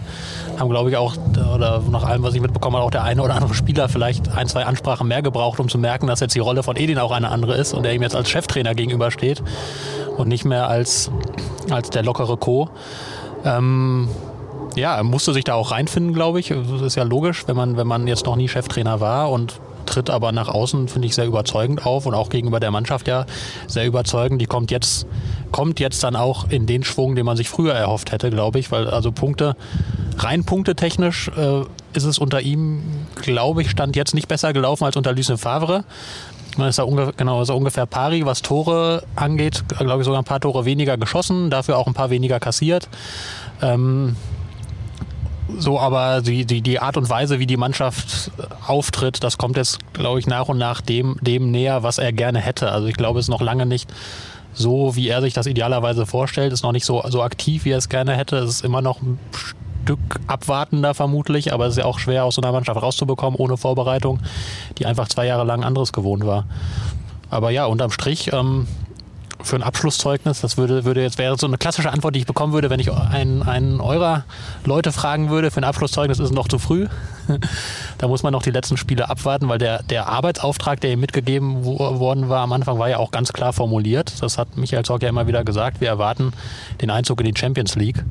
Haben, 0.59 0.69
glaube 0.69 0.91
ich, 0.91 0.97
auch, 0.97 1.15
oder 1.55 1.81
nach 1.89 2.03
allem, 2.03 2.21
was 2.21 2.35
ich 2.35 2.41
mitbekommen 2.41 2.75
habe, 2.75 2.85
auch 2.85 2.91
der 2.91 3.03
eine 3.03 3.23
oder 3.23 3.33
andere 3.33 3.55
Spieler 3.55 3.89
vielleicht 3.89 4.29
ein, 4.29 4.47
zwei 4.47 4.65
Ansprachen 4.65 5.07
mehr 5.07 5.23
gebraucht, 5.23 5.59
um 5.59 5.69
zu 5.69 5.79
merken, 5.79 6.05
dass 6.05 6.19
jetzt 6.19 6.35
die 6.35 6.39
Rolle 6.39 6.61
von 6.61 6.75
Edin 6.75 6.99
auch 6.99 7.11
eine 7.11 7.29
andere 7.29 7.55
ist 7.55 7.73
und 7.73 7.83
er 7.85 7.93
ihm 7.93 8.03
jetzt 8.03 8.15
als 8.15 8.29
Cheftrainer 8.29 8.75
gegenübersteht 8.75 9.41
und 10.17 10.27
nicht 10.27 10.45
mehr 10.45 10.67
als, 10.67 11.09
als 11.71 11.89
der 11.89 12.03
lockere 12.03 12.37
Co. 12.37 12.69
Ähm, 13.43 14.07
ja, 14.75 14.95
er 14.95 15.03
musste 15.03 15.33
sich 15.33 15.43
da 15.43 15.53
auch 15.53 15.71
reinfinden, 15.71 16.13
glaube 16.13 16.39
ich. 16.39 16.49
Das 16.49 16.81
ist 16.81 16.95
ja 16.95 17.03
logisch, 17.03 17.47
wenn 17.47 17.55
man, 17.55 17.77
wenn 17.77 17.87
man 17.87 18.07
jetzt 18.07 18.25
noch 18.25 18.35
nie 18.35 18.47
Cheftrainer 18.47 18.99
war 18.99 19.31
und 19.31 19.59
tritt 19.85 20.09
aber 20.09 20.31
nach 20.31 20.47
außen, 20.47 20.87
finde 20.87 21.07
ich, 21.07 21.15
sehr 21.15 21.25
überzeugend 21.25 21.85
auf 21.85 22.05
und 22.05 22.13
auch 22.13 22.29
gegenüber 22.29 22.59
der 22.59 22.71
Mannschaft 22.71 23.07
ja 23.07 23.25
sehr 23.67 23.85
überzeugend. 23.85 24.41
Die 24.41 24.45
kommt 24.45 24.71
jetzt, 24.71 25.05
kommt 25.51 25.79
jetzt 25.79 26.03
dann 26.03 26.15
auch 26.15 26.49
in 26.49 26.65
den 26.65 26.83
Schwung, 26.83 27.15
den 27.15 27.25
man 27.25 27.37
sich 27.37 27.49
früher 27.49 27.73
erhofft 27.73 28.11
hätte, 28.11 28.29
glaube 28.29 28.59
ich, 28.59 28.71
weil 28.71 28.87
also 28.87 29.11
Punkte, 29.11 29.55
rein 30.17 30.43
punktetechnisch 30.45 31.29
äh, 31.29 31.61
ist 31.93 32.05
es 32.05 32.17
unter 32.17 32.41
ihm, 32.41 32.81
glaube 33.21 33.61
ich, 33.61 33.69
stand 33.69 33.95
jetzt 33.95 34.13
nicht 34.13 34.27
besser 34.27 34.53
gelaufen 34.53 34.85
als 34.85 34.95
unter 34.95 35.13
Lucien 35.13 35.37
Favre. 35.37 35.83
Man 36.57 36.69
ist 36.69 36.77
da 36.77 36.83
ungefähr, 36.83 37.13
genau, 37.17 37.41
ist 37.41 37.49
er 37.49 37.55
ungefähr 37.55 37.85
pari, 37.87 38.25
was 38.25 38.43
Tore 38.43 39.03
angeht, 39.15 39.63
glaube 39.79 40.01
ich 40.01 40.05
sogar 40.05 40.21
ein 40.21 40.25
paar 40.25 40.39
Tore 40.39 40.65
weniger 40.65 40.97
geschossen, 40.97 41.49
dafür 41.49 41.77
auch 41.77 41.87
ein 41.87 41.95
paar 41.95 42.11
weniger 42.11 42.39
kassiert. 42.39 42.89
Ähm, 43.61 44.15
so, 45.57 45.79
aber 45.79 46.21
die, 46.21 46.45
die, 46.45 46.61
die 46.61 46.79
Art 46.79 46.97
und 46.97 47.09
Weise, 47.09 47.39
wie 47.39 47.47
die 47.47 47.57
Mannschaft 47.57 48.31
auftritt, 48.65 49.23
das 49.23 49.37
kommt 49.37 49.57
jetzt, 49.57 49.79
glaube 49.93 50.19
ich, 50.19 50.27
nach 50.27 50.49
und 50.49 50.57
nach 50.57 50.81
dem, 50.81 51.17
dem 51.21 51.51
näher, 51.51 51.83
was 51.83 51.97
er 51.97 52.11
gerne 52.11 52.39
hätte. 52.39 52.71
Also 52.71 52.87
ich 52.87 52.95
glaube, 52.95 53.19
es 53.19 53.25
ist 53.25 53.29
noch 53.29 53.41
lange 53.41 53.65
nicht 53.65 53.91
so, 54.53 54.95
wie 54.95 55.07
er 55.07 55.21
sich 55.21 55.33
das 55.33 55.47
idealerweise 55.47 56.05
vorstellt, 56.05 56.53
ist 56.53 56.63
noch 56.63 56.71
nicht 56.71 56.85
so, 56.85 57.03
so 57.07 57.23
aktiv, 57.23 57.65
wie 57.65 57.71
er 57.71 57.77
es 57.77 57.89
gerne 57.89 58.15
hätte. 58.15 58.37
Es 58.37 58.49
ist 58.49 58.65
immer 58.65 58.81
noch 58.81 58.99
Stück 59.83 59.99
abwartender 60.27 60.93
vermutlich, 60.93 61.53
aber 61.53 61.65
es 61.65 61.73
ist 61.73 61.79
ja 61.79 61.85
auch 61.85 61.99
schwer 61.99 62.25
aus 62.25 62.35
so 62.35 62.41
einer 62.41 62.51
Mannschaft 62.51 62.81
rauszubekommen 62.81 63.39
ohne 63.39 63.57
Vorbereitung, 63.57 64.19
die 64.77 64.85
einfach 64.85 65.07
zwei 65.07 65.25
Jahre 65.25 65.43
lang 65.43 65.63
anderes 65.63 65.91
gewohnt 65.91 66.25
war. 66.25 66.45
Aber 67.29 67.49
ja, 67.49 67.65
unterm 67.65 67.91
Strich 67.91 68.31
ähm, 68.31 68.67
für 69.43 69.55
ein 69.55 69.63
Abschlusszeugnis, 69.63 70.41
das 70.41 70.57
würde, 70.57 70.85
würde 70.85 71.01
jetzt 71.01 71.17
wäre 71.17 71.37
so 71.37 71.45
eine 71.45 71.57
klassische 71.57 71.91
Antwort, 71.91 72.15
die 72.15 72.19
ich 72.19 72.25
bekommen 72.25 72.53
würde, 72.53 72.69
wenn 72.69 72.79
ich 72.79 72.91
einen, 72.91 73.43
einen 73.43 73.81
eurer 73.81 74.23
Leute 74.65 74.91
fragen 74.91 75.29
würde, 75.29 75.51
für 75.51 75.61
ein 75.61 75.65
Abschlusszeugnis 75.65 76.19
ist 76.19 76.29
es 76.29 76.31
noch 76.31 76.47
zu 76.47 76.59
früh. 76.59 76.87
da 77.97 78.07
muss 78.07 78.23
man 78.23 78.31
noch 78.31 78.41
die 78.41 78.51
letzten 78.51 78.77
Spiele 78.77 79.09
abwarten, 79.09 79.49
weil 79.49 79.57
der, 79.57 79.83
der 79.83 80.07
Arbeitsauftrag, 80.07 80.79
der 80.81 80.91
ihm 80.93 80.99
mitgegeben 81.01 81.65
worden 81.65 82.29
war 82.29 82.41
am 82.41 82.53
Anfang, 82.53 82.79
war 82.79 82.89
ja 82.89 82.97
auch 82.97 83.11
ganz 83.11 83.33
klar 83.33 83.53
formuliert. 83.53 84.13
Das 84.21 84.37
hat 84.37 84.57
Michael 84.57 84.83
Zorc 84.83 85.03
ja 85.03 85.09
immer 85.09 85.27
wieder 85.27 85.43
gesagt. 85.43 85.81
Wir 85.81 85.89
erwarten 85.89 86.31
den 86.81 86.89
Einzug 86.89 87.19
in 87.21 87.33
die 87.33 87.39
Champions 87.39 87.75
League. 87.75 88.03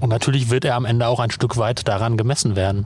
Und 0.00 0.10
natürlich 0.10 0.50
wird 0.50 0.64
er 0.66 0.76
am 0.76 0.84
Ende 0.84 1.08
auch 1.08 1.20
ein 1.20 1.30
Stück 1.30 1.56
weit 1.56 1.88
daran 1.88 2.18
gemessen 2.18 2.54
werden 2.56 2.84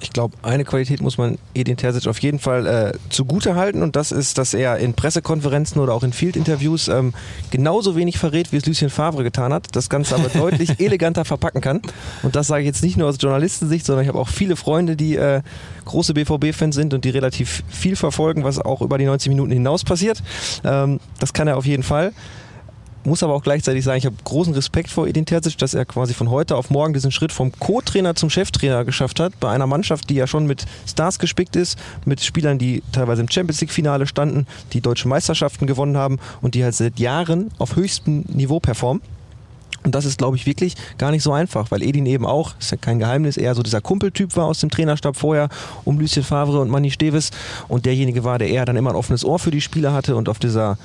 ich 0.00 0.12
glaube, 0.12 0.36
eine 0.42 0.64
Qualität 0.64 1.00
muss 1.00 1.18
man 1.18 1.38
Edin 1.54 1.76
Terzic 1.76 2.06
auf 2.06 2.18
jeden 2.18 2.38
Fall 2.38 2.66
äh, 2.66 2.92
zugute 3.08 3.54
halten 3.54 3.82
und 3.82 3.96
das 3.96 4.12
ist, 4.12 4.38
dass 4.38 4.54
er 4.54 4.78
in 4.78 4.94
Pressekonferenzen 4.94 5.80
oder 5.80 5.94
auch 5.94 6.02
in 6.02 6.12
Field-Interviews 6.12 6.88
ähm, 6.88 7.14
genauso 7.50 7.96
wenig 7.96 8.18
verrät, 8.18 8.52
wie 8.52 8.56
es 8.56 8.66
Lucien 8.66 8.90
Favre 8.90 9.22
getan 9.22 9.52
hat, 9.52 9.68
das 9.72 9.88
Ganze 9.88 10.14
aber 10.14 10.28
deutlich 10.34 10.80
eleganter 10.80 11.24
verpacken 11.24 11.60
kann. 11.60 11.80
Und 12.22 12.36
das 12.36 12.46
sage 12.46 12.62
ich 12.62 12.66
jetzt 12.66 12.82
nicht 12.82 12.96
nur 12.96 13.08
aus 13.08 13.16
Journalistensicht, 13.18 13.86
sondern 13.86 14.04
ich 14.04 14.08
habe 14.08 14.18
auch 14.18 14.28
viele 14.28 14.56
Freunde, 14.56 14.96
die 14.96 15.16
äh, 15.16 15.42
große 15.84 16.14
BVB-Fans 16.14 16.74
sind 16.74 16.92
und 16.92 17.04
die 17.04 17.10
relativ 17.10 17.62
viel 17.68 17.96
verfolgen, 17.96 18.44
was 18.44 18.58
auch 18.58 18.82
über 18.82 18.98
die 18.98 19.06
90 19.06 19.30
Minuten 19.30 19.52
hinaus 19.52 19.84
passiert. 19.84 20.22
Ähm, 20.64 21.00
das 21.18 21.32
kann 21.32 21.48
er 21.48 21.56
auf 21.56 21.66
jeden 21.66 21.82
Fall 21.82 22.12
muss 23.06 23.22
aber 23.22 23.34
auch 23.34 23.42
gleichzeitig 23.42 23.84
sagen, 23.84 23.98
ich 23.98 24.06
habe 24.06 24.16
großen 24.24 24.52
Respekt 24.52 24.90
vor 24.90 25.06
Edin 25.06 25.24
Terzic, 25.24 25.56
dass 25.58 25.74
er 25.74 25.84
quasi 25.84 26.12
von 26.12 26.30
heute 26.30 26.56
auf 26.56 26.70
morgen 26.70 26.92
diesen 26.92 27.12
Schritt 27.12 27.32
vom 27.32 27.52
Co-Trainer 27.52 28.14
zum 28.14 28.28
Cheftrainer 28.28 28.84
geschafft 28.84 29.20
hat, 29.20 29.38
bei 29.40 29.50
einer 29.50 29.66
Mannschaft, 29.66 30.10
die 30.10 30.14
ja 30.14 30.26
schon 30.26 30.46
mit 30.46 30.66
Stars 30.86 31.18
gespickt 31.18 31.56
ist, 31.56 31.78
mit 32.04 32.20
Spielern, 32.20 32.58
die 32.58 32.82
teilweise 32.92 33.22
im 33.22 33.30
Champions 33.30 33.60
League-Finale 33.60 34.06
standen, 34.06 34.46
die 34.72 34.80
deutsche 34.80 35.08
Meisterschaften 35.08 35.66
gewonnen 35.66 35.96
haben 35.96 36.18
und 36.42 36.54
die 36.54 36.64
halt 36.64 36.74
seit 36.74 36.98
Jahren 36.98 37.50
auf 37.58 37.76
höchstem 37.76 38.24
Niveau 38.28 38.60
performen. 38.60 39.02
Und 39.86 39.94
das 39.94 40.04
ist, 40.04 40.18
glaube 40.18 40.36
ich, 40.36 40.46
wirklich 40.46 40.74
gar 40.98 41.12
nicht 41.12 41.22
so 41.22 41.32
einfach, 41.32 41.70
weil 41.70 41.80
Edin 41.80 42.06
eben 42.06 42.26
auch, 42.26 42.54
ist 42.58 42.72
ja 42.72 42.76
kein 42.76 42.98
Geheimnis, 42.98 43.36
eher 43.36 43.54
so 43.54 43.62
dieser 43.62 43.80
Kumpeltyp 43.80 44.34
war 44.36 44.46
aus 44.46 44.58
dem 44.58 44.68
Trainerstab 44.68 45.16
vorher, 45.16 45.48
um 45.84 46.00
Lucien 46.00 46.24
Favre 46.24 46.58
und 46.60 46.70
Manny 46.70 46.90
Steves 46.90 47.30
und 47.68 47.86
derjenige 47.86 48.24
war, 48.24 48.40
der 48.40 48.48
eher 48.48 48.64
dann 48.64 48.74
immer 48.74 48.90
ein 48.90 48.96
offenes 48.96 49.24
Ohr 49.24 49.38
für 49.38 49.52
die 49.52 49.60
Spieler 49.60 49.92
hatte 49.92 50.16
und 50.16 50.28
auf 50.28 50.40
dieser 50.40 50.76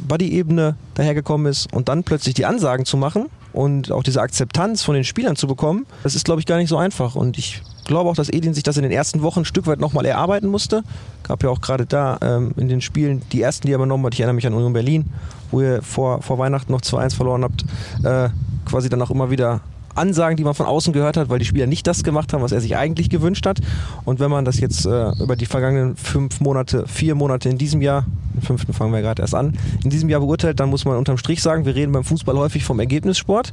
Buddy-Ebene 0.00 0.76
dahergekommen 0.94 1.46
ist 1.46 1.72
und 1.72 1.88
dann 1.88 2.04
plötzlich 2.04 2.34
die 2.34 2.46
Ansagen 2.46 2.84
zu 2.84 2.96
machen 2.96 3.26
und 3.52 3.90
auch 3.92 4.02
diese 4.02 4.20
Akzeptanz 4.20 4.82
von 4.82 4.94
den 4.94 5.04
Spielern 5.04 5.36
zu 5.36 5.46
bekommen, 5.46 5.86
das 6.02 6.14
ist, 6.14 6.24
glaube 6.24 6.40
ich, 6.40 6.46
gar 6.46 6.56
nicht 6.56 6.68
so 6.68 6.76
einfach. 6.76 7.14
Und 7.14 7.38
ich 7.38 7.62
glaube 7.84 8.08
auch, 8.08 8.14
dass 8.16 8.30
Edin 8.30 8.54
sich 8.54 8.62
das 8.62 8.76
in 8.76 8.82
den 8.82 8.92
ersten 8.92 9.22
Wochen 9.22 9.40
ein 9.40 9.44
Stück 9.44 9.66
weit 9.66 9.80
nochmal 9.80 10.06
erarbeiten 10.06 10.48
musste. 10.48 10.82
Gab 11.22 11.42
ja 11.42 11.50
auch 11.50 11.60
gerade 11.60 11.86
da 11.86 12.18
ähm, 12.22 12.52
in 12.56 12.68
den 12.68 12.80
Spielen 12.80 13.22
die 13.32 13.42
ersten, 13.42 13.66
die 13.66 13.72
er 13.72 13.76
übernommen 13.76 14.06
hat. 14.06 14.14
Ich 14.14 14.20
erinnere 14.20 14.34
mich 14.34 14.46
an 14.46 14.54
Union 14.54 14.72
Berlin, 14.72 15.06
wo 15.50 15.60
ihr 15.60 15.82
vor, 15.82 16.22
vor 16.22 16.38
Weihnachten 16.38 16.72
noch 16.72 16.80
2-1 16.80 17.14
verloren 17.14 17.44
habt. 17.44 17.64
Äh, 18.02 18.30
quasi 18.64 18.88
dann 18.88 19.02
auch 19.02 19.10
immer 19.10 19.30
wieder 19.30 19.60
Ansagen, 19.94 20.36
die 20.36 20.44
man 20.44 20.54
von 20.54 20.66
außen 20.66 20.92
gehört 20.92 21.16
hat, 21.16 21.28
weil 21.28 21.38
die 21.38 21.44
Spieler 21.44 21.66
nicht 21.66 21.86
das 21.86 22.02
gemacht 22.02 22.32
haben, 22.32 22.42
was 22.42 22.52
er 22.52 22.60
sich 22.60 22.76
eigentlich 22.76 23.10
gewünscht 23.10 23.46
hat. 23.46 23.60
Und 24.04 24.20
wenn 24.20 24.30
man 24.30 24.44
das 24.44 24.60
jetzt 24.60 24.86
äh, 24.86 25.10
über 25.20 25.36
die 25.36 25.46
vergangenen 25.46 25.96
fünf 25.96 26.40
Monate, 26.40 26.86
vier 26.86 27.14
Monate 27.14 27.48
in 27.48 27.58
diesem 27.58 27.82
Jahr, 27.82 28.06
den 28.34 28.42
fünften 28.42 28.72
fangen 28.72 28.92
wir 28.92 29.02
gerade 29.02 29.22
erst 29.22 29.34
an, 29.34 29.58
in 29.84 29.90
diesem 29.90 30.08
Jahr 30.08 30.20
beurteilt, 30.20 30.60
dann 30.60 30.70
muss 30.70 30.84
man 30.84 30.96
unterm 30.96 31.18
Strich 31.18 31.42
sagen, 31.42 31.64
wir 31.64 31.74
reden 31.74 31.92
beim 31.92 32.04
Fußball 32.04 32.36
häufig 32.36 32.64
vom 32.64 32.80
Ergebnissport. 32.80 33.52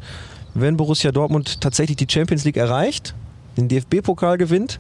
Wenn 0.54 0.78
Borussia 0.78 1.12
Dortmund 1.12 1.62
tatsächlich 1.62 1.98
die 1.98 2.08
Champions 2.10 2.44
League 2.46 2.58
erreicht, 2.58 3.14
den 3.58 3.68
DFB-Pokal 3.68 4.38
gewinnt 4.38 4.80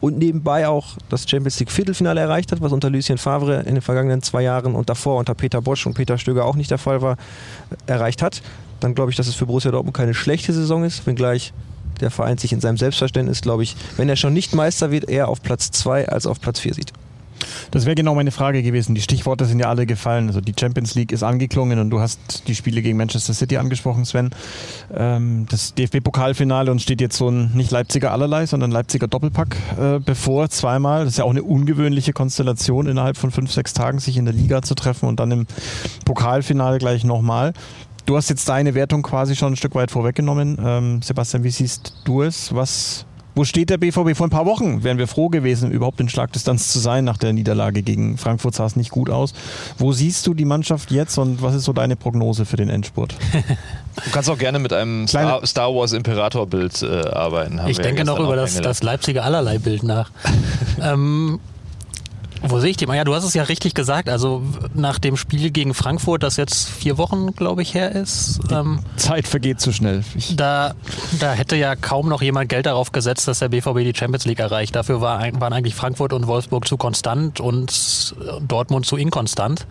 und 0.00 0.18
nebenbei 0.18 0.66
auch 0.66 0.96
das 1.10 1.28
Champions 1.28 1.58
League 1.60 1.70
Viertelfinale 1.70 2.20
erreicht 2.20 2.52
hat, 2.52 2.60
was 2.60 2.72
unter 2.72 2.90
Lucien 2.90 3.18
Favre 3.18 3.60
in 3.60 3.74
den 3.74 3.82
vergangenen 3.82 4.22
zwei 4.22 4.42
Jahren 4.42 4.74
und 4.74 4.88
davor 4.88 5.18
unter 5.18 5.34
Peter 5.34 5.60
Bosch 5.60 5.86
und 5.86 5.94
Peter 5.94 6.16
Stöger 6.16 6.46
auch 6.46 6.56
nicht 6.56 6.70
der 6.70 6.78
Fall 6.78 7.02
war, 7.02 7.16
erreicht 7.86 8.22
hat, 8.22 8.42
dann 8.80 8.94
glaube 8.94 9.10
ich, 9.10 9.16
dass 9.16 9.26
es 9.26 9.34
für 9.34 9.46
Borussia 9.46 9.70
Dortmund 9.70 9.96
keine 9.96 10.14
schlechte 10.14 10.52
Saison 10.52 10.84
ist, 10.84 11.06
wenngleich 11.06 11.52
der 12.00 12.10
Verein 12.10 12.38
sich 12.38 12.52
in 12.52 12.60
seinem 12.60 12.76
Selbstverständnis, 12.76 13.42
glaube 13.42 13.62
ich, 13.62 13.76
wenn 13.96 14.08
er 14.08 14.16
schon 14.16 14.32
nicht 14.32 14.54
Meister 14.54 14.90
wird, 14.90 15.08
eher 15.08 15.28
auf 15.28 15.42
Platz 15.42 15.70
2 15.70 16.08
als 16.08 16.26
auf 16.26 16.40
Platz 16.40 16.60
4 16.60 16.74
sieht. 16.74 16.92
Das 17.70 17.86
wäre 17.86 17.94
genau 17.94 18.14
meine 18.14 18.30
Frage 18.30 18.62
gewesen. 18.62 18.94
Die 18.94 19.00
Stichworte 19.00 19.44
sind 19.44 19.58
ja 19.58 19.68
alle 19.68 19.86
gefallen. 19.86 20.28
Also 20.28 20.40
die 20.40 20.54
Champions 20.58 20.94
League 20.94 21.12
ist 21.12 21.22
angeklungen 21.22 21.78
und 21.78 21.90
du 21.90 22.00
hast 22.00 22.46
die 22.48 22.54
Spiele 22.54 22.82
gegen 22.82 22.96
Manchester 22.96 23.32
City 23.32 23.56
angesprochen, 23.56 24.04
Sven. 24.04 24.30
Ähm, 24.94 25.46
das 25.48 25.74
DFB-Pokalfinale 25.74 26.70
und 26.70 26.82
steht 26.82 27.00
jetzt 27.00 27.16
so 27.16 27.28
ein 27.28 27.52
nicht 27.54 27.70
Leipziger 27.70 28.12
allerlei, 28.12 28.46
sondern 28.46 28.70
Leipziger 28.70 29.08
Doppelpack 29.08 29.56
äh, 29.78 29.98
bevor, 30.00 30.48
zweimal. 30.50 31.04
Das 31.04 31.14
ist 31.14 31.18
ja 31.18 31.24
auch 31.24 31.30
eine 31.30 31.42
ungewöhnliche 31.42 32.12
Konstellation, 32.12 32.86
innerhalb 32.86 33.16
von 33.16 33.30
fünf, 33.30 33.52
sechs 33.52 33.72
Tagen 33.72 33.98
sich 33.98 34.16
in 34.16 34.24
der 34.24 34.34
Liga 34.34 34.62
zu 34.62 34.74
treffen 34.74 35.08
und 35.08 35.20
dann 35.20 35.30
im 35.30 35.46
Pokalfinale 36.04 36.78
gleich 36.78 37.04
nochmal. 37.04 37.52
Du 38.06 38.16
hast 38.16 38.28
jetzt 38.28 38.48
deine 38.48 38.74
Wertung 38.74 39.02
quasi 39.02 39.36
schon 39.36 39.52
ein 39.52 39.56
Stück 39.56 39.74
weit 39.74 39.90
vorweggenommen. 39.90 40.58
Ähm, 40.62 41.02
Sebastian, 41.02 41.44
wie 41.44 41.50
siehst 41.50 41.94
du 42.04 42.22
es? 42.22 42.54
Was 42.54 43.06
wo 43.34 43.44
steht 43.44 43.70
der 43.70 43.78
BVB? 43.78 44.16
Vor 44.16 44.26
ein 44.26 44.30
paar 44.30 44.46
Wochen 44.46 44.82
wären 44.82 44.98
wir 44.98 45.06
froh 45.06 45.28
gewesen, 45.28 45.70
überhaupt 45.70 46.00
in 46.00 46.08
Schlagdistanz 46.08 46.72
zu 46.72 46.78
sein. 46.78 47.04
Nach 47.04 47.16
der 47.16 47.32
Niederlage 47.32 47.82
gegen 47.82 48.18
Frankfurt 48.18 48.54
sah 48.54 48.66
es 48.66 48.76
nicht 48.76 48.90
gut 48.90 49.08
aus. 49.08 49.34
Wo 49.78 49.92
siehst 49.92 50.26
du 50.26 50.34
die 50.34 50.44
Mannschaft 50.44 50.90
jetzt 50.90 51.16
und 51.16 51.40
was 51.40 51.54
ist 51.54 51.64
so 51.64 51.72
deine 51.72 51.96
Prognose 51.96 52.44
für 52.44 52.56
den 52.56 52.68
Endspurt? 52.68 53.14
Du 54.04 54.10
kannst 54.12 54.30
auch 54.30 54.38
gerne 54.38 54.58
mit 54.58 54.72
einem 54.72 55.06
Star, 55.06 55.44
Star 55.46 55.74
Wars 55.74 55.92
Imperator-Bild 55.92 56.82
äh, 56.82 57.08
arbeiten. 57.08 57.60
ich 57.66 57.78
denke 57.78 58.04
noch 58.04 58.18
über 58.18 58.36
das, 58.36 58.60
das 58.60 58.82
Leipziger 58.82 59.24
Allerlei-Bild 59.24 59.82
nach. 59.82 60.10
ähm, 60.82 61.38
wo 62.42 62.58
sehe 62.60 62.70
ich 62.70 62.76
die? 62.76 62.86
Ja, 62.86 63.04
du 63.04 63.14
hast 63.14 63.24
es 63.24 63.34
ja 63.34 63.42
richtig 63.44 63.74
gesagt. 63.74 64.08
Also 64.08 64.42
nach 64.74 64.98
dem 64.98 65.16
Spiel 65.16 65.50
gegen 65.50 65.74
Frankfurt, 65.74 66.22
das 66.22 66.36
jetzt 66.36 66.68
vier 66.68 66.98
Wochen, 66.98 67.34
glaube 67.34 67.62
ich, 67.62 67.74
her 67.74 67.92
ist. 67.92 68.40
Ähm, 68.50 68.80
Zeit 68.96 69.28
vergeht 69.28 69.60
zu 69.60 69.72
schnell. 69.72 70.02
Ich 70.14 70.36
da, 70.36 70.74
da 71.18 71.32
hätte 71.32 71.56
ja 71.56 71.76
kaum 71.76 72.08
noch 72.08 72.22
jemand 72.22 72.48
Geld 72.48 72.66
darauf 72.66 72.92
gesetzt, 72.92 73.28
dass 73.28 73.40
der 73.40 73.48
BVB 73.48 73.78
die 73.78 73.94
Champions 73.94 74.24
League 74.24 74.40
erreicht. 74.40 74.74
Dafür 74.74 75.00
war, 75.00 75.20
waren 75.40 75.52
eigentlich 75.52 75.74
Frankfurt 75.74 76.12
und 76.12 76.26
Wolfsburg 76.26 76.66
zu 76.66 76.76
konstant 76.76 77.40
und 77.40 78.14
Dortmund 78.46 78.86
zu 78.86 78.96
inkonstant. 78.96 79.66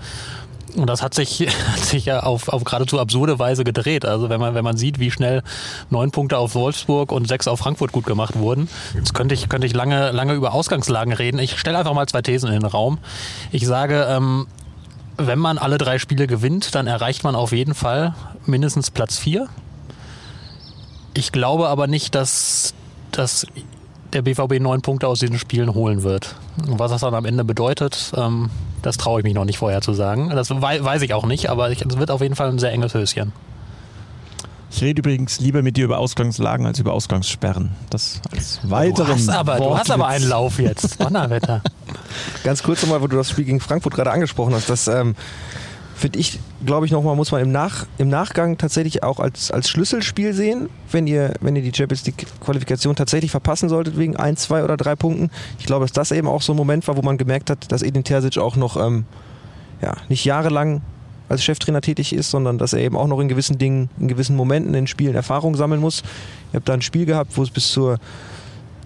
Und 0.76 0.88
das 0.88 1.02
hat 1.02 1.14
sich, 1.14 1.40
hat 1.72 1.80
sich 1.80 2.06
ja 2.06 2.22
auf, 2.22 2.50
auf 2.50 2.64
geradezu 2.64 3.00
absurde 3.00 3.40
Weise 3.40 3.64
gedreht. 3.64 4.06
Also 4.06 4.30
wenn 4.30 4.40
man, 4.40 4.56
wenn 4.56 4.64
man 4.64 4.78
sieht, 4.78 5.00
wie 5.00 5.12
schnell 5.12 5.44
neun 5.90 6.12
Punkte 6.12 6.38
auf 6.38 6.56
Wolfsburg 6.56 7.12
und 7.12 7.28
sechs 7.28 7.48
auf 7.48 7.60
Frankfurt 7.60 7.92
gut 7.92 8.06
gemacht 8.06 8.38
wurden, 8.38 8.70
jetzt 8.96 9.14
könnte 9.14 9.36
ich, 9.36 9.50
könnte 9.50 9.68
ich 9.68 9.74
lange, 9.74 10.12
lange 10.12 10.34
über 10.34 10.54
Ausgangslagen 10.54 11.14
reden. 11.14 11.40
Ich 11.40 11.58
stelle 11.60 11.78
einfach 11.78 11.94
mal 11.94 12.08
zwei 12.08 12.22
Thesen 12.22 12.48
in 12.52 12.60
den 12.60 12.66
Raum. 12.66 13.00
Ich 13.52 13.66
sage, 13.66 14.06
ähm, 14.10 14.48
wenn 15.18 15.40
man 15.40 15.58
alle 15.58 15.78
drei 15.78 16.00
Spiele 16.00 16.28
gewinnt, 16.28 16.76
dann 16.76 16.88
erreicht 16.88 17.24
man 17.24 17.36
auf 17.36 17.52
jeden 17.52 17.74
Fall 17.74 18.16
mindestens 18.46 18.90
Platz 18.90 19.18
vier. 19.18 19.50
Ich 21.14 21.32
glaube 21.32 21.68
aber 21.68 21.88
nicht, 21.88 22.16
dass, 22.16 22.74
dass 23.12 23.46
der 24.14 24.22
BVB 24.22 24.60
neun 24.60 24.82
Punkte 24.82 25.08
aus 25.08 25.20
diesen 25.20 25.38
Spielen 25.38 25.74
holen 25.74 26.04
wird. 26.04 26.36
Was 26.58 26.92
das 26.92 27.02
dann 27.02 27.14
am 27.14 27.26
Ende 27.26 27.44
bedeutet, 27.44 28.14
ähm, 28.16 28.50
das 28.82 28.98
traue 28.98 29.22
ich 29.22 29.24
mich 29.24 29.34
noch 29.34 29.46
nicht 29.46 29.58
vorher 29.58 29.82
zu 29.82 29.94
sagen. 29.94 30.30
Das 30.30 30.50
weiß 30.50 31.02
ich 31.02 31.14
auch 31.14 31.26
nicht, 31.26 31.50
aber 31.50 31.70
es 31.72 31.80
wird 31.98 32.12
auf 32.12 32.22
jeden 32.22 32.36
Fall 32.36 32.50
ein 32.50 32.60
sehr 32.60 32.72
enges 32.72 32.94
Höschen. 32.94 33.34
Ich 34.72 34.84
rede 34.84 35.00
übrigens 35.00 35.40
lieber 35.40 35.64
mit 35.64 35.78
dir 35.78 35.86
über 35.86 35.98
Ausgangslagen 35.98 36.66
als 36.66 36.80
über 36.80 36.94
Ausgangssperren. 36.94 37.72
Das 37.90 38.22
als 38.32 38.60
weiteren 38.64 39.08
du 39.08 39.14
hast 39.14 39.30
aber, 39.30 39.58
du 39.58 39.78
hast 39.78 39.90
aber 39.90 40.08
einen 40.08 40.28
Lauf 40.30 40.60
jetzt. 40.60 41.02
Donnerwetter. 41.02 41.64
Ganz 42.44 42.62
kurz 42.62 42.84
nochmal, 42.84 43.02
wo 43.02 43.08
du 43.08 43.18
das 43.18 43.32
Spiel 43.32 43.46
gegen 43.46 43.60
Frankfurt 43.60 43.96
gerade 43.96 44.12
angesprochen 44.12 44.54
hast. 44.54 44.70
Das 44.70 44.88
ähm, 44.88 45.16
finde 46.00 46.20
ich, 46.20 46.40
glaube 46.66 46.86
ich, 46.86 46.92
nochmal, 46.92 47.16
muss 47.16 47.32
man 47.32 47.42
im, 47.42 47.52
Nach, 47.52 47.86
im 47.98 48.10
Nachgang 48.10 48.58
tatsächlich 48.58 49.04
auch 49.04 49.20
als, 49.20 49.52
als 49.52 49.70
Schlüsselspiel 49.70 50.34
sehen, 50.34 50.70
wenn 50.92 51.08
ihr, 51.08 51.34
wenn 51.42 51.56
ihr 51.56 51.62
die 51.62 51.74
Champions 51.76 52.06
League 52.06 52.26
Qualifikation 52.40 52.96
tatsächlich 52.96 53.32
verpassen 53.32 53.70
solltet 53.70 53.98
wegen 53.98 54.16
ein, 54.16 54.38
zwei 54.38 54.64
oder 54.64 54.78
drei 54.78 54.96
Punkten. 54.96 55.30
Ich 55.60 55.66
glaube, 55.66 55.86
dass 55.86 55.92
das 55.92 56.12
eben 56.12 56.28
auch 56.28 56.42
so 56.42 56.54
ein 56.54 56.56
Moment 56.56 56.88
war, 56.88 56.96
wo 56.96 57.02
man 57.02 57.18
gemerkt 57.18 57.50
hat, 57.50 57.72
dass 57.72 57.82
Edin 57.82 58.04
Terzic 58.04 58.38
auch 58.38 58.56
noch 58.56 58.78
ähm, 58.78 59.06
ja, 59.82 59.96
nicht 60.08 60.24
jahrelang 60.24 60.82
als 61.28 61.44
Cheftrainer 61.44 61.82
tätig 61.82 62.14
ist, 62.14 62.32
sondern 62.32 62.58
dass 62.58 62.74
er 62.74 62.80
eben 62.80 62.96
auch 62.96 63.08
noch 63.08 63.20
in 63.20 63.28
gewissen 63.28 63.58
Dingen, 63.58 63.90
in 64.00 64.08
gewissen 64.08 64.36
Momenten 64.36 64.74
in 64.74 64.88
Spielen 64.88 65.16
Erfahrung 65.16 65.56
sammeln 65.56 65.82
muss. 65.82 66.02
Ihr 66.52 66.58
habt 66.58 66.70
da 66.70 66.74
ein 66.74 66.82
Spiel 66.82 67.06
gehabt, 67.06 67.38
wo 67.38 67.44
es 67.44 67.52
bis 67.52 67.70
zur 67.72 68.00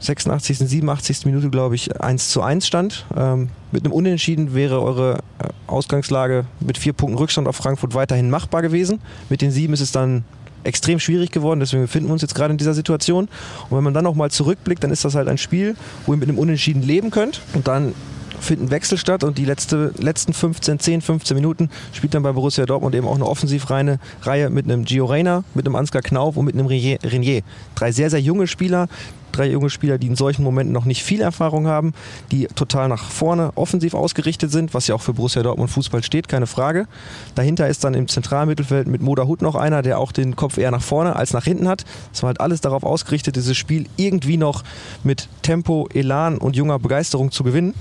86., 0.04 0.58
87. 0.58 1.26
Minute, 1.26 1.50
glaube 1.50 1.76
ich, 1.76 2.02
1 2.02 2.30
zu 2.30 2.42
1 2.42 2.68
stand. 2.68 3.06
Ähm, 3.16 3.50
mit 3.72 3.86
einem 3.86 3.94
Unentschieden 3.94 4.54
wäre 4.54 4.82
eure 4.82 5.20
äh, 5.40 5.48
Ausgangslage 5.68 6.46
mit 6.60 6.78
vier 6.78 6.94
Punkten 6.94 7.18
Rückstand 7.18 7.48
auf 7.48 7.56
Frankfurt 7.56 7.94
weiterhin 7.96 8.30
machbar 8.30 8.62
gewesen. 8.62 9.00
Mit 9.30 9.42
den 9.42 9.52
sieben 9.52 9.74
ist 9.74 9.82
es 9.82 9.92
dann 9.92 10.26
extrem 10.66 11.00
schwierig 11.00 11.32
geworden, 11.32 11.60
deswegen 11.60 11.84
befinden 11.84 12.10
wir 12.10 12.14
uns 12.14 12.22
jetzt 12.22 12.36
gerade 12.36 12.52
in 12.52 12.58
dieser 12.58 12.74
Situation. 12.74 13.28
Und 13.70 13.78
wenn 13.78 13.84
man 13.84 13.94
dann 13.94 14.04
nochmal 14.04 14.32
zurückblickt, 14.32 14.84
dann 14.84 14.92
ist 14.92 15.04
das 15.06 15.16
halt 15.16 15.28
ein 15.28 15.38
Spiel, 15.38 15.76
wo 16.06 16.14
ihr 16.14 16.18
mit 16.18 16.30
einem 16.30 16.38
Unentschieden 16.38 16.82
leben 16.82 17.12
könnt. 17.12 17.42
Und 17.54 17.68
dann 17.68 17.94
finden 18.40 18.72
Wechsel 18.72 18.98
statt 18.98 19.24
und 19.24 19.38
die 19.38 19.46
letzte, 19.46 19.94
letzten 19.98 20.34
15, 20.34 20.80
10, 20.80 21.02
15 21.02 21.36
Minuten 21.36 21.70
spielt 21.94 22.14
dann 22.14 22.24
bei 22.24 22.34
Borussia 22.34 22.66
Dortmund 22.66 22.94
eben 22.94 23.08
auch 23.08 23.16
eine 23.16 23.26
Offensivreihe 23.26 24.00
Reihe 24.22 24.50
mit 24.50 24.66
einem 24.66 24.84
Gio 24.84 25.06
Reyna, 25.06 25.44
mit 25.54 25.66
einem 25.66 25.76
Ansgar 25.76 26.02
Knauf 26.02 26.36
und 26.36 26.46
mit 26.46 26.54
einem 26.54 26.68
Renier. 26.68 27.42
Drei 27.76 27.92
sehr, 27.92 28.10
sehr 28.10 28.20
junge 28.20 28.48
Spieler, 28.48 28.88
drei 29.34 29.50
junge 29.50 29.70
Spieler, 29.70 29.98
die 29.98 30.08
in 30.08 30.16
solchen 30.16 30.44
Momenten 30.44 30.74
noch 30.74 30.86
nicht 30.86 31.04
viel 31.04 31.22
Erfahrung 31.22 31.68
haben, 31.68 31.94
die 32.32 32.48
total 32.48 32.88
nach 32.88 33.04
vorne 33.10 33.52
offensiv 33.56 33.94
ausgerichtet 33.94 34.52
sind, 34.52 34.74
was 34.74 34.88
ja 34.88 34.96
auch 34.96 35.02
für 35.02 35.14
Borussia 35.14 35.44
Dortmund 35.44 35.70
Fußball 35.70 36.04
steht, 36.04 36.28
keine 36.28 36.48
Frage. 36.48 36.88
Dahinter 37.36 37.68
ist 37.68 37.84
dann 37.84 37.94
im 37.94 38.08
Zentralmittelfeld 38.08 38.88
mit 38.88 39.02
Moda 39.02 39.26
Hut 39.26 39.42
noch 39.42 39.56
einer, 39.56 39.82
der 39.82 40.00
auch 40.00 40.12
den 40.12 40.36
Kopf 40.36 40.58
eher 40.58 40.72
nach 40.72 40.82
vorne 40.82 41.16
als 41.16 41.34
nach 41.34 41.44
hinten 41.44 41.68
hat. 41.68 41.84
Es 42.14 42.24
war 42.24 42.28
halt 42.28 42.40
alles 42.40 42.62
darauf 42.62 42.84
ausgerichtet, 42.84 43.36
dieses 43.36 43.58
Spiel 43.58 43.88
irgendwie 43.98 44.38
noch 44.38 44.64
mit 45.04 45.28
Tempo, 45.42 45.90
Elan 45.94 46.38
und 46.38 46.56
junger 46.56 46.80
Begeisterung 46.80 47.32
zu 47.32 47.44
gewinnen. 47.44 47.74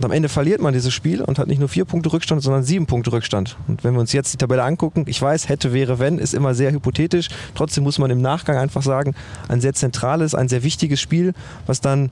Und 0.00 0.06
am 0.06 0.12
Ende 0.12 0.30
verliert 0.30 0.62
man 0.62 0.72
dieses 0.72 0.94
Spiel 0.94 1.20
und 1.20 1.38
hat 1.38 1.46
nicht 1.46 1.58
nur 1.58 1.68
vier 1.68 1.84
Punkte 1.84 2.10
Rückstand, 2.10 2.42
sondern 2.42 2.62
sieben 2.62 2.86
Punkte 2.86 3.12
Rückstand. 3.12 3.58
Und 3.68 3.84
wenn 3.84 3.92
wir 3.92 4.00
uns 4.00 4.14
jetzt 4.14 4.32
die 4.32 4.38
Tabelle 4.38 4.62
angucken, 4.62 5.04
ich 5.06 5.20
weiß, 5.20 5.50
hätte, 5.50 5.74
wäre, 5.74 5.98
wenn, 5.98 6.18
ist 6.18 6.32
immer 6.32 6.54
sehr 6.54 6.72
hypothetisch. 6.72 7.28
Trotzdem 7.54 7.84
muss 7.84 7.98
man 7.98 8.10
im 8.10 8.22
Nachgang 8.22 8.56
einfach 8.56 8.82
sagen, 8.82 9.14
ein 9.48 9.60
sehr 9.60 9.74
zentrales, 9.74 10.34
ein 10.34 10.48
sehr 10.48 10.62
wichtiges 10.62 11.02
Spiel, 11.02 11.34
was 11.66 11.82
dann 11.82 12.10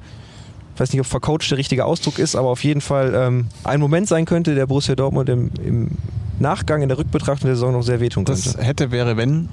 ich 0.74 0.80
weiß 0.80 0.92
nicht, 0.92 1.00
ob 1.00 1.06
vercoacht 1.06 1.50
der 1.50 1.56
richtige 1.56 1.86
Ausdruck 1.86 2.18
ist, 2.20 2.36
aber 2.36 2.50
auf 2.50 2.62
jeden 2.62 2.82
Fall 2.82 3.12
ähm, 3.12 3.46
ein 3.64 3.80
Moment 3.80 4.06
sein 4.06 4.26
könnte, 4.26 4.54
der 4.54 4.66
Borussia 4.66 4.94
Dortmund 4.94 5.28
im, 5.30 5.50
im 5.64 5.90
Nachgang, 6.38 6.82
in 6.82 6.88
der 6.88 6.98
Rückbetrachtung 6.98 7.46
der 7.46 7.56
Saison 7.56 7.72
noch 7.72 7.82
sehr 7.82 8.00
wehtun 8.00 8.26
könnte. 8.26 8.52
Das 8.52 8.64
hätte, 8.64 8.90
wäre, 8.92 9.16
wenn, 9.16 9.48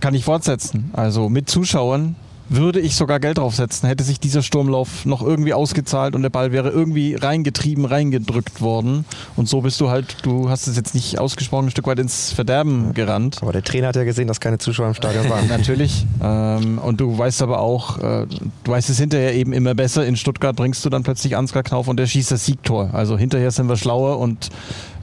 kann 0.00 0.14
ich 0.14 0.24
fortsetzen. 0.24 0.90
Also 0.94 1.28
mit 1.28 1.48
Zuschauern 1.50 2.16
würde 2.50 2.80
ich 2.80 2.96
sogar 2.96 3.20
Geld 3.20 3.38
draufsetzen. 3.38 3.88
Hätte 3.88 4.02
sich 4.02 4.18
dieser 4.18 4.42
Sturmlauf 4.42 5.06
noch 5.06 5.22
irgendwie 5.22 5.54
ausgezahlt 5.54 6.16
und 6.16 6.22
der 6.22 6.30
Ball 6.30 6.50
wäre 6.50 6.68
irgendwie 6.68 7.14
reingetrieben, 7.14 7.84
reingedrückt 7.84 8.60
worden. 8.60 9.04
Und 9.36 9.48
so 9.48 9.60
bist 9.60 9.80
du 9.80 9.88
halt, 9.88 10.16
du 10.22 10.50
hast 10.50 10.66
es 10.66 10.76
jetzt 10.76 10.94
nicht 10.94 11.18
ausgesprochen, 11.18 11.66
ein 11.66 11.70
Stück 11.70 11.86
weit 11.86 12.00
ins 12.00 12.32
Verderben 12.32 12.92
gerannt. 12.92 13.38
Aber 13.40 13.52
der 13.52 13.62
Trainer 13.62 13.88
hat 13.88 13.96
ja 13.96 14.04
gesehen, 14.04 14.26
dass 14.26 14.40
keine 14.40 14.58
Zuschauer 14.58 14.88
im 14.88 14.94
Stadion 14.94 15.30
waren. 15.30 15.46
Natürlich. 15.48 16.06
Ähm, 16.22 16.78
und 16.78 17.00
du 17.00 17.16
weißt 17.16 17.40
aber 17.42 17.60
auch, 17.60 17.98
äh, 17.98 18.26
du 18.64 18.70
weißt 18.70 18.90
es 18.90 18.98
hinterher 18.98 19.34
eben 19.34 19.52
immer 19.52 19.74
besser. 19.74 20.04
In 20.04 20.16
Stuttgart 20.16 20.56
bringst 20.56 20.84
du 20.84 20.90
dann 20.90 21.04
plötzlich 21.04 21.36
Ansgar 21.36 21.62
Knauf 21.62 21.86
und 21.86 21.98
der 21.98 22.06
schießt 22.06 22.32
das 22.32 22.44
Siegtor. 22.44 22.90
Also 22.92 23.16
hinterher 23.16 23.52
sind 23.52 23.68
wir 23.68 23.76
schlauer 23.76 24.18
und 24.18 24.50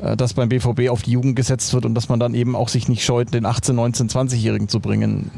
äh, 0.01 0.17
dass 0.17 0.33
beim 0.33 0.49
BVB 0.49 0.89
auf 0.89 1.01
die 1.01 1.11
Jugend 1.11 1.37
gesetzt 1.37 1.73
wird 1.73 1.85
und 1.85 1.95
dass 1.95 2.09
man 2.09 2.19
dann 2.19 2.33
eben 2.33 2.57
auch 2.57 2.67
sich 2.67 2.89
nicht 2.89 3.05
scheut, 3.05 3.33
den 3.33 3.45
18, 3.45 3.73
19, 3.73 4.09
20-Jährigen 4.09 4.67
zu 4.67 4.81
bringen 4.81 5.31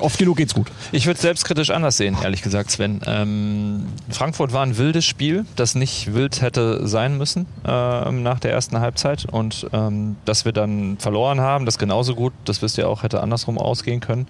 oft 0.00 0.18
genug 0.18 0.36
geht's 0.36 0.54
gut. 0.54 0.70
Ich 0.92 1.06
würde 1.06 1.16
es 1.16 1.22
selbstkritisch 1.22 1.70
anders 1.70 1.96
sehen, 1.96 2.16
ehrlich 2.22 2.42
gesagt, 2.42 2.70
Sven. 2.70 3.00
Ähm, 3.06 3.86
Frankfurt 4.10 4.52
war 4.52 4.64
ein 4.64 4.78
wildes 4.78 5.04
Spiel, 5.04 5.44
das 5.56 5.74
nicht 5.74 6.14
wild 6.14 6.42
hätte 6.42 6.86
sein 6.86 7.18
müssen 7.18 7.46
äh, 7.64 8.10
nach 8.10 8.40
der 8.40 8.52
ersten 8.52 8.80
Halbzeit. 8.80 9.26
Und 9.30 9.66
ähm, 9.72 10.16
dass 10.24 10.44
wir 10.44 10.52
dann 10.52 10.98
verloren 10.98 11.40
haben, 11.40 11.66
das 11.66 11.78
genauso 11.78 12.14
gut, 12.14 12.32
das 12.44 12.62
wisst 12.62 12.78
ihr 12.78 12.88
auch, 12.88 13.02
hätte 13.02 13.22
andersrum 13.22 13.58
ausgehen 13.58 14.00
können. 14.00 14.26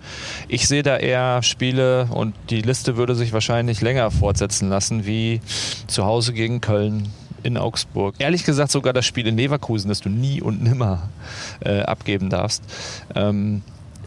Ich 0.48 0.68
sehe 0.68 0.82
da 0.82 0.96
eher 0.96 1.42
Spiele 1.42 2.08
und 2.10 2.34
die 2.50 2.62
Liste 2.62 2.96
würde 2.96 3.14
sich 3.14 3.32
wahrscheinlich 3.32 3.80
länger 3.80 4.10
fortsetzen 4.10 4.68
lassen, 4.68 5.06
wie 5.06 5.40
zu 5.86 6.04
Hause 6.04 6.32
gegen 6.32 6.60
Köln, 6.60 7.10
in 7.42 7.56
Augsburg. 7.56 8.14
Ehrlich 8.18 8.44
gesagt 8.44 8.70
sogar 8.70 8.92
das 8.92 9.04
Spiel 9.06 9.26
in 9.26 9.36
Leverkusen, 9.36 9.88
das 9.88 10.00
du 10.00 10.08
nie 10.08 10.40
und 10.40 10.62
nimmer 10.62 11.08
äh, 11.60 11.80
abgeben 11.80 12.30
darfst. 12.30 12.62
Ähm, 13.14 13.62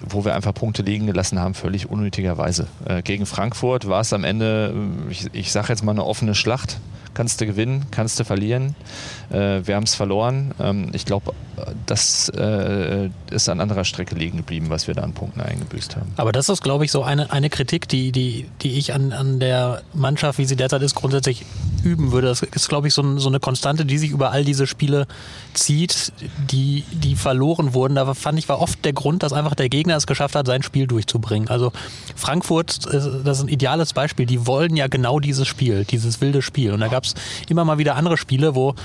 wo 0.09 0.25
wir 0.25 0.35
einfach 0.35 0.53
Punkte 0.53 0.81
liegen 0.81 1.07
gelassen 1.07 1.39
haben, 1.39 1.53
völlig 1.53 1.89
unnötigerweise. 1.89 2.67
Äh, 2.85 3.01
gegen 3.01 3.25
Frankfurt 3.25 3.87
war 3.87 4.01
es 4.01 4.13
am 4.13 4.23
Ende, 4.23 4.73
äh, 5.07 5.11
ich, 5.11 5.27
ich 5.33 5.51
sage 5.51 5.69
jetzt 5.69 5.83
mal, 5.83 5.91
eine 5.91 6.05
offene 6.05 6.35
Schlacht. 6.35 6.79
Kannst 7.13 7.39
du 7.39 7.45
gewinnen, 7.45 7.85
kannst 7.91 8.19
du 8.19 8.25
verlieren. 8.25 8.75
Äh, 9.29 9.61
wir 9.65 9.75
haben 9.75 9.83
es 9.83 9.95
verloren. 9.95 10.53
Ähm, 10.59 10.89
ich 10.91 11.05
glaube, 11.05 11.33
das 11.85 12.29
äh, 12.29 13.09
ist 13.31 13.47
an 13.47 13.61
anderer 13.61 13.85
Strecke 13.85 14.15
liegen 14.15 14.37
geblieben, 14.37 14.69
was 14.69 14.87
wir 14.87 14.93
da 14.93 15.03
an 15.03 15.13
Punkten 15.13 15.41
eingebüßt 15.41 15.95
haben. 15.95 16.11
Aber 16.17 16.31
das 16.31 16.49
ist, 16.49 16.61
glaube 16.61 16.85
ich, 16.85 16.91
so 16.91 17.03
eine, 17.03 17.31
eine 17.31 17.49
Kritik, 17.49 17.87
die, 17.87 18.11
die, 18.11 18.47
die 18.61 18.77
ich 18.77 18.93
an, 18.93 19.13
an 19.13 19.39
der 19.39 19.81
Mannschaft, 19.93 20.39
wie 20.39 20.45
sie 20.45 20.57
derzeit 20.57 20.81
ist, 20.81 20.95
grundsätzlich 20.95 21.45
üben 21.83 22.11
würde. 22.11 22.27
Das 22.27 22.41
ist, 22.41 22.67
glaube 22.67 22.87
ich, 22.87 22.93
so, 22.93 23.01
ein, 23.01 23.17
so 23.19 23.29
eine 23.29 23.39
Konstante, 23.39 23.85
die 23.85 23.97
sich 23.97 24.11
über 24.11 24.31
all 24.31 24.43
diese 24.43 24.67
Spiele 24.67 25.07
zieht, 25.53 26.11
die, 26.51 26.83
die 26.91 27.15
verloren 27.15 27.73
wurden. 27.73 27.95
Da 27.95 28.13
fand 28.13 28.39
ich, 28.39 28.49
war 28.49 28.59
oft 28.59 28.83
der 28.83 28.93
Grund, 28.93 29.23
dass 29.23 29.33
einfach 29.33 29.55
der 29.55 29.69
Gegner 29.69 29.94
es 29.97 30.07
geschafft 30.07 30.35
hat, 30.35 30.47
sein 30.47 30.63
Spiel 30.63 30.87
durchzubringen. 30.87 31.49
Also 31.49 31.71
Frankfurt, 32.15 32.85
das 32.85 33.37
ist 33.37 33.43
ein 33.43 33.49
ideales 33.49 33.93
Beispiel. 33.93 34.25
Die 34.25 34.47
wollen 34.47 34.75
ja 34.75 34.87
genau 34.87 35.19
dieses 35.19 35.47
Spiel, 35.47 35.85
dieses 35.85 36.21
wilde 36.21 36.41
Spiel. 36.41 36.73
Und 36.73 36.79
da 36.79 36.87
gab 36.87 37.03
es 37.03 37.13
immer 37.49 37.65
mal 37.65 37.77
wieder 37.77 37.95
andere 37.95 38.17
Spiele, 38.17 38.55
wo 38.55 38.75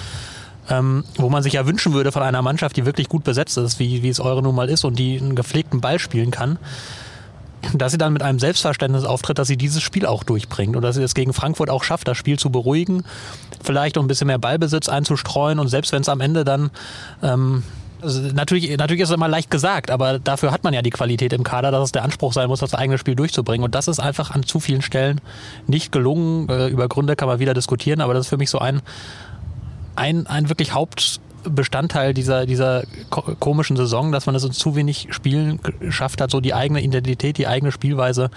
ähm, 0.69 1.05
wo 1.17 1.29
man 1.29 1.43
sich 1.43 1.55
ja 1.55 1.67
wünschen 1.67 1.93
würde 1.93 2.13
von 2.13 2.23
einer 2.23 2.43
Mannschaft, 2.43 2.77
die 2.77 2.87
wirklich 2.87 3.09
gut 3.09 3.25
besetzt 3.25 3.59
ist, 3.59 3.79
wie, 3.79 4.03
wie 4.03 4.09
es 4.09 4.21
eure 4.21 4.43
nun 4.43 4.55
mal 4.55 4.69
ist 4.69 4.85
und 4.85 4.99
die 4.99 5.19
einen 5.19 5.35
gepflegten 5.35 5.81
Ball 5.81 5.99
spielen 5.99 6.31
kann, 6.31 6.59
dass 7.75 7.93
sie 7.93 7.99
dann 7.99 8.13
mit 8.13 8.23
einem 8.23 8.39
Selbstverständnis 8.39 9.05
auftritt, 9.05 9.39
dass 9.39 9.49
sie 9.49 9.57
dieses 9.57 9.83
Spiel 9.83 10.07
auch 10.07 10.25
durchbringt 10.25 10.77
und 10.77 10.83
dass 10.83 10.97
sie 10.97 11.03
es 11.03 11.15
gegen 11.15 11.33
Frankfurt 11.33 11.71
auch 11.71 11.85
schafft, 11.85 12.09
das 12.09 12.17
Spiel 12.17 12.39
zu 12.39 12.51
beruhigen, 12.51 13.05
vielleicht 13.63 13.97
um 13.97 14.05
ein 14.05 14.09
bisschen 14.09 14.29
mehr 14.29 14.39
Ballbesitz 14.39 14.89
einzustreuen 14.89 15.59
und 15.59 15.69
selbst 15.69 15.93
wenn 15.93 16.03
es 16.03 16.09
am 16.09 16.21
Ende 16.21 16.45
dann 16.45 16.71
ähm, 17.23 17.63
also 18.03 18.21
natürlich, 18.33 18.77
natürlich 18.77 19.03
ist 19.03 19.11
es 19.11 19.15
immer 19.15 19.29
leicht 19.29 19.51
gesagt, 19.51 19.91
aber 19.91 20.19
dafür 20.19 20.53
hat 20.53 20.65
man 20.65 20.75
ja 20.75 20.83
die 20.83 20.91
Qualität 20.91 21.33
im 21.33 21.45
Kader, 21.45 21.71
dass 21.71 21.85
es 21.85 21.93
der 21.93 22.05
Anspruch 22.05 22.33
sein 22.33 22.49
muss, 22.49 22.61
das 22.61 22.75
eigene 22.75 22.99
Spiel 22.99 23.15
durchzubringen. 23.15 23.65
Und 23.65 23.75
das 23.75 23.89
ist 23.89 24.01
einfach 24.01 24.31
an 24.31 24.43
zu 24.43 24.61
vielen 24.61 24.83
Stellen 24.83 25.21
nicht 25.67 25.93
gelungen. 25.93 26.49
Äh, 26.49 26.69
über 26.69 26.89
Gründe 26.89 27.17
kann 27.17 27.29
man 27.29 27.39
wieder 27.39 27.55
diskutieren, 27.55 28.01
aber 28.01 28.15
das 28.15 28.27
ist 28.27 28.31
für 28.31 28.37
mich 28.37 28.51
so 28.51 28.59
ein, 28.59 28.83
ein, 29.97 30.27
ein 30.27 30.49
wirklich 30.49 30.75
Haupt, 30.75 31.21
Bestandteil 31.45 32.15
dieser, 32.15 32.47
dieser 32.47 32.85
komischen 33.09 33.77
Saison, 33.77 34.13
dass 34.13 34.27
man 34.27 34.35
es 34.35 34.45
in 34.45 34.53
zu 34.53 34.77
wenig 34.77 35.09
Spielen 35.11 35.61
geschafft 35.81 36.21
hat, 36.21 36.31
so 36.31 36.41
die 36.41 36.55
eigene 36.55 36.83
Identität, 36.83 37.39
die 37.39 37.47
eigene 37.47 37.73
Spielweise 37.73 38.31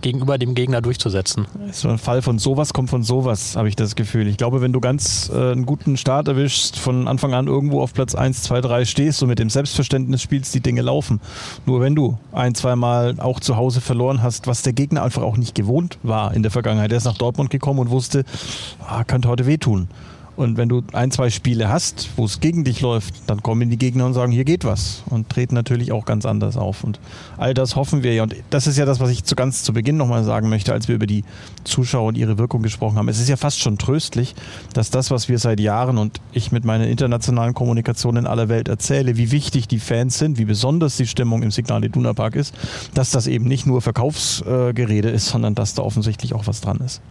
gegenüber 0.00 0.38
dem 0.38 0.54
Gegner 0.54 0.80
durchzusetzen. 0.80 1.46
So 1.72 1.88
ein 1.88 1.98
Fall 1.98 2.22
von 2.22 2.38
sowas 2.38 2.72
kommt 2.72 2.90
von 2.90 3.02
sowas, 3.02 3.56
habe 3.56 3.68
ich 3.68 3.76
das 3.76 3.96
Gefühl. 3.96 4.26
Ich 4.26 4.36
glaube, 4.36 4.60
wenn 4.60 4.72
du 4.72 4.80
ganz 4.80 5.30
äh, 5.32 5.52
einen 5.52 5.66
guten 5.66 5.96
Start 5.96 6.28
erwischst, 6.28 6.78
von 6.78 7.08
Anfang 7.08 7.34
an 7.34 7.46
irgendwo 7.46 7.80
auf 7.80 7.94
Platz 7.94 8.14
1, 8.14 8.42
2, 8.44 8.60
3 8.60 8.84
stehst 8.84 9.22
und 9.22 9.28
mit 9.28 9.38
dem 9.38 9.50
Selbstverständnis 9.50 10.22
spielst, 10.22 10.54
die 10.54 10.60
Dinge 10.60 10.82
laufen. 10.82 11.20
Nur 11.66 11.80
wenn 11.80 11.94
du 11.94 12.18
ein, 12.32 12.54
zweimal 12.54 13.16
auch 13.18 13.40
zu 13.40 13.56
Hause 13.56 13.80
verloren 13.80 14.22
hast, 14.22 14.46
was 14.46 14.62
der 14.62 14.72
Gegner 14.72 15.02
einfach 15.02 15.22
auch 15.22 15.36
nicht 15.36 15.54
gewohnt 15.54 15.98
war 16.02 16.34
in 16.34 16.42
der 16.42 16.50
Vergangenheit. 16.50 16.90
Er 16.92 16.98
ist 16.98 17.04
nach 17.04 17.18
Dortmund 17.18 17.50
gekommen 17.50 17.80
und 17.80 17.90
wusste, 17.90 18.24
ah, 18.86 19.04
könnte 19.04 19.28
heute 19.28 19.46
wehtun. 19.46 19.88
Und 20.40 20.56
wenn 20.56 20.70
du 20.70 20.82
ein, 20.94 21.10
zwei 21.10 21.28
Spiele 21.28 21.68
hast, 21.68 22.08
wo 22.16 22.24
es 22.24 22.40
gegen 22.40 22.64
dich 22.64 22.80
läuft, 22.80 23.14
dann 23.26 23.42
kommen 23.42 23.68
die 23.68 23.76
Gegner 23.76 24.06
und 24.06 24.14
sagen, 24.14 24.32
hier 24.32 24.44
geht 24.44 24.64
was 24.64 25.02
und 25.10 25.28
treten 25.28 25.54
natürlich 25.54 25.92
auch 25.92 26.06
ganz 26.06 26.24
anders 26.24 26.56
auf. 26.56 26.82
Und 26.82 26.98
all 27.36 27.52
das 27.52 27.76
hoffen 27.76 28.02
wir 28.02 28.14
ja. 28.14 28.22
Und 28.22 28.34
das 28.48 28.66
ist 28.66 28.78
ja 28.78 28.86
das, 28.86 29.00
was 29.00 29.10
ich 29.10 29.22
zu 29.24 29.36
ganz 29.36 29.62
zu 29.64 29.74
Beginn 29.74 29.98
nochmal 29.98 30.24
sagen 30.24 30.48
möchte, 30.48 30.72
als 30.72 30.88
wir 30.88 30.94
über 30.94 31.06
die 31.06 31.24
Zuschauer 31.64 32.08
und 32.08 32.16
ihre 32.16 32.38
Wirkung 32.38 32.62
gesprochen 32.62 32.96
haben. 32.96 33.10
Es 33.10 33.20
ist 33.20 33.28
ja 33.28 33.36
fast 33.36 33.60
schon 33.60 33.76
tröstlich, 33.76 34.34
dass 34.72 34.90
das, 34.90 35.10
was 35.10 35.28
wir 35.28 35.38
seit 35.38 35.60
Jahren 35.60 35.98
und 35.98 36.22
ich 36.32 36.52
mit 36.52 36.64
meiner 36.64 36.86
internationalen 36.86 37.52
Kommunikation 37.52 38.16
in 38.16 38.26
aller 38.26 38.48
Welt 38.48 38.68
erzähle, 38.68 39.18
wie 39.18 39.32
wichtig 39.32 39.68
die 39.68 39.78
Fans 39.78 40.18
sind, 40.18 40.38
wie 40.38 40.46
besonders 40.46 40.96
die 40.96 41.06
Stimmung 41.06 41.42
im 41.42 41.50
Signal 41.50 41.84
Iduna 41.84 42.14
Park 42.14 42.34
ist, 42.34 42.54
dass 42.94 43.10
das 43.10 43.26
eben 43.26 43.44
nicht 43.44 43.66
nur 43.66 43.82
Verkaufsgerede 43.82 45.10
ist, 45.10 45.26
sondern 45.26 45.54
dass 45.54 45.74
da 45.74 45.82
offensichtlich 45.82 46.32
auch 46.32 46.46
was 46.46 46.62
dran 46.62 46.78
ist. 46.78 47.02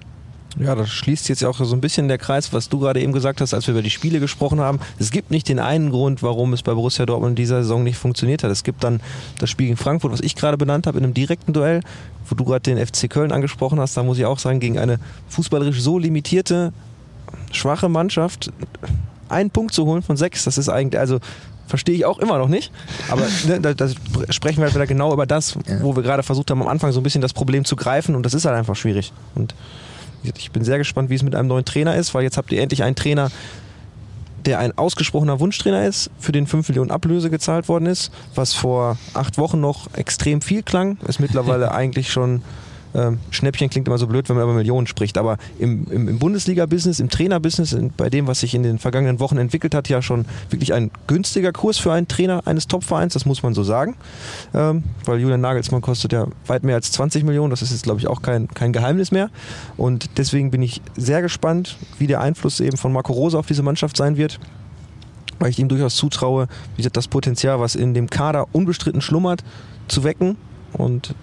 Ja, 0.58 0.74
das 0.74 0.89
schließt 0.89 1.30
jetzt 1.30 1.45
auch 1.45 1.58
so 1.58 1.76
ein 1.76 1.82
bisschen 1.82 2.08
der 2.08 2.18
Kreis, 2.18 2.52
was 2.54 2.70
du 2.70 2.80
gerade 2.80 3.02
eben 3.02 3.14
gesagt 3.14 3.39
hast, 3.39 3.54
als 3.54 3.68
wir 3.68 3.74
über 3.74 3.84
die 3.84 3.91
Spiele 3.91 4.20
gesprochen 4.20 4.60
haben. 4.60 4.80
Es 4.97 5.12
gibt 5.12 5.30
nicht 5.30 5.47
den 5.47 5.60
einen 5.60 5.91
Grund, 5.91 6.24
warum 6.24 6.54
es 6.54 6.64
bei 6.64 6.74
Borussia 6.74 7.06
Dortmund 7.06 7.32
in 7.32 7.36
dieser 7.36 7.62
Saison 7.62 7.84
nicht 7.84 7.97
funktioniert 7.97 8.43
hat. 8.43 8.50
Es 8.50 8.64
gibt 8.64 8.84
dann 8.84 9.00
das 9.38 9.50
Spiel 9.50 9.68
gegen 9.68 9.78
Frankfurt, 9.78 10.12
was 10.12 10.22
ich 10.22 10.36
gerade 10.36 10.58
benannt 10.58 10.88
habe, 10.88 10.97
in 10.97 11.04
einem 11.04 11.14
direkten 11.14 11.54
Duell, 11.54 11.82
wo 12.28 12.36
du 12.36 12.43
gerade 12.45 12.62
den 12.62 12.84
FC 12.84 13.10
Köln 13.10 13.32
angesprochen 13.32 13.80
hast. 13.80 13.95
Da 13.95 14.04
muss 14.04 14.18
ich 14.18 14.26
auch 14.26 14.39
sagen, 14.39 14.60
gegen 14.60 14.80
eine 14.80 15.00
fußballerisch 15.30 15.82
so 15.82 16.00
limitierte, 16.00 16.74
schwache 17.52 17.88
Mannschaft 17.88 18.52
einen 19.30 19.52
Punkt 19.52 19.74
zu 19.74 19.86
holen 19.86 20.02
von 20.02 20.18
sechs, 20.18 20.43
das 20.43 20.58
ist 20.58 20.70
eigentlich, 20.70 21.00
also 21.00 21.20
verstehe 21.68 21.95
ich 21.95 22.06
auch 22.06 22.18
immer 22.18 22.39
noch 22.39 22.47
nicht. 22.47 22.72
Aber 23.10 23.22
ne, 23.47 23.62
da, 23.62 23.74
da, 23.74 23.88
sprechen 24.32 24.58
wir 24.58 24.66
halt 24.66 24.74
wieder 24.74 24.88
genau 24.88 25.14
über 25.14 25.28
das, 25.28 25.56
wo 25.82 25.95
wir 25.95 26.02
gerade 26.02 26.24
versucht 26.24 26.50
haben, 26.50 26.62
am 26.62 26.68
Anfang 26.68 26.91
so 26.91 27.00
ein 27.00 27.04
bisschen 27.04 27.22
das 27.22 27.34
Problem 27.34 27.64
zu 27.64 27.76
greifen 27.76 28.16
und 28.16 28.24
das 28.24 28.34
ist 28.34 28.45
halt 28.45 28.58
einfach 28.58 28.76
schwierig. 28.76 29.14
Und 29.36 29.54
ich 30.24 30.51
bin 30.51 30.63
sehr 30.63 30.78
gespannt, 30.78 31.09
wie 31.09 31.15
es 31.15 31.24
mit 31.24 31.36
einem 31.36 31.47
neuen 31.47 31.65
Trainer 31.65 31.95
ist, 31.95 32.13
weil 32.13 32.24
jetzt 32.24 32.38
habt 32.38 32.51
ihr 32.51 32.61
endlich 32.61 32.84
einen 32.84 32.95
Trainer, 32.95 33.32
der 34.45 34.59
ein 34.59 34.78
ausgesprochener 34.78 35.39
Wunschtrainer 35.39 35.86
ist, 35.86 36.09
für 36.20 36.32
den 36.32 36.47
5 36.47 36.70
Millionen 36.70 36.91
Ablöse 36.91 37.30
gezahlt 37.30 37.67
worden 37.67 37.86
ist, 37.86 38.11
was 38.36 38.53
vor 38.53 38.97
acht 39.13 39.38
Wochen 39.38 39.59
noch 39.59 39.93
extrem 39.93 40.41
viel 40.41 40.63
klang, 40.63 40.97
ist 41.07 41.20
mittlerweile 41.20 41.72
eigentlich 41.74 42.11
schon 42.11 42.41
Ähm, 42.96 43.20
Schnäppchen 43.30 43.70
klingt 43.70 43.88
immer 43.88 43.98
so 43.98 44.08
blöd, 44.08 44.28
wenn 44.30 44.36
man 44.36 44.46
über 44.46 44.54
Millionen 44.54 44.88
spricht, 44.88 45.18
aber 45.18 45.38
im, 45.60 45.86
im, 45.92 46.08
im 46.08 46.20
Bundesliga-Business, 46.20 47.00
im 47.00 47.10
Trainer-Business, 47.10 47.74
in- 47.74 47.92
bei 47.96 48.10
dem, 48.10 48.26
was 48.28 48.40
sich 48.40 48.56
in 48.56 48.64
den 48.64 48.80
vergangenen 48.80 49.20
Wochen 49.20 49.38
entwickelt 49.38 49.76
hat, 49.76 49.90
ja 49.90 50.02
schon 50.02 50.26
wirklich 50.50 50.74
ein 50.74 50.90
günstiger 51.06 51.52
Kurs 51.52 51.78
für 51.78 51.92
einen 51.94 52.08
Trainer 52.08 52.48
eines 52.48 52.68
Top-Vereins, 52.68 53.14
das 53.14 53.26
muss 53.26 53.44
man 53.44 53.54
so 53.54 53.64
sagen. 53.64 53.96
Ähm, 54.54 54.84
weil 55.06 55.20
Julian 55.20 55.42
Nagelsmann 55.42 55.82
kostet 55.82 56.14
ja 56.14 56.28
weit 56.48 56.64
mehr 56.64 56.76
als 56.76 56.92
20 56.92 57.24
Millionen, 57.24 57.52
das 57.52 57.62
ist 57.62 57.72
jetzt, 57.72 57.84
glaube 57.84 58.00
ich, 58.00 58.08
auch 58.08 58.22
kein, 58.22 58.48
kein 58.48 58.74
Geheimnis 58.74 59.12
mehr. 59.12 59.30
Und 59.78 60.18
deswegen 60.18 60.50
bin 60.50 60.62
ich 60.64 60.82
sehr 60.98 61.22
gespannt, 61.22 61.78
wie 62.00 62.08
der 62.08 62.22
Einfluss 62.22 62.60
eben 62.60 62.78
von 62.78 62.92
Marco 62.92 63.14
Rose 63.14 63.38
auf 63.38 63.46
diese 63.46 63.64
Mannschaft 63.64 63.98
sein 63.98 64.18
wird 64.18 64.40
weil 65.42 65.52
ich 65.52 65.60
ihm 65.60 65.70
durchaus 65.70 65.96
zutraue, 65.96 66.50
wie 66.76 66.82
gesagt, 66.82 66.98
das 66.98 67.08
Potenzial, 67.08 67.62
was 67.62 67.76
in 67.76 67.94
dem 67.94 68.10
Kader 68.10 68.48
unbestritten 68.52 69.00
schlummert, 69.00 69.42
zu 69.88 70.04
wecken. 70.04 70.36
Und 70.74 71.16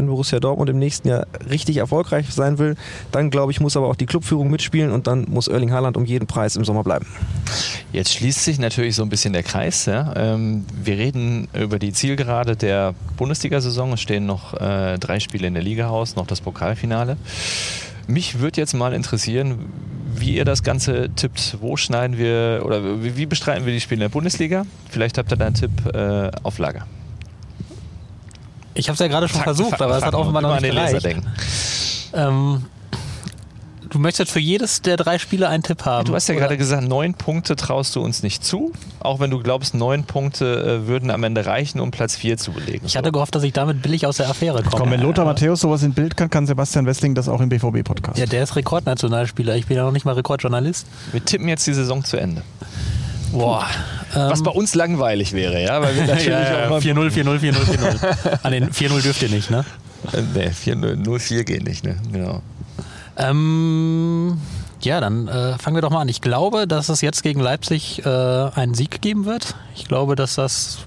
wenn 0.00 0.06
Borussia 0.06 0.40
Dortmund 0.40 0.70
im 0.70 0.78
nächsten 0.78 1.08
Jahr 1.08 1.26
richtig 1.48 1.76
erfolgreich 1.76 2.26
sein 2.30 2.58
will, 2.58 2.76
dann 3.12 3.30
glaube 3.30 3.52
ich, 3.52 3.60
muss 3.60 3.76
aber 3.76 3.88
auch 3.88 3.96
die 3.96 4.06
Clubführung 4.06 4.50
mitspielen 4.50 4.90
und 4.92 5.06
dann 5.06 5.26
muss 5.28 5.48
Erling 5.48 5.72
Haaland 5.72 5.96
um 5.96 6.04
jeden 6.04 6.26
Preis 6.26 6.56
im 6.56 6.64
Sommer 6.64 6.82
bleiben. 6.82 7.06
Jetzt 7.92 8.14
schließt 8.14 8.44
sich 8.44 8.58
natürlich 8.58 8.96
so 8.96 9.02
ein 9.02 9.08
bisschen 9.08 9.32
der 9.32 9.42
Kreis. 9.42 9.86
Ja? 9.86 10.14
Ähm, 10.16 10.64
wir 10.82 10.96
reden 10.96 11.48
über 11.52 11.78
die 11.78 11.92
Zielgerade 11.92 12.56
der 12.56 12.94
Bundesliga-Saison. 13.16 13.92
Es 13.92 14.00
stehen 14.00 14.26
noch 14.26 14.54
äh, 14.54 14.98
drei 14.98 15.20
Spiele 15.20 15.46
in 15.46 15.54
der 15.54 15.62
Liga 15.62 15.88
aus, 15.88 16.16
noch 16.16 16.26
das 16.26 16.40
Pokalfinale. 16.40 17.16
Mich 18.06 18.40
würde 18.40 18.60
jetzt 18.60 18.74
mal 18.74 18.92
interessieren, 18.92 19.66
wie 20.16 20.34
ihr 20.34 20.44
das 20.44 20.62
Ganze 20.62 21.10
tippt. 21.14 21.58
Wo 21.60 21.76
schneiden 21.76 22.18
wir 22.18 22.62
oder 22.64 23.02
wie, 23.02 23.26
bestreiten 23.26 23.66
wir 23.66 23.72
die 23.72 23.80
Spiele 23.80 23.98
in 23.98 24.00
der 24.00 24.08
Bundesliga? 24.08 24.64
Vielleicht 24.88 25.18
habt 25.18 25.30
ihr 25.32 25.36
da 25.36 25.46
einen 25.46 25.54
Tipp 25.54 25.70
äh, 25.94 26.30
auf 26.42 26.58
Lager. 26.58 26.86
Ich 28.74 28.88
habe 28.88 28.94
es 28.94 29.00
ja 29.00 29.08
gerade 29.08 29.28
schon 29.28 29.40
versucht, 29.40 29.80
aber 29.80 29.96
es 29.96 30.04
hat 30.04 30.14
offenbar 30.14 30.42
noch 30.42 30.50
an 30.50 30.62
nicht 30.62 30.72
gereicht. 30.74 31.04
denken. 31.04 31.26
Ähm, 32.12 32.66
du 33.90 33.98
möchtest 33.98 34.30
für 34.30 34.40
jedes 34.40 34.82
der 34.82 34.96
drei 34.96 35.18
Spiele 35.18 35.48
einen 35.48 35.62
Tipp 35.62 35.84
haben. 35.84 36.06
Du 36.06 36.14
hast 36.14 36.28
ja 36.28 36.34
oder? 36.34 36.42
gerade 36.42 36.56
gesagt, 36.56 36.86
neun 36.86 37.14
Punkte 37.14 37.56
traust 37.56 37.96
du 37.96 38.00
uns 38.00 38.22
nicht 38.22 38.44
zu, 38.44 38.72
auch 39.00 39.20
wenn 39.20 39.30
du 39.30 39.40
glaubst, 39.40 39.74
neun 39.74 40.04
Punkte 40.04 40.82
äh, 40.84 40.86
würden 40.86 41.10
am 41.10 41.24
Ende 41.24 41.46
reichen, 41.46 41.80
um 41.80 41.90
Platz 41.90 42.16
vier 42.16 42.36
zu 42.36 42.52
belegen. 42.52 42.86
Ich 42.86 42.96
hatte 42.96 43.12
gehofft, 43.12 43.34
dass 43.34 43.42
ich 43.42 43.52
damit 43.52 43.82
billig 43.82 44.06
aus 44.06 44.18
der 44.18 44.28
Affäre 44.28 44.62
komme. 44.62 44.76
Komm, 44.76 44.90
wenn 44.90 45.00
Lothar 45.00 45.24
Matthäus 45.24 45.60
sowas 45.60 45.82
in 45.82 45.92
Bild 45.92 46.16
kann, 46.16 46.30
kann 46.30 46.46
Sebastian 46.46 46.86
Wessling 46.86 47.14
das 47.14 47.28
auch 47.28 47.40
im 47.40 47.48
BVB-Podcast. 47.48 48.18
Ja, 48.18 48.26
der 48.26 48.42
ist 48.42 48.56
Rekordnationalspieler. 48.56 49.56
Ich 49.56 49.66
bin 49.66 49.76
ja 49.76 49.84
noch 49.84 49.92
nicht 49.92 50.04
mal 50.04 50.14
Rekordjournalist. 50.14 50.86
Wir 51.12 51.24
tippen 51.24 51.48
jetzt 51.48 51.66
die 51.66 51.74
Saison 51.74 52.04
zu 52.04 52.16
Ende. 52.16 52.42
Boah. 53.32 53.66
Ähm, 54.14 54.30
Was 54.30 54.42
bei 54.42 54.50
uns 54.50 54.74
langweilig 54.74 55.32
wäre, 55.32 55.62
ja, 55.62 55.80
weil 55.80 55.94
wir 55.94 56.02
natürlich 56.06 56.26
ja, 56.26 56.60
ja, 56.60 56.66
auch 56.66 56.70
mal 56.70 56.80
4-0, 56.80 57.10
4-0, 57.10 57.38
4-0, 57.38 57.52
4-0. 57.54 58.38
An 58.42 58.52
den 58.52 58.70
4-0 58.70 59.02
dürft 59.02 59.22
ihr 59.22 59.28
nicht, 59.28 59.50
ne? 59.50 59.64
Äh, 60.12 60.48
4-0, 60.50 61.04
0-4 61.04 61.44
geht 61.44 61.64
nicht, 61.64 61.84
ne? 61.84 61.96
Genau. 62.12 62.42
Ähm, 63.16 64.38
ja, 64.82 65.00
dann 65.00 65.28
äh, 65.28 65.58
fangen 65.58 65.76
wir 65.76 65.82
doch 65.82 65.90
mal 65.90 66.00
an. 66.00 66.08
Ich 66.08 66.20
glaube, 66.20 66.66
dass 66.66 66.88
es 66.88 67.00
jetzt 67.02 67.22
gegen 67.22 67.40
Leipzig 67.40 68.04
äh, 68.04 68.08
einen 68.08 68.74
Sieg 68.74 69.00
geben 69.02 69.26
wird. 69.26 69.54
Ich 69.74 69.86
glaube, 69.86 70.16
dass 70.16 70.36
das, 70.36 70.78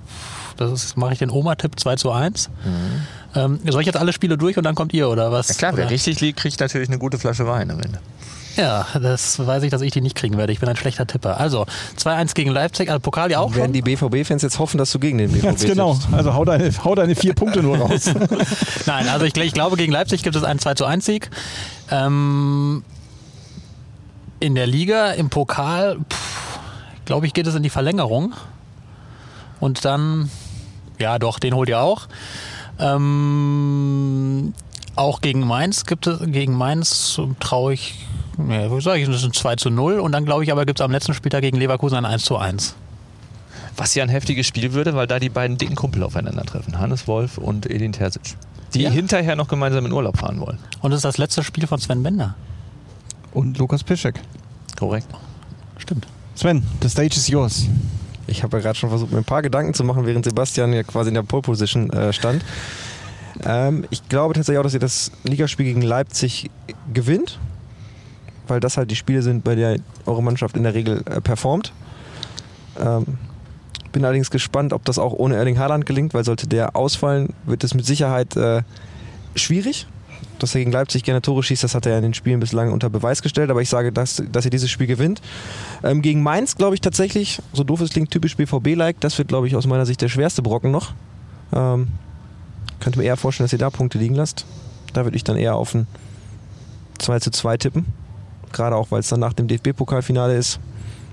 das 0.58 0.96
mache 0.96 1.14
ich 1.14 1.20
den 1.20 1.30
Oma-Tipp 1.30 1.80
2 1.80 1.96
zu 1.98 2.12
1. 2.12 2.50
Ähm, 3.36 3.60
soll 3.68 3.82
ich 3.82 3.88
jetzt 3.88 3.98
alle 3.98 4.14
Spiele 4.14 4.38
durch 4.38 4.58
und 4.58 4.64
dann 4.64 4.76
kommt 4.76 4.94
ihr, 4.94 5.10
oder 5.10 5.32
was? 5.32 5.50
Ja 5.50 5.56
klar, 5.56 5.72
wer 5.76 5.86
oder? 5.86 5.92
richtig 5.92 6.22
liegt, 6.22 6.40
kriegt 6.40 6.60
natürlich 6.60 6.90
eine 6.90 7.00
gute 7.00 7.18
Flasche 7.18 7.48
Wein 7.48 7.72
am 7.72 7.80
Ende. 7.80 8.00
Ja, 8.56 8.86
das 9.02 9.44
weiß 9.44 9.64
ich, 9.64 9.72
dass 9.72 9.82
ich 9.82 9.92
die 9.92 10.02
nicht 10.02 10.16
kriegen 10.16 10.38
werde. 10.38 10.54
Ich 10.54 10.60
bin 10.60 10.70
ein 10.70 10.76
schlechter 10.76 11.08
Tipper. 11.08 11.40
Also, 11.40 11.66
2-1 11.98 12.36
gegen 12.36 12.52
Leipzig, 12.52 12.90
also 12.90 13.00
Pokal 13.00 13.32
ja 13.32 13.40
auch 13.40 13.56
Werden 13.56 13.74
schon. 13.74 13.74
die 13.74 13.82
BVB-Fans 13.82 14.44
jetzt 14.44 14.60
hoffen, 14.60 14.78
dass 14.78 14.92
du 14.92 15.00
gegen 15.00 15.18
den 15.18 15.32
BVB 15.32 15.44
Ganz 15.44 15.66
genau. 15.66 15.94
tippst? 15.94 16.14
Also 16.14 16.34
hau 16.36 16.46
deine, 16.46 16.72
hau 16.84 16.94
deine 16.94 17.16
vier 17.16 17.34
Punkte 17.34 17.64
nur 17.64 17.78
raus. 17.78 18.12
Nein, 18.86 19.08
also 19.10 19.26
ich, 19.26 19.36
ich 19.36 19.54
glaube, 19.54 19.76
gegen 19.76 19.92
Leipzig 19.92 20.22
gibt 20.22 20.36
es 20.36 20.44
einen 20.44 20.60
2 20.60 20.76
zu 20.76 20.86
1 20.86 21.04
Sieg. 21.04 21.32
Ähm, 21.90 22.84
in 24.40 24.54
der 24.54 24.68
Liga, 24.68 25.12
im 25.12 25.30
Pokal, 25.30 25.98
glaube 27.06 27.26
ich, 27.26 27.34
geht 27.34 27.48
es 27.48 27.56
in 27.56 27.64
die 27.64 27.72
Verlängerung. 27.72 28.34
Und 29.60 29.84
dann, 29.84 30.30
ja 31.00 31.18
doch, 31.18 31.40
den 31.40 31.56
holt 31.56 31.70
ihr 31.70 31.80
auch. 31.80 32.08
Ähm, 32.80 34.54
auch 34.96 35.22
gegen 35.22 35.42
Mainz 35.46 35.86
gibt 35.86 36.08
es, 36.08 36.20
gegen 36.26 36.54
Mainz 36.56 37.20
traue 37.40 37.74
ich, 37.74 37.96
ja, 38.38 38.76
wie 38.76 38.82
sag 38.82 38.98
ich, 38.98 39.08
das 39.08 39.18
ist 39.18 39.24
ein 39.26 39.34
2 39.34 39.56
zu 39.56 39.70
0. 39.70 40.00
Und 40.00 40.12
dann 40.12 40.26
glaube 40.26 40.44
ich 40.44 40.52
aber 40.52 40.66
gibt 40.66 40.80
es 40.80 40.84
am 40.84 40.92
letzten 40.92 41.14
Spieltag 41.14 41.42
gegen 41.42 41.58
Leverkusen 41.58 41.98
ein 41.98 42.06
1 42.06 42.24
zu 42.26 42.38
1. 42.38 42.76
Was 43.76 43.96
ja 43.96 44.04
ein 44.04 44.10
heftiges 44.10 44.46
Spiel 44.46 44.74
würde, 44.74 44.94
weil 44.96 45.08
da 45.08 45.20
die 45.20 45.30
beiden 45.30 45.58
dicken 45.58 45.76
Kumpel 45.76 46.04
aufeinandertreffen. 46.04 46.78
Hannes 46.78 47.08
Wolf 47.08 47.38
und 47.40 47.70
Edin 47.70 47.92
Terzic. 47.92 48.36
Die 48.74 48.82
Ja. 48.84 48.90
hinterher 48.92 49.36
noch 49.36 49.48
gemeinsam 49.48 49.86
in 49.86 49.92
Urlaub 49.92 50.18
fahren 50.18 50.40
wollen. 50.40 50.60
Und 50.82 50.92
das 50.92 51.00
ist 51.00 51.06
das 51.06 51.18
letzte 51.18 51.44
Spiel 51.44 51.66
von 51.68 51.80
Sven 51.80 52.04
Bender. 52.04 52.36
Und 53.32 53.58
Lukas 53.58 53.84
Piszek. 53.84 54.20
Korrekt. 54.78 55.08
Stimmt. 55.78 56.06
Sven, 56.36 56.64
the 56.82 56.90
stage 56.90 57.16
is 57.18 57.28
yours. 57.28 57.68
Ich 58.28 58.44
habe 58.44 58.58
ja 58.58 58.64
gerade 58.64 58.78
schon 58.78 58.90
versucht, 58.90 59.12
mir 59.12 59.18
ein 59.18 59.24
paar 59.24 59.42
Gedanken 59.42 59.74
zu 59.74 59.84
machen, 59.84 60.06
während 60.06 60.26
Sebastian 60.26 60.74
ja 60.74 60.84
quasi 60.84 61.10
in 61.10 61.16
der 61.16 61.24
Pole 61.24 61.42
Position 61.42 61.90
äh, 61.90 62.14
stand. 62.14 62.44
Ähm, 63.44 63.86
ich 63.90 64.08
glaube 64.08 64.34
tatsächlich 64.34 64.60
auch, 64.60 64.64
dass 64.64 64.74
ihr 64.74 64.80
das 64.80 65.12
Ligaspiel 65.24 65.66
gegen 65.66 65.82
Leipzig 65.82 66.50
gewinnt, 66.94 67.40
weil 68.48 68.60
das 68.60 68.78
halt 68.78 68.92
die 68.92 68.96
Spiele 68.96 69.22
sind, 69.22 69.44
bei 69.44 69.56
der 69.56 69.78
eure 70.06 70.24
Mannschaft 70.24 70.56
in 70.56 70.64
der 70.64 70.74
Regel 70.74 71.04
äh, 71.06 71.22
performt. 71.22 71.74
Ähm, 72.80 73.18
bin 73.92 74.04
allerdings 74.04 74.32
gespannt, 74.32 74.74
ob 74.74 74.84
das 74.86 74.98
auch 75.00 75.14
ohne 75.14 75.36
Erling 75.36 75.60
Haaland 75.60 75.86
gelingt, 75.86 76.14
weil 76.14 76.24
sollte 76.24 76.48
der 76.48 76.76
ausfallen, 76.76 77.34
wird 77.46 77.64
es 77.64 77.74
mit 77.74 77.86
Sicherheit 77.86 78.36
äh, 78.36 78.64
schwierig. 79.36 79.88
Dass 80.44 80.56
er 80.56 80.60
gegen 80.60 80.74
Leipzig 80.74 81.04
gerne 81.04 81.22
Tore 81.22 81.42
schießt, 81.42 81.64
das 81.64 81.74
hat 81.74 81.86
er 81.86 81.96
in 81.96 82.04
den 82.04 82.14
Spielen 82.14 82.42
bislang 82.42 82.74
unter 82.74 82.90
Beweis 82.90 83.22
gestellt. 83.22 83.50
Aber 83.50 83.62
ich 83.62 83.70
sage, 83.70 83.94
dass, 83.94 84.22
dass 84.30 84.44
ihr 84.44 84.52
dieses 84.52 84.70
Spiel 84.70 84.88
gewinnt. 84.88 85.22
Ähm, 85.86 86.02
gegen 86.02 86.22
Mainz 86.22 86.58
glaube 86.58 86.76
ich 86.76 86.82
tatsächlich, 86.82 87.42
so 87.54 87.64
doof 87.64 87.80
es 87.80 87.92
klingt, 87.92 88.12
typisch 88.12 88.36
BVB-like. 88.36 89.00
Das 89.00 89.18
wird, 89.18 89.30
glaube 89.30 89.48
ich, 89.48 89.56
aus 89.56 89.68
meiner 89.68 89.86
Sicht 89.86 90.02
der 90.02 90.10
schwerste 90.10 90.42
Brocken 90.42 90.70
noch. 90.70 90.96
Ähm, 91.54 91.88
könnte 92.82 93.00
mir 93.00 93.06
eher 93.06 93.16
vorstellen, 93.16 93.46
dass 93.46 93.54
ihr 93.54 93.60
da 93.60 93.70
Punkte 93.70 93.98
liegen 93.98 94.16
lasst. 94.16 94.46
Da 94.92 95.06
würde 95.06 95.16
ich 95.16 95.24
dann 95.24 95.38
eher 95.38 95.56
auf 95.56 95.74
ein 95.74 95.88
2 97.00 97.20
zu 97.20 97.32
2 97.32 97.56
tippen. 97.56 97.86
Gerade 98.52 98.76
auch, 98.76 98.92
weil 98.92 99.00
es 99.00 99.08
dann 99.08 99.22
nach 99.22 99.32
dem 99.32 99.48
DFB-Pokalfinale 99.48 100.36
ist. 100.36 100.60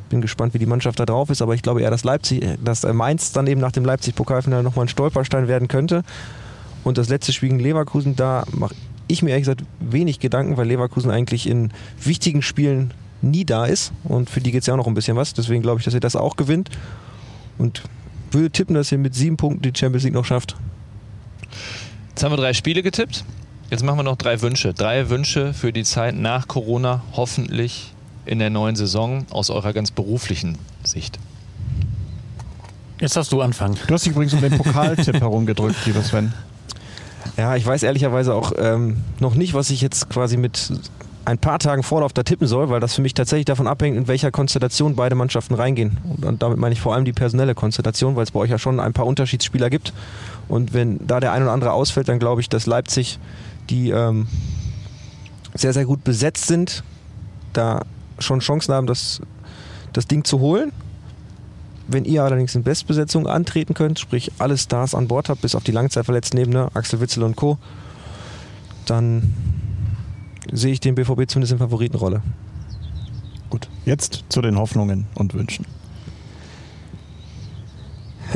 Bin 0.08 0.20
gespannt, 0.20 0.54
wie 0.54 0.58
die 0.58 0.66
Mannschaft 0.66 0.98
da 0.98 1.06
drauf 1.06 1.30
ist, 1.30 1.40
aber 1.40 1.54
ich 1.54 1.62
glaube 1.62 1.82
eher, 1.82 1.90
dass 1.92 2.02
Leipzig, 2.02 2.44
dass 2.64 2.82
äh, 2.82 2.92
Mainz 2.92 3.30
dann 3.30 3.46
eben 3.46 3.60
nach 3.60 3.70
dem 3.70 3.84
Leipzig-Pokalfinale 3.84 4.64
nochmal 4.64 4.86
ein 4.86 4.88
Stolperstein 4.88 5.46
werden 5.46 5.68
könnte. 5.68 6.02
Und 6.82 6.98
das 6.98 7.08
letzte 7.08 7.32
Spiel 7.32 7.50
gegen 7.50 7.60
Leverkusen, 7.60 8.16
da 8.16 8.42
mache 8.50 8.74
ich 9.10 9.22
mir 9.22 9.30
ehrlich 9.30 9.46
gesagt 9.46 9.64
wenig 9.80 10.20
Gedanken, 10.20 10.56
weil 10.56 10.66
Leverkusen 10.66 11.10
eigentlich 11.10 11.48
in 11.48 11.72
wichtigen 12.02 12.42
Spielen 12.42 12.92
nie 13.22 13.44
da 13.44 13.66
ist. 13.66 13.92
Und 14.04 14.30
für 14.30 14.40
die 14.40 14.52
geht 14.52 14.62
es 14.62 14.66
ja 14.66 14.74
auch 14.74 14.78
noch 14.78 14.86
ein 14.86 14.94
bisschen 14.94 15.16
was. 15.16 15.34
Deswegen 15.34 15.62
glaube 15.62 15.80
ich, 15.80 15.84
dass 15.84 15.94
ihr 15.94 16.00
das 16.00 16.16
auch 16.16 16.36
gewinnt. 16.36 16.70
Und 17.58 17.82
würde 18.30 18.50
tippen, 18.50 18.74
dass 18.74 18.90
ihr 18.92 18.98
mit 18.98 19.14
sieben 19.14 19.36
Punkten 19.36 19.62
die 19.62 19.78
Champions 19.78 20.04
League 20.04 20.14
noch 20.14 20.24
schafft. 20.24 20.56
Jetzt 22.10 22.22
haben 22.22 22.32
wir 22.32 22.36
drei 22.36 22.52
Spiele 22.52 22.82
getippt. 22.82 23.24
Jetzt 23.70 23.84
machen 23.84 23.98
wir 23.98 24.02
noch 24.02 24.16
drei 24.16 24.40
Wünsche. 24.42 24.74
Drei 24.74 25.10
Wünsche 25.10 25.54
für 25.54 25.72
die 25.72 25.84
Zeit 25.84 26.16
nach 26.16 26.48
Corona, 26.48 27.02
hoffentlich 27.12 27.92
in 28.26 28.38
der 28.38 28.50
neuen 28.50 28.76
Saison 28.76 29.26
aus 29.30 29.50
eurer 29.50 29.72
ganz 29.72 29.90
beruflichen 29.90 30.58
Sicht. 30.82 31.18
Jetzt 33.00 33.16
darfst 33.16 33.32
du 33.32 33.40
anfangen. 33.40 33.78
Du 33.86 33.94
hast 33.94 34.04
dich 34.04 34.12
übrigens 34.12 34.34
um 34.34 34.40
den 34.40 34.56
Pokaltipp 34.58 35.14
herumgedrückt, 35.20 35.86
lieber 35.86 36.02
Sven. 36.02 36.32
Ja, 37.36 37.56
ich 37.56 37.66
weiß 37.66 37.82
ehrlicherweise 37.82 38.34
auch 38.34 38.52
ähm, 38.58 38.98
noch 39.18 39.34
nicht, 39.34 39.54
was 39.54 39.70
ich 39.70 39.80
jetzt 39.80 40.08
quasi 40.10 40.36
mit 40.36 40.72
ein 41.24 41.38
paar 41.38 41.58
Tagen 41.58 41.82
Vorlauf 41.82 42.12
da 42.12 42.22
tippen 42.22 42.46
soll, 42.46 42.70
weil 42.70 42.80
das 42.80 42.94
für 42.94 43.02
mich 43.02 43.14
tatsächlich 43.14 43.44
davon 43.44 43.66
abhängt, 43.66 43.96
in 43.96 44.08
welcher 44.08 44.30
Konstellation 44.30 44.96
beide 44.96 45.14
Mannschaften 45.14 45.54
reingehen. 45.54 45.98
Und, 46.22 46.42
damit 46.42 46.58
meine 46.58 46.72
ich 46.72 46.80
vor 46.80 46.94
allem 46.94 47.04
die 47.04 47.12
personelle 47.12 47.54
Konstellation, 47.54 48.16
weil 48.16 48.24
es 48.24 48.30
bei 48.30 48.40
euch 48.40 48.50
ja 48.50 48.58
schon 48.58 48.80
ein 48.80 48.92
paar 48.92 49.06
Unterschiedsspieler 49.06 49.70
gibt. 49.70 49.92
Und 50.48 50.72
wenn 50.72 51.06
da 51.06 51.20
der 51.20 51.32
ein 51.32 51.42
oder 51.42 51.52
andere 51.52 51.72
ausfällt, 51.72 52.08
dann 52.08 52.18
glaube 52.18 52.40
ich, 52.40 52.48
dass 52.48 52.66
Leipzig, 52.66 53.18
die 53.68 53.90
ähm, 53.90 54.26
sehr, 55.54 55.72
sehr 55.72 55.84
gut 55.84 56.04
besetzt 56.04 56.46
sind, 56.46 56.82
da 57.52 57.82
schon 58.18 58.40
Chancen 58.40 58.74
haben, 58.74 58.86
das, 58.86 59.20
das 59.92 60.06
Ding 60.06 60.24
zu 60.24 60.40
holen. 60.40 60.72
Wenn 61.92 62.04
ihr 62.04 62.22
allerdings 62.22 62.54
in 62.54 62.62
Bestbesetzung 62.62 63.26
antreten 63.26 63.74
könnt, 63.74 63.98
sprich 63.98 64.30
alle 64.38 64.56
Stars 64.56 64.94
an 64.94 65.08
Bord 65.08 65.28
habt, 65.28 65.40
bis 65.42 65.54
auf 65.54 65.64
die 65.64 65.72
Langzeitverletzten 65.72 66.38
neben 66.38 66.52
ne, 66.52 66.68
Axel 66.74 67.00
Witzel 67.00 67.22
und 67.24 67.34
Co., 67.36 67.58
dann 68.86 69.34
sehe 70.52 70.72
ich 70.72 70.80
den 70.80 70.94
BVB 70.94 71.28
zumindest 71.28 71.52
in 71.52 71.58
Favoritenrolle. 71.58 72.22
Gut, 73.50 73.68
jetzt 73.84 74.24
zu 74.28 74.40
den 74.40 74.56
Hoffnungen 74.56 75.06
und 75.14 75.34
Wünschen. 75.34 75.64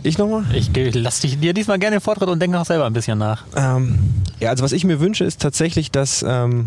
Ich 0.03 0.19
nochmal? 0.19 0.45
Ich 0.55 0.73
geh- 0.73 0.91
lass 0.91 1.21
dich 1.21 1.39
dir 1.39 1.55
diesmal 1.55 1.79
gerne 1.79 1.97
den 1.97 2.01
Vortritt 2.01 2.29
und 2.29 2.41
denk 2.41 2.53
noch 2.53 2.67
selber 2.67 2.85
ein 2.87 2.93
bisschen 2.93 3.19
nach. 3.19 3.45
Ähm, 3.55 3.99
ja, 4.41 4.51
also 4.51 4.65
was 4.65 4.73
ich 4.73 4.85
mir 4.85 4.99
wünsche, 4.99 5.25
ist 5.25 5.41
tatsächlich, 5.41 5.93
dass 5.93 6.25
ähm, 6.27 6.67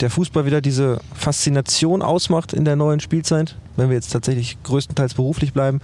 der 0.00 0.10
Fußball 0.10 0.46
wieder 0.46 0.60
diese 0.60 1.00
Faszination 1.14 2.02
ausmacht 2.02 2.52
in 2.52 2.64
der 2.64 2.76
neuen 2.76 3.00
Spielzeit, 3.00 3.56
wenn 3.76 3.88
wir 3.88 3.96
jetzt 3.96 4.12
tatsächlich 4.12 4.62
größtenteils 4.62 5.14
beruflich 5.14 5.52
bleiben, 5.52 5.80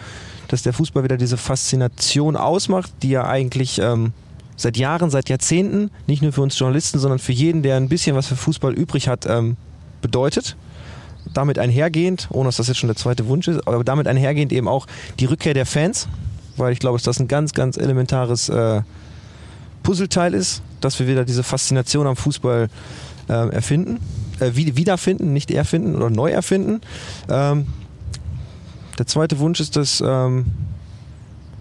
dass 0.49 0.63
der 0.63 0.73
Fußball 0.73 1.05
wieder 1.05 1.17
diese 1.17 1.37
Faszination 1.37 2.37
ausmacht, 2.37 2.93
die 3.03 3.11
ja 3.11 3.27
eigentlich 3.27 3.79
ähm, 3.79 4.13
seit 4.57 4.77
Jahren, 4.77 5.11
seit 5.11 5.29
Jahrzehnten, 5.29 5.91
nicht 6.07 6.23
nur 6.23 6.33
für 6.33 6.43
uns 6.43 6.59
Journalisten, 6.59 6.99
sondern 6.99 7.19
für 7.19 7.33
jeden, 7.33 7.63
der 7.63 7.77
ein 7.77 7.89
bisschen 7.89 8.17
was 8.17 8.27
für 8.27 8.37
Fußball 8.37 8.73
übrig 8.73 9.09
hat, 9.09 9.27
ähm, 9.27 9.57
bedeutet. 10.01 10.57
Damit 11.35 11.59
einhergehend, 11.59 12.29
ohne 12.31 12.49
dass 12.49 12.57
das 12.57 12.69
jetzt 12.69 12.79
schon 12.79 12.89
der 12.89 12.97
zweite 12.97 13.27
Wunsch 13.27 13.49
ist, 13.49 13.67
aber 13.67 13.83
damit 13.85 14.07
einhergehend 14.07 14.53
eben 14.53 14.69
auch 14.69 14.87
die 15.19 15.25
Rückkehr 15.27 15.55
der 15.55 15.67
Fans, 15.67 16.09
weil 16.57 16.73
ich 16.73 16.79
glaube, 16.79 16.97
dass 16.97 17.05
das 17.05 17.21
ein 17.21 17.29
ganz, 17.29 17.53
ganz 17.53 17.77
elementares 17.77 18.49
äh, 18.49 18.83
Puzzleteil 19.83 20.35
ist, 20.35 20.63
dass 20.81 20.99
wir 20.99 21.09
wieder 21.09 21.25
diese 21.25 21.43
Faszination 21.43 22.07
am 22.07 22.17
Fußball 22.17 22.69
äh, 23.29 23.33
erfinden, 23.33 23.99
äh, 24.41 24.51
wiederfinden, 24.55 25.33
nicht 25.33 25.51
erfinden 25.51 25.97
oder 25.97 26.11
neu 26.11 26.31
erfinden. 26.31 26.81
Ähm, 27.29 27.67
der 28.99 29.07
zweite 29.07 29.39
Wunsch 29.39 29.61
ist, 29.61 29.77
dass 29.77 30.03
ähm, 30.05 30.47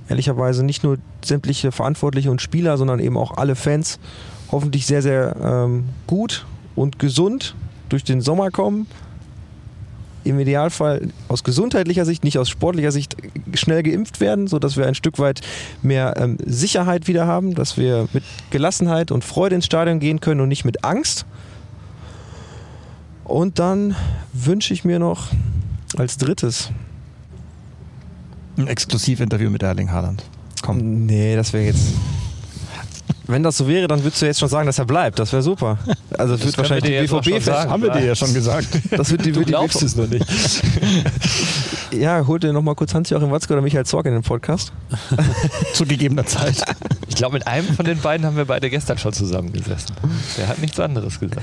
ehrlicherweise 0.10 0.64
nicht 0.64 0.84
nur 0.84 0.98
sämtliche 1.24 1.72
Verantwortliche 1.72 2.32
und 2.32 2.42
Spieler, 2.42 2.78
sondern 2.78 3.00
eben 3.00 3.18
auch 3.18 3.38
alle 3.38 3.56
Fans 3.56 4.00
hoffentlich 4.52 4.86
sehr, 4.86 5.02
sehr 5.02 5.36
ähm, 5.42 5.86
gut 6.08 6.46
und 6.76 7.00
gesund 7.00 7.56
durch 7.90 8.04
den 8.04 8.22
Sommer 8.22 8.52
kommen. 8.52 8.88
Im 10.24 10.40
Idealfall 10.40 11.10
aus 11.28 11.44
gesundheitlicher 11.44 12.04
Sicht, 12.04 12.24
nicht 12.24 12.40
aus 12.40 12.50
sportlicher 12.50 12.92
Sicht 12.92 13.16
schnell 13.54 13.84
geimpft 13.84 14.22
werden, 14.22 14.48
sodass 14.48 14.76
wir 14.76 14.88
ein 14.88 14.96
Stück 14.96 15.20
weit 15.20 15.42
mehr 15.84 16.16
ähm, 16.18 16.38
Sicherheit 16.44 17.08
wieder 17.08 17.28
haben, 17.28 17.54
dass 17.54 17.78
wir 17.78 18.08
mit 18.12 18.24
Gelassenheit 18.50 19.12
und 19.12 19.24
Freude 19.24 19.56
ins 19.56 19.66
Stadion 19.66 20.00
gehen 20.00 20.22
können 20.22 20.42
und 20.42 20.48
nicht 20.48 20.66
mit 20.66 20.84
Angst. 20.84 21.26
Und 23.26 23.60
dann 23.60 23.96
wünsche 24.34 24.74
ich 24.74 24.86
mir 24.86 25.00
noch 25.00 25.28
als 25.98 26.18
drittes 26.18 26.70
ein 28.58 28.68
Exklusivinterview 28.68 29.50
mit 29.50 29.64
Erling 29.64 29.92
Haaland. 29.92 30.24
Komm. 30.62 31.06
Nee, 31.06 31.36
das 31.36 31.52
wäre 31.52 31.66
jetzt. 31.66 31.88
Wenn 33.28 33.42
das 33.42 33.58
so 33.58 33.68
wäre, 33.68 33.88
dann 33.88 34.04
würdest 34.04 34.22
du 34.22 34.28
jetzt 34.28 34.40
schon 34.40 34.50
sagen, 34.50 34.68
dass 34.68 34.78
er 34.78 34.86
bleibt. 34.86 35.18
Das 35.18 35.32
wäre 35.34 35.42
super. 35.42 35.80
Also 36.18 36.36
das 36.38 36.46
wird 36.46 36.58
wahrscheinlich 36.60 36.86
die 36.86 37.08
BVB 37.08 37.44
sagen. 37.44 37.72
Haben 37.72 37.84
wir 37.84 37.90
dir 37.90 38.06
ja 38.06 38.16
schon 38.16 38.34
gesagt. 38.36 38.68
Das 38.92 39.10
wird 39.10 39.26
die, 39.26 39.32
du 39.32 39.44
glaubst 39.44 39.82
die 39.82 39.86
es 39.86 39.96
noch 39.96 40.08
nicht. 40.08 40.24
ja, 41.92 42.26
holt 42.26 42.44
dir 42.44 42.54
nochmal 42.54 42.76
kurz 42.76 42.94
Hans-Joachim 42.94 43.32
Watzke 43.32 43.54
oder 43.54 43.64
Michael 43.64 43.86
Zorg 43.86 44.06
in 44.06 44.14
den 44.14 44.22
Podcast. 44.22 44.72
Zu 45.74 45.86
gegebener 45.86 46.26
Zeit. 46.26 46.64
Ich 47.08 47.16
glaube, 47.16 47.36
mit 47.36 47.48
einem 47.48 47.68
von 47.68 47.86
den 47.86 48.00
beiden 48.00 48.26
haben 48.26 48.36
wir 48.36 48.44
beide 48.44 48.70
gestern 48.70 48.98
schon 48.98 49.14
zusammengesessen. 49.14 49.96
Der 50.38 50.50
hat 50.50 50.60
nichts 50.60 50.78
anderes 50.82 51.18
gesagt. 51.18 51.40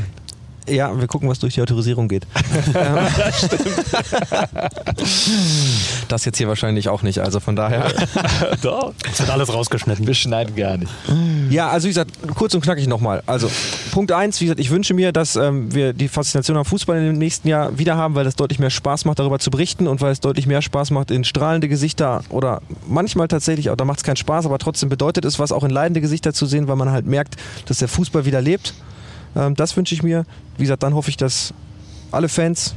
Ja, 0.69 0.99
wir 0.99 1.07
gucken, 1.09 1.29
was 1.29 1.39
durch 1.39 1.55
die 1.55 1.63
Autorisierung 1.63 2.09
geht. 2.09 2.27
das 2.73 3.39
stimmt. 3.39 3.63
Das 6.09 6.25
jetzt 6.25 6.39
hier 6.39 6.49
wahrscheinlich 6.49 6.89
auch 6.89 7.03
nicht, 7.03 7.19
also 7.19 7.41
von 7.41 7.57
daher. 7.57 7.91
Doch. 8.63 8.95
Es 9.11 9.19
wird 9.19 9.31
alles 9.31 9.53
rausgeschnitten. 9.53 10.07
Wir 10.07 10.15
schneiden 10.15 10.55
gar 10.55 10.77
nicht. 10.77 10.93
Ja, 11.51 11.69
also 11.69 11.87
wie 11.87 11.91
gesagt, 11.91 12.13
kurz 12.35 12.55
und 12.55 12.61
knackig 12.61 12.87
nochmal. 12.87 13.23
Also 13.27 13.51
Punkt 13.91 14.13
eins, 14.13 14.41
wie 14.41 14.45
gesagt, 14.45 14.61
ich 14.61 14.71
wünsche 14.71 14.95
mir, 14.95 15.13
dass 15.13 15.37
ähm, 15.37 15.75
wir 15.75 15.93
die 15.93 16.09
Faszination 16.09 16.57
am 16.57 16.65
Fußball 16.65 16.97
in 16.97 17.07
dem 17.07 17.19
nächsten 17.19 17.49
Jahr 17.49 17.79
wieder 17.79 17.97
haben, 17.97 18.15
weil 18.15 18.27
es 18.27 18.37
deutlich 18.37 18.59
mehr 18.59 18.71
Spaß 18.71 19.05
macht, 19.05 19.19
darüber 19.19 19.39
zu 19.39 19.51
berichten 19.51 19.89
und 19.89 20.01
weil 20.01 20.13
es 20.13 20.21
deutlich 20.21 20.47
mehr 20.47 20.63
Spaß 20.63 20.91
macht, 20.93 21.11
in 21.11 21.25
strahlende 21.25 21.69
Gesichter 21.69 22.23
oder 22.29 22.63
manchmal 22.87 23.29
tatsächlich, 23.29 23.71
auch 23.71 23.77
da 23.77 23.85
macht 23.85 23.99
es 23.99 24.05
keinen 24.05 24.17
Spaß, 24.17 24.47
aber 24.47 24.59
trotzdem 24.59 24.89
bedeutet 24.89 25.25
es 25.25 25.39
was, 25.39 25.53
auch 25.53 25.65
in 25.65 25.71
leidende 25.71 26.01
Gesichter 26.01 26.33
zu 26.33 26.47
sehen, 26.47 26.69
weil 26.69 26.77
man 26.77 26.91
halt 26.91 27.07
merkt, 27.07 27.37
dass 27.67 27.79
der 27.79 27.89
Fußball 27.89 28.25
wieder 28.25 28.41
lebt. 28.41 28.75
Ähm, 29.37 29.55
das 29.55 29.77
wünsche 29.77 29.95
ich 29.95 30.03
mir. 30.03 30.25
Wie 30.57 30.65
gesagt, 30.65 30.83
dann 30.83 30.95
hoffe 30.95 31.11
ich, 31.11 31.17
dass 31.17 31.55
alle 32.11 32.29
Fans 32.29 32.75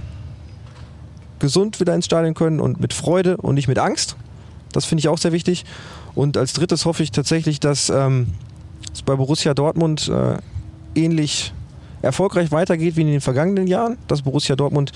gesund 1.40 1.80
wieder 1.80 1.94
ins 1.94 2.06
Stadion 2.06 2.34
können 2.34 2.60
und 2.60 2.80
mit 2.80 2.94
Freude 2.94 3.38
und 3.38 3.56
nicht 3.56 3.68
mit 3.68 3.80
Angst. 3.80 4.16
Das 4.72 4.86
finde 4.86 5.00
ich 5.00 5.08
auch 5.08 5.18
sehr 5.18 5.32
wichtig. 5.32 5.66
Und 6.16 6.38
als 6.38 6.54
drittes 6.54 6.86
hoffe 6.86 7.04
ich 7.04 7.12
tatsächlich, 7.12 7.60
dass 7.60 7.90
ähm, 7.90 8.28
es 8.94 9.02
bei 9.02 9.16
Borussia 9.16 9.54
Dortmund 9.54 10.10
äh, 10.10 10.38
ähnlich 10.96 11.54
erfolgreich 12.02 12.52
weitergeht 12.52 12.96
wie 12.96 13.02
in 13.02 13.08
den 13.08 13.22
vergangenen 13.22 13.68
Jahren, 13.68 13.98
dass 14.08 14.22
Borussia 14.22 14.56
Dortmund 14.56 14.92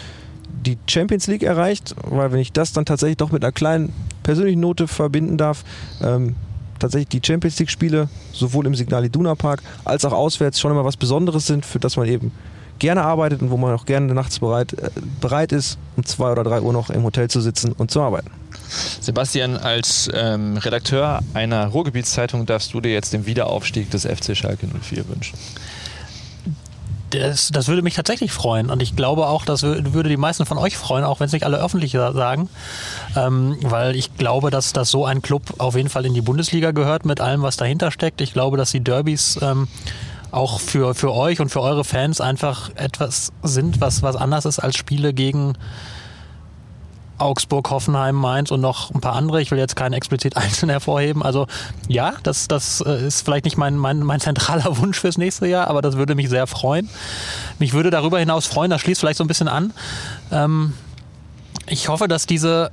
die 0.66 0.78
Champions 0.88 1.28
League 1.28 1.44
erreicht, 1.44 1.96
weil 2.04 2.32
wenn 2.32 2.40
ich 2.40 2.52
das 2.52 2.74
dann 2.74 2.86
tatsächlich 2.86 3.18
doch 3.18 3.32
mit 3.32 3.44
einer 3.44 3.52
kleinen 3.52 3.94
persönlichen 4.24 4.60
Note 4.60 4.88
verbinden 4.88 5.38
darf, 5.38 5.64
ähm, 6.02 6.36
tatsächlich 6.80 7.10
die 7.10 7.22
Champions 7.26 7.60
League-Spiele 7.60 8.10
sowohl 8.32 8.66
im 8.66 8.76
Signal 8.76 9.06
Iduna 9.06 9.36
Park 9.36 9.62
als 9.86 10.06
auch 10.06 10.14
auswärts 10.14 10.60
schon 10.60 10.72
immer 10.72 10.86
was 10.86 10.98
Besonderes 10.98 11.46
sind, 11.46 11.66
für 11.66 11.80
das 11.80 11.98
man 11.98 12.08
eben 12.08 12.32
gerne 12.80 13.04
arbeitet 13.04 13.42
und 13.42 13.52
wo 13.52 13.58
man 13.58 13.74
auch 13.76 13.86
gerne 13.86 14.14
nachts 14.14 14.40
bereit, 14.40 14.74
äh, 14.74 14.90
bereit 15.20 15.52
ist, 15.52 15.78
um 15.98 16.06
zwei 16.06 16.32
oder 16.32 16.44
drei 16.44 16.62
Uhr 16.62 16.74
noch 16.74 16.90
im 16.90 17.04
Hotel 17.04 17.30
zu 17.30 17.42
sitzen 17.42 17.74
und 17.74 17.92
zu 17.92 18.02
arbeiten. 18.02 18.32
Sebastian, 19.02 19.58
als 19.58 20.10
ähm, 20.14 20.58
Redakteur 20.58 21.20
einer 21.34 21.68
Ruhrgebietszeitung 21.68 22.46
darfst 22.46 22.74
du 22.74 22.82
dir 22.82 22.92
jetzt 22.92 23.14
den 23.14 23.26
Wiederaufstieg 23.26 23.92
des 23.92 24.06
FC 24.06 24.36
Schalke 24.36 24.68
04 24.68 25.08
wünschen. 25.10 25.38
Das, 27.12 27.50
das, 27.50 27.68
würde 27.68 27.82
mich 27.82 27.96
tatsächlich 27.96 28.32
freuen. 28.32 28.70
Und 28.70 28.82
ich 28.82 28.96
glaube 28.96 29.28
auch, 29.28 29.46
das 29.46 29.64
würde 29.64 30.10
die 30.10 30.18
meisten 30.18 30.46
von 30.46 30.58
euch 30.58 30.78
freuen, 30.78 31.04
auch 31.04 31.20
wenn 31.20 31.28
es 31.28 31.32
nicht 31.32 31.46
alle 31.46 31.58
öffentlich 31.58 31.92
sagen. 31.92 32.50
Ähm, 33.16 33.58
weil 33.62 33.96
ich 33.96 34.16
glaube, 34.16 34.52
dass, 34.52 34.74
dass 34.74 34.92
so 34.92 35.06
ein 35.06 35.22
Club 35.22 35.42
auf 35.58 35.76
jeden 35.76 35.90
Fall 35.90 36.06
in 36.06 36.14
die 36.14 36.22
Bundesliga 36.22 36.72
gehört 36.72 37.06
mit 37.06 37.22
allem, 37.22 37.42
was 37.42 37.58
dahinter 37.58 37.92
steckt. 37.92 38.22
Ich 38.22 38.34
glaube, 38.34 38.58
dass 38.58 38.72
die 38.72 38.82
Derbys 38.82 39.40
ähm, 39.42 39.68
auch 40.32 40.60
für, 40.60 40.94
für 40.94 41.14
euch 41.14 41.40
und 41.40 41.50
für 41.50 41.62
eure 41.62 41.84
Fans 41.84 42.22
einfach 42.22 42.70
etwas 42.76 43.32
sind, 43.44 43.82
was, 43.82 44.04
was 44.04 44.16
anders 44.16 44.46
ist 44.46 44.60
als 44.60 44.78
Spiele 44.78 45.14
gegen 45.14 45.54
Augsburg, 47.20 47.70
Hoffenheim, 47.70 48.16
Mainz 48.16 48.52
und 48.52 48.62
noch 48.62 48.92
ein 48.92 49.02
paar 49.02 49.14
andere. 49.14 49.42
Ich 49.42 49.52
will 49.52 49.58
jetzt 49.58 49.76
keinen 49.76 49.94
explizit 49.94 50.38
einzeln 50.38 50.70
hervorheben. 50.70 51.24
Also 51.24 51.48
ja, 51.88 52.14
das, 52.24 52.48
das 52.48 52.82
äh, 52.82 53.06
ist 53.06 53.22
vielleicht 53.22 53.46
nicht 53.46 53.58
mein, 53.58 53.78
mein, 53.78 54.00
mein 54.00 54.20
zentraler 54.20 54.78
Wunsch 54.78 55.00
fürs 55.00 55.18
nächste 55.18 55.48
Jahr, 55.48 55.68
aber 55.68 55.82
das 55.82 55.98
würde 55.98 56.16
mich 56.16 56.30
sehr 56.30 56.48
freuen. 56.48 56.90
Mich 57.60 57.74
würde 57.74 57.90
darüber 57.90 58.20
hinaus 58.20 58.46
freuen, 58.46 58.72
das 58.72 58.82
schließt 58.82 59.00
vielleicht 59.00 59.18
so 59.18 59.24
ein 59.24 59.28
bisschen 59.28 59.48
an. 59.48 59.74
Ähm, 60.32 60.74
ich 61.68 61.88
hoffe, 61.88 62.08
dass 62.08 62.26
diese 62.26 62.72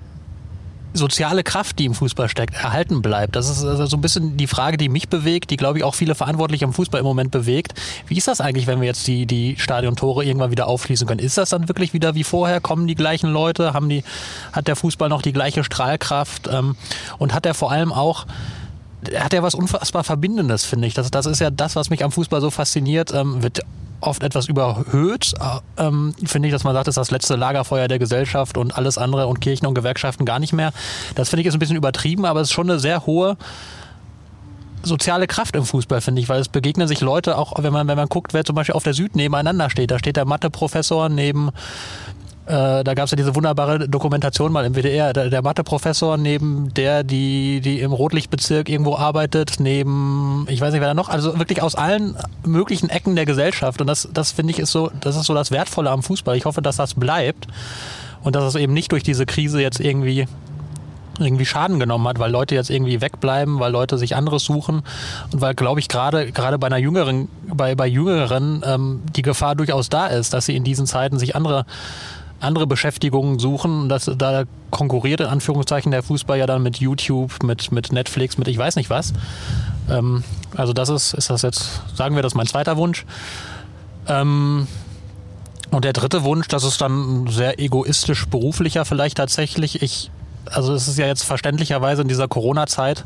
soziale 0.97 1.43
Kraft, 1.43 1.79
die 1.79 1.85
im 1.85 1.95
Fußball 1.95 2.29
steckt, 2.29 2.55
erhalten 2.55 3.03
bleibt. 3.03 3.37
Das 3.37 3.49
ist 3.49 3.65
also 3.65 3.87
so 3.87 3.97
ein 3.97 4.01
bisschen 4.01 4.37
die 4.37 4.47
Frage, 4.47 4.77
die 4.77 4.89
mich 4.89 5.09
bewegt, 5.09 5.51
die, 5.51 5.57
glaube 5.57 5.79
ich, 5.79 5.85
auch 5.85 5.95
viele 5.95 6.15
Verantwortliche 6.15 6.65
im 6.65 6.73
Fußball 6.73 7.01
im 7.01 7.07
Moment 7.07 7.31
bewegt. 7.31 7.75
Wie 8.09 8.17
ist 8.17 8.29
das 8.29 8.41
eigentlich, 8.41 8.67
wenn 8.67 8.81
wir 8.81 8.87
jetzt 8.87 9.07
die, 9.07 9.27
die 9.27 9.57
Stadiontore 9.59 10.25
irgendwann 10.25 10.51
wieder 10.51 10.67
aufschließen 10.67 11.07
können? 11.07 11.21
Ist 11.21 11.39
das 11.39 11.51
dann 11.51 11.69
wirklich 11.69 11.93
wieder 11.93 12.15
wie 12.15 12.25
vorher? 12.25 12.61
Kommen 12.61 12.87
die 12.87 12.95
gleichen 12.95 13.31
Leute? 13.31 13.73
Haben 13.73 13.89
die, 13.89 14.05
hat 14.53 14.69
der 14.69 14.77
Fußball 14.77 15.09
noch 15.09 15.23
die 15.23 15.33
gleiche 15.33 15.65
Strahlkraft? 15.65 16.49
Ähm, 16.53 16.77
und 17.19 17.35
hat 17.35 17.47
er 17.47 17.55
vor 17.55 17.71
allem 17.71 17.93
auch 17.93 18.27
hat 19.19 19.33
er 19.35 19.43
was 19.43 19.55
unfassbar 19.55 20.05
Verbindendes, 20.05 20.65
finde 20.65 20.89
ich. 20.89 20.95
Das, 20.95 21.11
das 21.11 21.27
ist 21.27 21.41
ja 21.41 21.51
das, 21.51 21.77
was 21.77 21.91
mich 21.91 22.05
am 22.05 22.13
Fußball 22.13 22.41
so 22.41 22.51
fasziniert. 22.51 23.13
Ähm, 23.13 23.43
wird 23.43 23.63
oft 24.01 24.23
etwas 24.23 24.49
überhöht, 24.49 25.35
äh, 25.41 25.85
ähm, 25.87 26.15
finde 26.25 26.49
ich, 26.49 26.53
dass 26.53 26.65
man 26.65 26.75
sagt, 26.75 26.87
das 26.87 26.93
ist 26.93 26.99
das 26.99 27.11
letzte 27.11 27.37
Lagerfeuer 27.37 27.89
der 27.89 27.99
Gesellschaft 27.99 28.59
und 28.59 28.77
alles 28.77 28.99
andere 28.99 29.27
und 29.27 29.41
Kirchen 29.41 29.67
und 29.67 29.75
Gewerkschaften 29.75 30.25
gar 30.25 30.39
nicht 30.39 30.53
mehr. 30.53 30.73
Das 31.15 31.31
finde 31.31 31.43
ich 31.43 31.47
ist 31.47 31.55
ein 31.55 31.59
bisschen 31.59 31.77
übertrieben, 31.77 32.25
aber 32.25 32.41
es 32.41 32.49
ist 32.49 32.53
schon 32.53 32.71
eine 32.71 32.79
sehr 32.79 33.07
hohe 33.07 33.37
soziale 34.83 35.27
Kraft 35.27 35.57
im 35.57 35.65
Fußball, 35.65 36.01
finde 36.01 36.23
ich, 36.23 36.29
weil 36.29 36.41
es 36.41 36.49
begegnen 36.49 36.87
sich 36.87 37.01
Leute, 37.01 37.37
auch 37.37 37.53
wenn 37.63 37.73
man, 37.73 37.89
wenn 37.89 37.97
man 37.97 38.09
guckt, 38.09 38.35
wer 38.35 38.45
zum 38.45 38.55
Beispiel 38.55 38.75
auf 38.75 38.85
der 38.85 38.95
Süd 38.95 39.17
nebeneinander 39.17 39.69
steht. 39.69 39.91
Da 39.91 39.99
steht 39.99 40.17
der 40.17 40.25
Mathe-Professor 40.25 41.09
neben 41.09 41.51
äh, 42.47 42.85
da 42.85 42.95
gab 42.95 43.07
es 43.07 43.11
ja 43.11 43.17
diese 43.17 43.35
wunderbare 43.35 43.89
Dokumentation 43.89 44.53
mal 44.53 44.65
im 44.65 44.75
WDR, 44.75 45.13
der, 45.13 45.31
der 45.31 45.43
Mathe-Professor 45.43 46.17
neben 46.17 46.73
der, 46.75 47.03
die, 47.03 47.61
die 47.61 47.81
im 47.81 47.93
Rotlichtbezirk 47.93 48.69
irgendwo 48.69 48.97
arbeitet, 48.97 49.55
neben, 49.59 50.47
ich 50.49 50.61
weiß 50.61 50.73
nicht, 50.73 50.81
wer 50.81 50.89
da 50.89 50.95
noch, 50.95 51.09
also 51.09 51.39
wirklich 51.41 51.61
aus 51.61 51.75
allen 51.75 52.17
möglichen 52.45 52.89
Ecken 52.89 53.17
der 53.17 53.27
Gesellschaft. 53.27 53.81
Und 53.81 53.89
das, 53.89 54.09
das 54.13 54.31
finde 54.31 54.53
ich 54.53 54.61
ist 54.61 54.71
so, 54.71 54.93
das 55.01 55.17
ist 55.17 55.27
so 55.27 55.35
das 55.35 55.51
Wertvolle 55.51 55.91
am 55.91 56.05
Fußball. 56.05 56.37
Ich 56.37 56.45
hoffe, 56.45 56.63
dass 56.63 56.77
das 56.77 56.95
bleibt 56.95 57.49
und 58.23 58.37
dass 58.37 58.45
es 58.45 58.55
eben 58.55 58.73
nicht 58.73 58.93
durch 58.93 59.03
diese 59.03 59.27
Krise 59.27 59.61
jetzt 59.61 59.81
irgendwie 59.81 60.27
irgendwie 61.19 61.47
Schaden 61.47 61.81
genommen 61.81 62.07
hat, 62.09 62.19
weil 62.19 62.31
Leute 62.31 62.55
jetzt 62.55 62.71
irgendwie 62.71 63.01
wegbleiben, 63.01 63.59
weil 63.59 63.73
Leute 63.73 63.99
sich 63.99 64.17
anderes 64.17 64.45
suchen 64.45 64.83
und 65.33 65.41
weil, 65.41 65.55
glaube 65.55 65.81
ich, 65.81 65.89
gerade 65.89 66.31
gerade 66.31 66.59
bei 66.59 66.67
einer 66.67 66.77
jüngeren, 66.77 67.29
bei, 67.49 67.75
bei 67.75 67.87
Jüngeren 67.87 68.63
ähm, 68.67 69.03
die 69.17 69.23
Gefahr 69.23 69.55
durchaus 69.55 69.89
da 69.89 70.09
ist, 70.09 70.35
dass 70.35 70.47
sie 70.47 70.55
in 70.55 70.65
diesen 70.65 70.87
Zeiten 70.87 71.19
sich 71.19 71.35
andere 71.35 71.65
andere 72.41 72.67
Beschäftigungen 72.67 73.39
suchen. 73.39 73.89
Das, 73.89 74.11
da 74.17 74.45
konkurriert 74.71 75.21
in 75.21 75.27
Anführungszeichen 75.27 75.91
der 75.91 76.03
Fußball 76.03 76.39
ja 76.39 76.47
dann 76.47 76.63
mit 76.63 76.79
YouTube, 76.79 77.43
mit, 77.43 77.73
mit 77.73 77.93
Netflix, 77.93 78.39
mit 78.39 78.49
ich 78.49 78.59
weiß 78.59 78.77
nicht 78.77 78.91
was. 78.91 79.13
Ähm, 79.91 80.23
also 80.55 80.73
das 80.73 80.89
ist, 80.89 81.15
ist 81.15 81.31
das 81.31 81.43
jetzt, 81.43 81.83
sagen 81.95 82.15
wir, 82.15 82.23
das 82.23 82.35
mein 82.35 82.47
zweiter 82.47 82.77
Wunsch. 82.77 83.05
Ähm, 84.09 84.67
und 85.71 85.85
der 85.85 85.93
dritte 85.93 86.25
Wunsch, 86.25 86.49
das 86.49 86.65
ist 86.65 86.81
dann 86.81 87.27
sehr 87.27 87.59
egoistisch 87.59 88.27
beruflicher 88.27 88.85
vielleicht 88.85 89.17
tatsächlich. 89.17 89.83
Ich, 89.83 90.11
also 90.47 90.75
es 90.75 90.89
ist 90.89 90.99
ja 90.99 91.07
jetzt 91.07 91.25
verständlicherweise 91.25 92.03
in 92.03 92.09
dieser 92.09 92.29
Corona-Zeit 92.29 93.05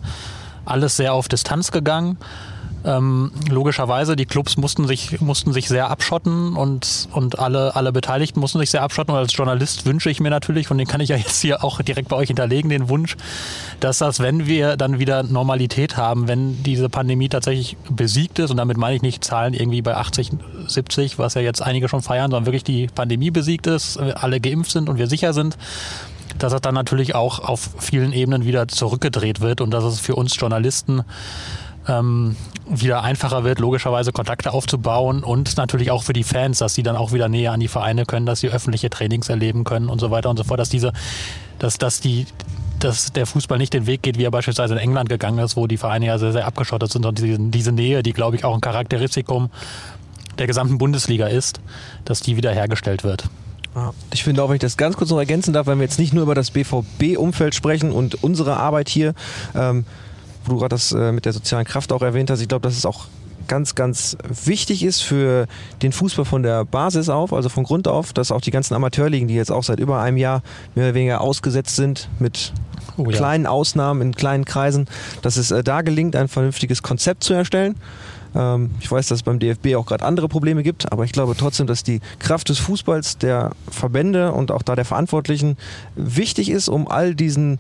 alles 0.65 0.97
sehr 0.97 1.15
auf 1.15 1.29
Distanz 1.29 1.73
gegangen. 1.73 2.19
Ähm, 2.85 3.31
logischerweise, 3.49 4.17
die 4.17 4.27
Clubs 4.27 4.57
mussten 4.57 4.87
sich, 4.87 5.21
mussten 5.21 5.53
sich 5.53 5.69
sehr 5.69 5.91
abschotten 5.91 6.57
und, 6.57 7.09
und 7.13 7.39
alle, 7.39 7.77
alle 7.77 7.93
Beteiligten 7.93 8.41
mussten 8.41 8.59
sich 8.59 8.71
sehr 8.71 8.83
abschotten. 8.83 9.13
Und 9.13 9.19
als 9.19 9.37
Journalist 9.37 9.87
wünsche 9.87 10.11
ich 10.11 10.21
mir 10.21 10.31
natürlich, 10.31 10.71
und 10.71 10.79
den 10.79 10.87
kann 10.87 11.01
ich 11.01 11.11
ja 11.11 11.17
jetzt 11.31 11.41
hier 11.41 11.63
auch 11.63 11.83
direkt 11.83 12.09
bei 12.09 12.17
euch 12.17 12.29
hinterlegen, 12.29 12.71
den 12.71 12.89
Wunsch, 12.89 13.17
dass 13.81 13.99
das, 13.99 14.21
wenn 14.21 14.47
wir 14.47 14.77
dann 14.77 14.99
wieder 14.99 15.23
Normalität 15.23 15.97
haben, 15.97 16.29
wenn 16.29 16.63
diese 16.63 16.89
Pandemie 16.89 17.29
tatsächlich 17.29 17.77
besiegt 17.91 18.39
ist, 18.39 18.51
und 18.51 18.57
damit 18.57 18.77
meine 18.77 18.97
ich 18.97 19.03
nicht 19.03 19.25
Zahlen 19.25 19.55
irgendwie 19.55 19.83
bei 19.83 19.97
80, 19.97 20.31
70, 20.67 21.19
was 21.19 21.35
ja 21.35 21.43
jetzt 21.43 21.63
einige 21.63 21.89
schon 21.89 22.03
feiern, 22.03 22.31
sondern 22.31 22.47
wirklich 22.47 22.65
die 22.65 22.87
Pandemie 22.87 23.31
besiegt 23.31 23.67
ist, 23.67 23.99
alle 23.99 24.41
geimpft 24.41 24.71
sind 24.71 24.89
und 24.89 24.99
wir 24.99 25.07
sicher 25.07 25.33
sind, 25.33 25.57
dass 26.39 26.53
es 26.53 26.61
dann 26.61 26.75
natürlich 26.75 27.15
auch 27.15 27.41
auf 27.41 27.71
vielen 27.79 28.13
Ebenen 28.13 28.45
wieder 28.45 28.69
zurückgedreht 28.69 29.41
wird 29.41 29.61
und 29.61 29.71
dass 29.71 29.85
es 29.85 30.01
für 30.01 30.15
uns 30.15 30.37
Journalisten 30.37 31.03
ähm, 31.89 32.37
wieder 32.69 33.03
einfacher 33.03 33.45
wird, 33.45 33.59
logischerweise 33.59 34.13
Kontakte 34.13 34.53
aufzubauen 34.53 35.25
und 35.25 35.57
natürlich 35.57 35.91
auch 35.91 36.03
für 36.03 36.13
die 36.13 36.25
Fans, 36.25 36.59
dass 36.59 36.75
sie 36.75 36.83
dann 36.83 36.97
auch 36.97 37.13
wieder 37.13 37.29
näher 37.29 37.53
an 37.53 37.61
die 37.61 37.69
Vereine 37.69 38.07
können, 38.07 38.27
dass 38.27 38.41
sie 38.41 38.49
öffentliche 38.49 38.91
Trainings 38.91 39.29
erleben 39.29 39.65
können 39.65 39.89
und 39.89 39.99
so 39.99 40.11
weiter 40.11 40.31
und 40.31 40.37
so 40.37 40.45
fort, 40.45 40.61
dass 40.61 40.69
diese, 40.69 40.93
dass, 41.59 41.79
dass 41.79 42.01
die 42.01 42.27
dass 42.79 43.13
der 43.13 43.27
Fußball 43.27 43.59
nicht 43.59 43.75
den 43.75 43.87
Weg 43.87 44.01
geht, 44.01 44.17
wie 44.17 44.25
er 44.25 44.31
beispielsweise 44.31 44.73
in 44.73 44.81
England 44.81 45.11
gegangen 45.11 45.39
ist, 45.39 45.55
wo 45.55 45.67
die 45.67 45.77
Vereine 45.77 46.07
ja 46.07 46.17
sehr, 46.17 46.33
sehr 46.33 46.47
abgeschottet 46.47 46.91
sind 46.91 47.05
und 47.05 47.19
diese, 47.19 47.39
diese 47.39 47.73
Nähe, 47.73 48.03
die 48.03 48.15
glaube 48.15 48.37
ich 48.37 48.45
auch 48.45 48.55
ein 48.55 48.63
Charakteristikum 48.63 49.51
der 50.39 50.47
gesamten 50.47 50.79
Bundesliga 50.79 51.27
ist, 51.27 51.61
dass 52.07 52.21
die 52.21 52.39
wieder 52.39 52.53
hergestellt 52.53 53.05
wird. 53.05 53.29
Ich 54.13 54.25
finde 54.25 54.43
auch, 54.43 54.49
wenn 54.49 54.57
ich 54.57 54.63
das 54.63 54.77
ganz 54.77 54.97
kurz 54.97 55.11
noch 55.11 55.19
ergänzen 55.19 55.53
darf, 55.53 55.67
wenn 55.67 55.79
wir 55.79 55.85
jetzt 55.85 55.99
nicht 55.99 56.13
nur 56.13 56.25
über 56.25 56.35
das 56.35 56.51
BVB-Umfeld 56.51 57.55
sprechen 57.55 57.93
und 57.93 58.23
unsere 58.23 58.57
Arbeit 58.57 58.89
hier, 58.89 59.15
ähm, 59.55 59.85
gerade 60.57 60.75
das 60.75 60.93
äh, 60.93 61.13
mit 61.13 61.25
der 61.25 61.33
sozialen 61.33 61.65
Kraft 61.65 61.93
auch 61.93 62.03
erwähnt 62.03 62.31
hast, 62.31 62.41
ich 62.41 62.49
glaube, 62.49 62.63
dass 62.63 62.77
es 62.77 62.87
auch 62.87 63.07
ganz, 63.51 63.75
ganz 63.75 64.17
wichtig 64.45 64.85
ist 64.85 65.01
für 65.01 65.47
den 65.83 65.91
Fußball 65.91 66.25
von 66.25 66.45
der 66.45 66.65
Basis 66.65 67.09
auf, 67.09 67.33
also 67.33 67.49
von 67.49 67.65
Grund 67.65 67.89
auf, 67.89 68.13
dass 68.13 68.31
auch 68.31 68.41
die 68.41 68.53
ganzen 68.53 68.75
Amateurligen, 68.75 69.27
die 69.27 69.35
jetzt 69.35 69.51
auch 69.51 69.65
seit 69.65 69.81
über 69.81 70.01
einem 70.01 70.19
Jahr 70.19 70.43
mehr 70.77 70.87
oder 70.87 70.95
weniger 70.95 71.21
ausgesetzt 71.21 71.75
sind 71.75 72.09
mit 72.21 72.53
oh, 72.97 73.11
ja. 73.11 73.17
kleinen 73.17 73.47
Ausnahmen 73.47 74.03
in 74.03 74.15
kleinen 74.15 74.45
Kreisen, 74.45 74.87
dass 75.23 75.37
es 75.37 75.51
äh, 75.51 75.65
da 75.65 75.83
gelingt, 75.83 76.15
ein 76.15 76.29
vernünftiges 76.29 76.83
Konzept 76.83 77.25
zu 77.25 77.35
erstellen. 77.35 77.75
Ähm, 78.37 78.71
ich 78.79 78.91
weiß, 78.91 79.09
dass 79.09 79.19
es 79.19 79.23
beim 79.25 79.41
DFB 79.41 79.75
auch 79.75 79.87
gerade 79.87 80.05
andere 80.05 80.29
Probleme 80.29 80.63
gibt, 80.63 80.93
aber 80.93 81.05
ich 81.05 81.11
glaube 81.11 81.35
trotzdem, 81.37 81.67
dass 81.67 81.83
die 81.83 82.01
Kraft 82.21 82.49
des 82.49 82.59
Fußballs, 82.59 83.19
der 83.19 83.51
Verbände 83.69 84.31
und 84.33 84.53
auch 84.53 84.63
da 84.63 84.77
der 84.77 84.85
Verantwortlichen 84.85 85.57
wichtig 85.97 86.51
ist, 86.51 86.69
um 86.69 86.87
all 86.87 87.17
diesen 87.17 87.59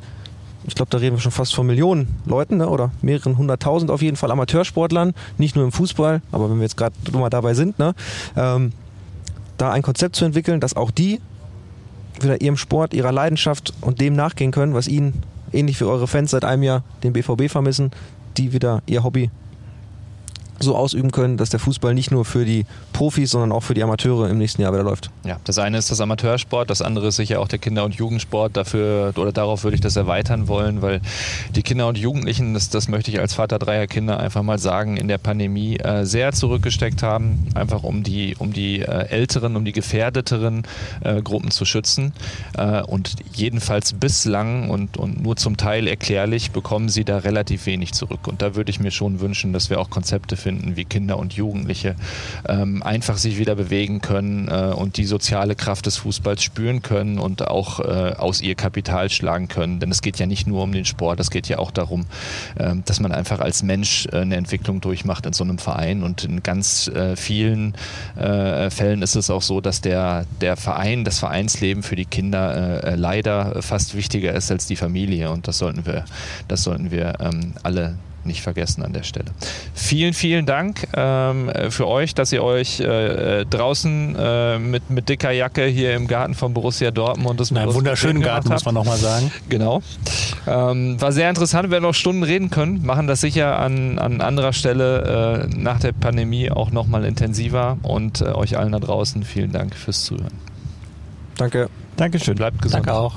ich 0.65 0.75
glaube, 0.75 0.91
da 0.91 0.99
reden 0.99 1.17
wir 1.17 1.21
schon 1.21 1.33
fast 1.33 1.55
von 1.55 1.67
Millionen 1.67 2.21
Leuten 2.27 2.59
ne? 2.59 2.69
oder 2.69 2.91
mehreren 3.03 3.39
hunderttausend 3.39 3.91
auf 3.91 4.03
jeden 4.03 4.17
Fall 4.17 4.31
Amateursportlern, 4.31 5.15
nicht 5.39 5.57
nur 5.57 5.65
im 5.65 5.73
Fußball, 5.73 6.23
aber 6.33 6.51
wenn 6.51 6.57
wir 6.57 6.65
jetzt 6.65 6.77
gerade 6.77 6.95
mal 7.13 7.31
dabei 7.31 7.55
sind, 7.55 7.79
ne? 7.79 7.95
ähm, 8.37 8.73
da 9.57 9.71
ein 9.71 9.83
Konzept 9.83 10.17
zu 10.17 10.25
entwickeln, 10.25 10.61
dass 10.61 10.77
auch 10.77 10.91
die 10.91 11.21
wieder 12.21 12.41
ihrem 12.41 12.57
Sport, 12.57 12.95
ihrer 12.95 13.13
Leidenschaft 13.13 13.73
und 13.81 14.01
dem 14.01 14.15
nachgehen 14.15 14.51
können, 14.51 14.75
was 14.75 14.89
ihnen, 14.89 15.23
ähnlich 15.53 15.81
wie 15.81 15.85
eure 15.85 16.07
Fans 16.07 16.31
seit 16.31 16.45
einem 16.45 16.63
Jahr 16.63 16.83
den 17.03 17.13
BVB 17.13 17.51
vermissen, 17.51 17.91
die 18.37 18.53
wieder 18.53 18.83
ihr 18.87 19.03
Hobby 19.03 19.31
so 20.63 20.77
ausüben 20.77 21.11
können, 21.11 21.37
dass 21.37 21.51
der 21.51 21.61
Fußball 21.61 21.95
nicht 21.95 22.11
nur 22.11 22.25
für 22.25 22.45
die 22.45 22.67
Profis, 22.93 23.31
sondern 23.31 23.53
auch 23.53 23.63
für 23.63 23.75
die 23.75 23.83
Amateure 23.83 24.29
im 24.29 24.39
nächsten 24.39 24.63
Jahr 24.63 24.73
wieder 24.73 24.83
läuft. 24.83 25.11
Ja, 25.25 25.39
das 25.45 25.59
eine 25.59 25.79
ist 25.79 25.91
das 25.91 26.01
Amateursport, 26.01 26.69
das 26.71 26.83
andere 26.83 27.09
ist 27.09 27.17
sicher 27.17 27.41
auch 27.41 27.49
der 27.49 27.59
Kinder- 27.59 27.85
und 27.85 27.95
Jugendsport. 27.95 28.57
Dafür 28.57 29.13
oder 29.17 29.33
darauf 29.33 29.65
würde 29.65 29.75
ich 29.75 29.81
das 29.81 29.97
erweitern 29.97 30.49
wollen, 30.49 30.83
weil 30.83 31.01
die 31.55 31.63
Kinder 31.63 31.89
und 31.89 31.99
Jugendlichen, 31.99 32.55
das, 32.55 32.69
das 32.69 32.89
möchte 32.89 33.11
ich 33.11 33.21
als 33.21 33.35
Vater 33.35 33.59
dreier 33.59 33.87
Kinder 33.87 34.21
einfach 34.21 34.43
mal 34.43 34.59
sagen, 34.59 34.97
in 34.97 35.09
der 35.09 35.19
Pandemie 35.19 35.77
äh, 35.79 36.05
sehr 36.05 36.33
zurückgesteckt 36.33 37.03
haben, 37.03 37.47
einfach 37.55 37.83
um 37.83 38.03
die, 38.03 38.37
um 38.39 38.53
die 38.53 38.81
äh, 38.81 39.09
älteren, 39.09 39.57
um 39.57 39.65
die 39.65 39.73
gefährdeteren 39.73 40.65
äh, 41.03 41.23
Gruppen 41.23 41.51
zu 41.51 41.65
schützen. 41.65 42.13
Äh, 42.57 42.83
und 42.83 43.17
jedenfalls 43.33 43.95
bislang 43.95 44.69
und, 44.69 44.97
und 44.97 45.23
nur 45.23 45.37
zum 45.37 45.57
Teil 45.57 45.87
erklärlich 45.87 46.51
bekommen 46.51 46.89
sie 46.89 47.05
da 47.05 47.19
relativ 47.19 47.67
wenig 47.67 47.93
zurück. 47.93 48.29
Und 48.29 48.43
da 48.43 48.55
würde 48.55 48.71
ich 48.71 48.81
mir 48.81 48.91
schon 48.91 49.21
wünschen, 49.21 49.53
dass 49.53 49.71
wir 49.71 49.81
auch 49.81 49.91
Konzepte 49.91 50.37
finden, 50.37 50.50
finden, 50.51 50.75
wie 50.75 50.85
Kinder 50.85 51.17
und 51.17 51.35
Jugendliche 51.35 51.95
ähm, 52.49 52.83
einfach 52.83 53.19
sich 53.19 53.39
wieder 53.39 53.55
bewegen 53.55 54.01
können 54.01 54.49
äh, 54.49 54.73
und 54.75 54.97
die 54.97 55.05
soziale 55.05 55.55
Kraft 55.55 55.87
des 55.87 55.99
Fußballs 55.99 56.43
spüren 56.43 56.83
können 56.83 57.21
und 57.21 57.47
auch 57.47 57.79
äh, 57.79 58.15
aus 58.19 58.41
ihr 58.41 58.57
Kapital 58.57 59.11
schlagen 59.11 59.47
können. 59.47 59.79
Denn 59.79 59.93
es 59.93 60.03
geht 60.03 60.19
ja 60.19 60.27
nicht 60.27 60.49
nur 60.49 60.65
um 60.65 60.73
den 60.73 60.85
Sport, 60.85 61.21
es 61.21 61.31
geht 61.31 61.47
ja 61.47 61.61
auch 61.61 61.71
darum, 61.71 62.07
äh, 62.57 62.75
dass 62.85 62.99
man 62.99 63.13
einfach 63.13 63.39
als 63.39 63.63
Mensch 63.63 64.07
äh, 64.07 64.23
eine 64.23 64.35
Entwicklung 64.35 64.81
durchmacht 64.81 65.25
in 65.25 65.33
so 65.33 65.45
einem 65.45 65.59
Verein. 65.59 66.03
Und 66.03 66.25
in 66.25 66.43
ganz 66.43 66.89
äh, 66.89 67.15
vielen 67.15 67.75
äh, 68.17 68.71
Fällen 68.71 69.03
ist 69.03 69.15
es 69.15 69.31
auch 69.31 69.43
so, 69.43 69.61
dass 69.61 69.81
der, 69.81 70.27
der 70.41 70.57
Verein, 70.57 71.05
das 71.05 71.21
Vereinsleben 71.21 71.85
für 71.85 71.95
die 71.95 72.07
Kinder 72.07 72.97
leider 72.97 73.63
fast 73.63 73.95
wichtiger 73.95 74.35
ist 74.35 74.51
als 74.51 74.67
die 74.67 74.77
Familie. 74.77 75.31
Und 75.31 75.47
das 75.47 75.59
sollten 75.59 75.87
wir, 75.87 76.05
das 76.49 76.65
sollten 76.65 76.91
wir 76.91 77.15
ähm, 77.21 77.53
alle 77.63 77.97
nicht 78.27 78.43
vergessen 78.43 78.83
an 78.83 78.93
der 78.93 79.03
Stelle. 79.03 79.27
Vielen, 79.75 80.15
vielen 80.15 80.47
Dank 80.47 80.87
ähm, 80.95 81.51
für 81.71 81.87
euch, 81.87 82.15
dass 82.15 82.33
ihr 82.33 82.43
euch 82.43 82.81
äh, 82.81 83.45
draußen 83.45 84.17
äh, 84.19 84.59
mit, 84.59 84.91
mit 84.91 85.09
dicker 85.09 85.31
Jacke 85.31 85.65
hier 85.67 85.95
im 85.95 86.07
Garten 86.07 86.35
von 86.35 86.55
Borussia 86.55 86.91
Dortmund 86.91 87.41
das 87.41 87.51
mit 87.51 87.63
einem 87.63 87.75
wunderschönen 87.75 88.23
Garten, 88.23 88.49
muss 88.49 88.65
man 88.65 88.75
nochmal 88.75 88.99
sagen. 88.99 89.31
Genau. 89.49 89.83
Ähm, 90.47 91.01
war 91.01 91.13
sehr 91.13 91.29
interessant, 91.29 91.69
wir 91.69 91.73
werden 91.73 91.85
noch 91.85 91.95
Stunden 91.95 92.23
reden 92.23 92.51
können, 92.51 92.85
machen 92.85 93.07
das 93.07 93.21
sicher 93.21 93.59
an, 93.59 93.99
an 93.99 94.21
anderer 94.21 94.53
Stelle 94.53 95.49
äh, 95.51 95.57
nach 95.57 95.81
der 95.81 95.93
Pandemie 95.93 96.51
auch 96.51 96.71
nochmal 96.71 97.05
intensiver 97.05 97.79
und 97.83 98.21
äh, 98.21 98.27
euch 98.27 98.57
allen 98.59 98.73
da 98.73 98.79
draußen 98.79 99.23
vielen 99.25 99.53
Dank 99.53 99.75
fürs 99.75 100.05
Zuhören. 100.05 100.33
Danke. 101.37 101.69
Dankeschön. 101.97 102.35
Bleibt 102.35 102.61
gesund. 102.61 102.87
Danke 102.87 102.99
auch. 102.99 103.15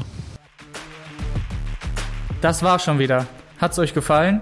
Das 2.42 2.64
war 2.64 2.80
schon 2.80 3.00
wieder. 3.00 3.26
Hat's 3.60 3.80
euch 3.80 3.94
gefallen? 3.94 4.42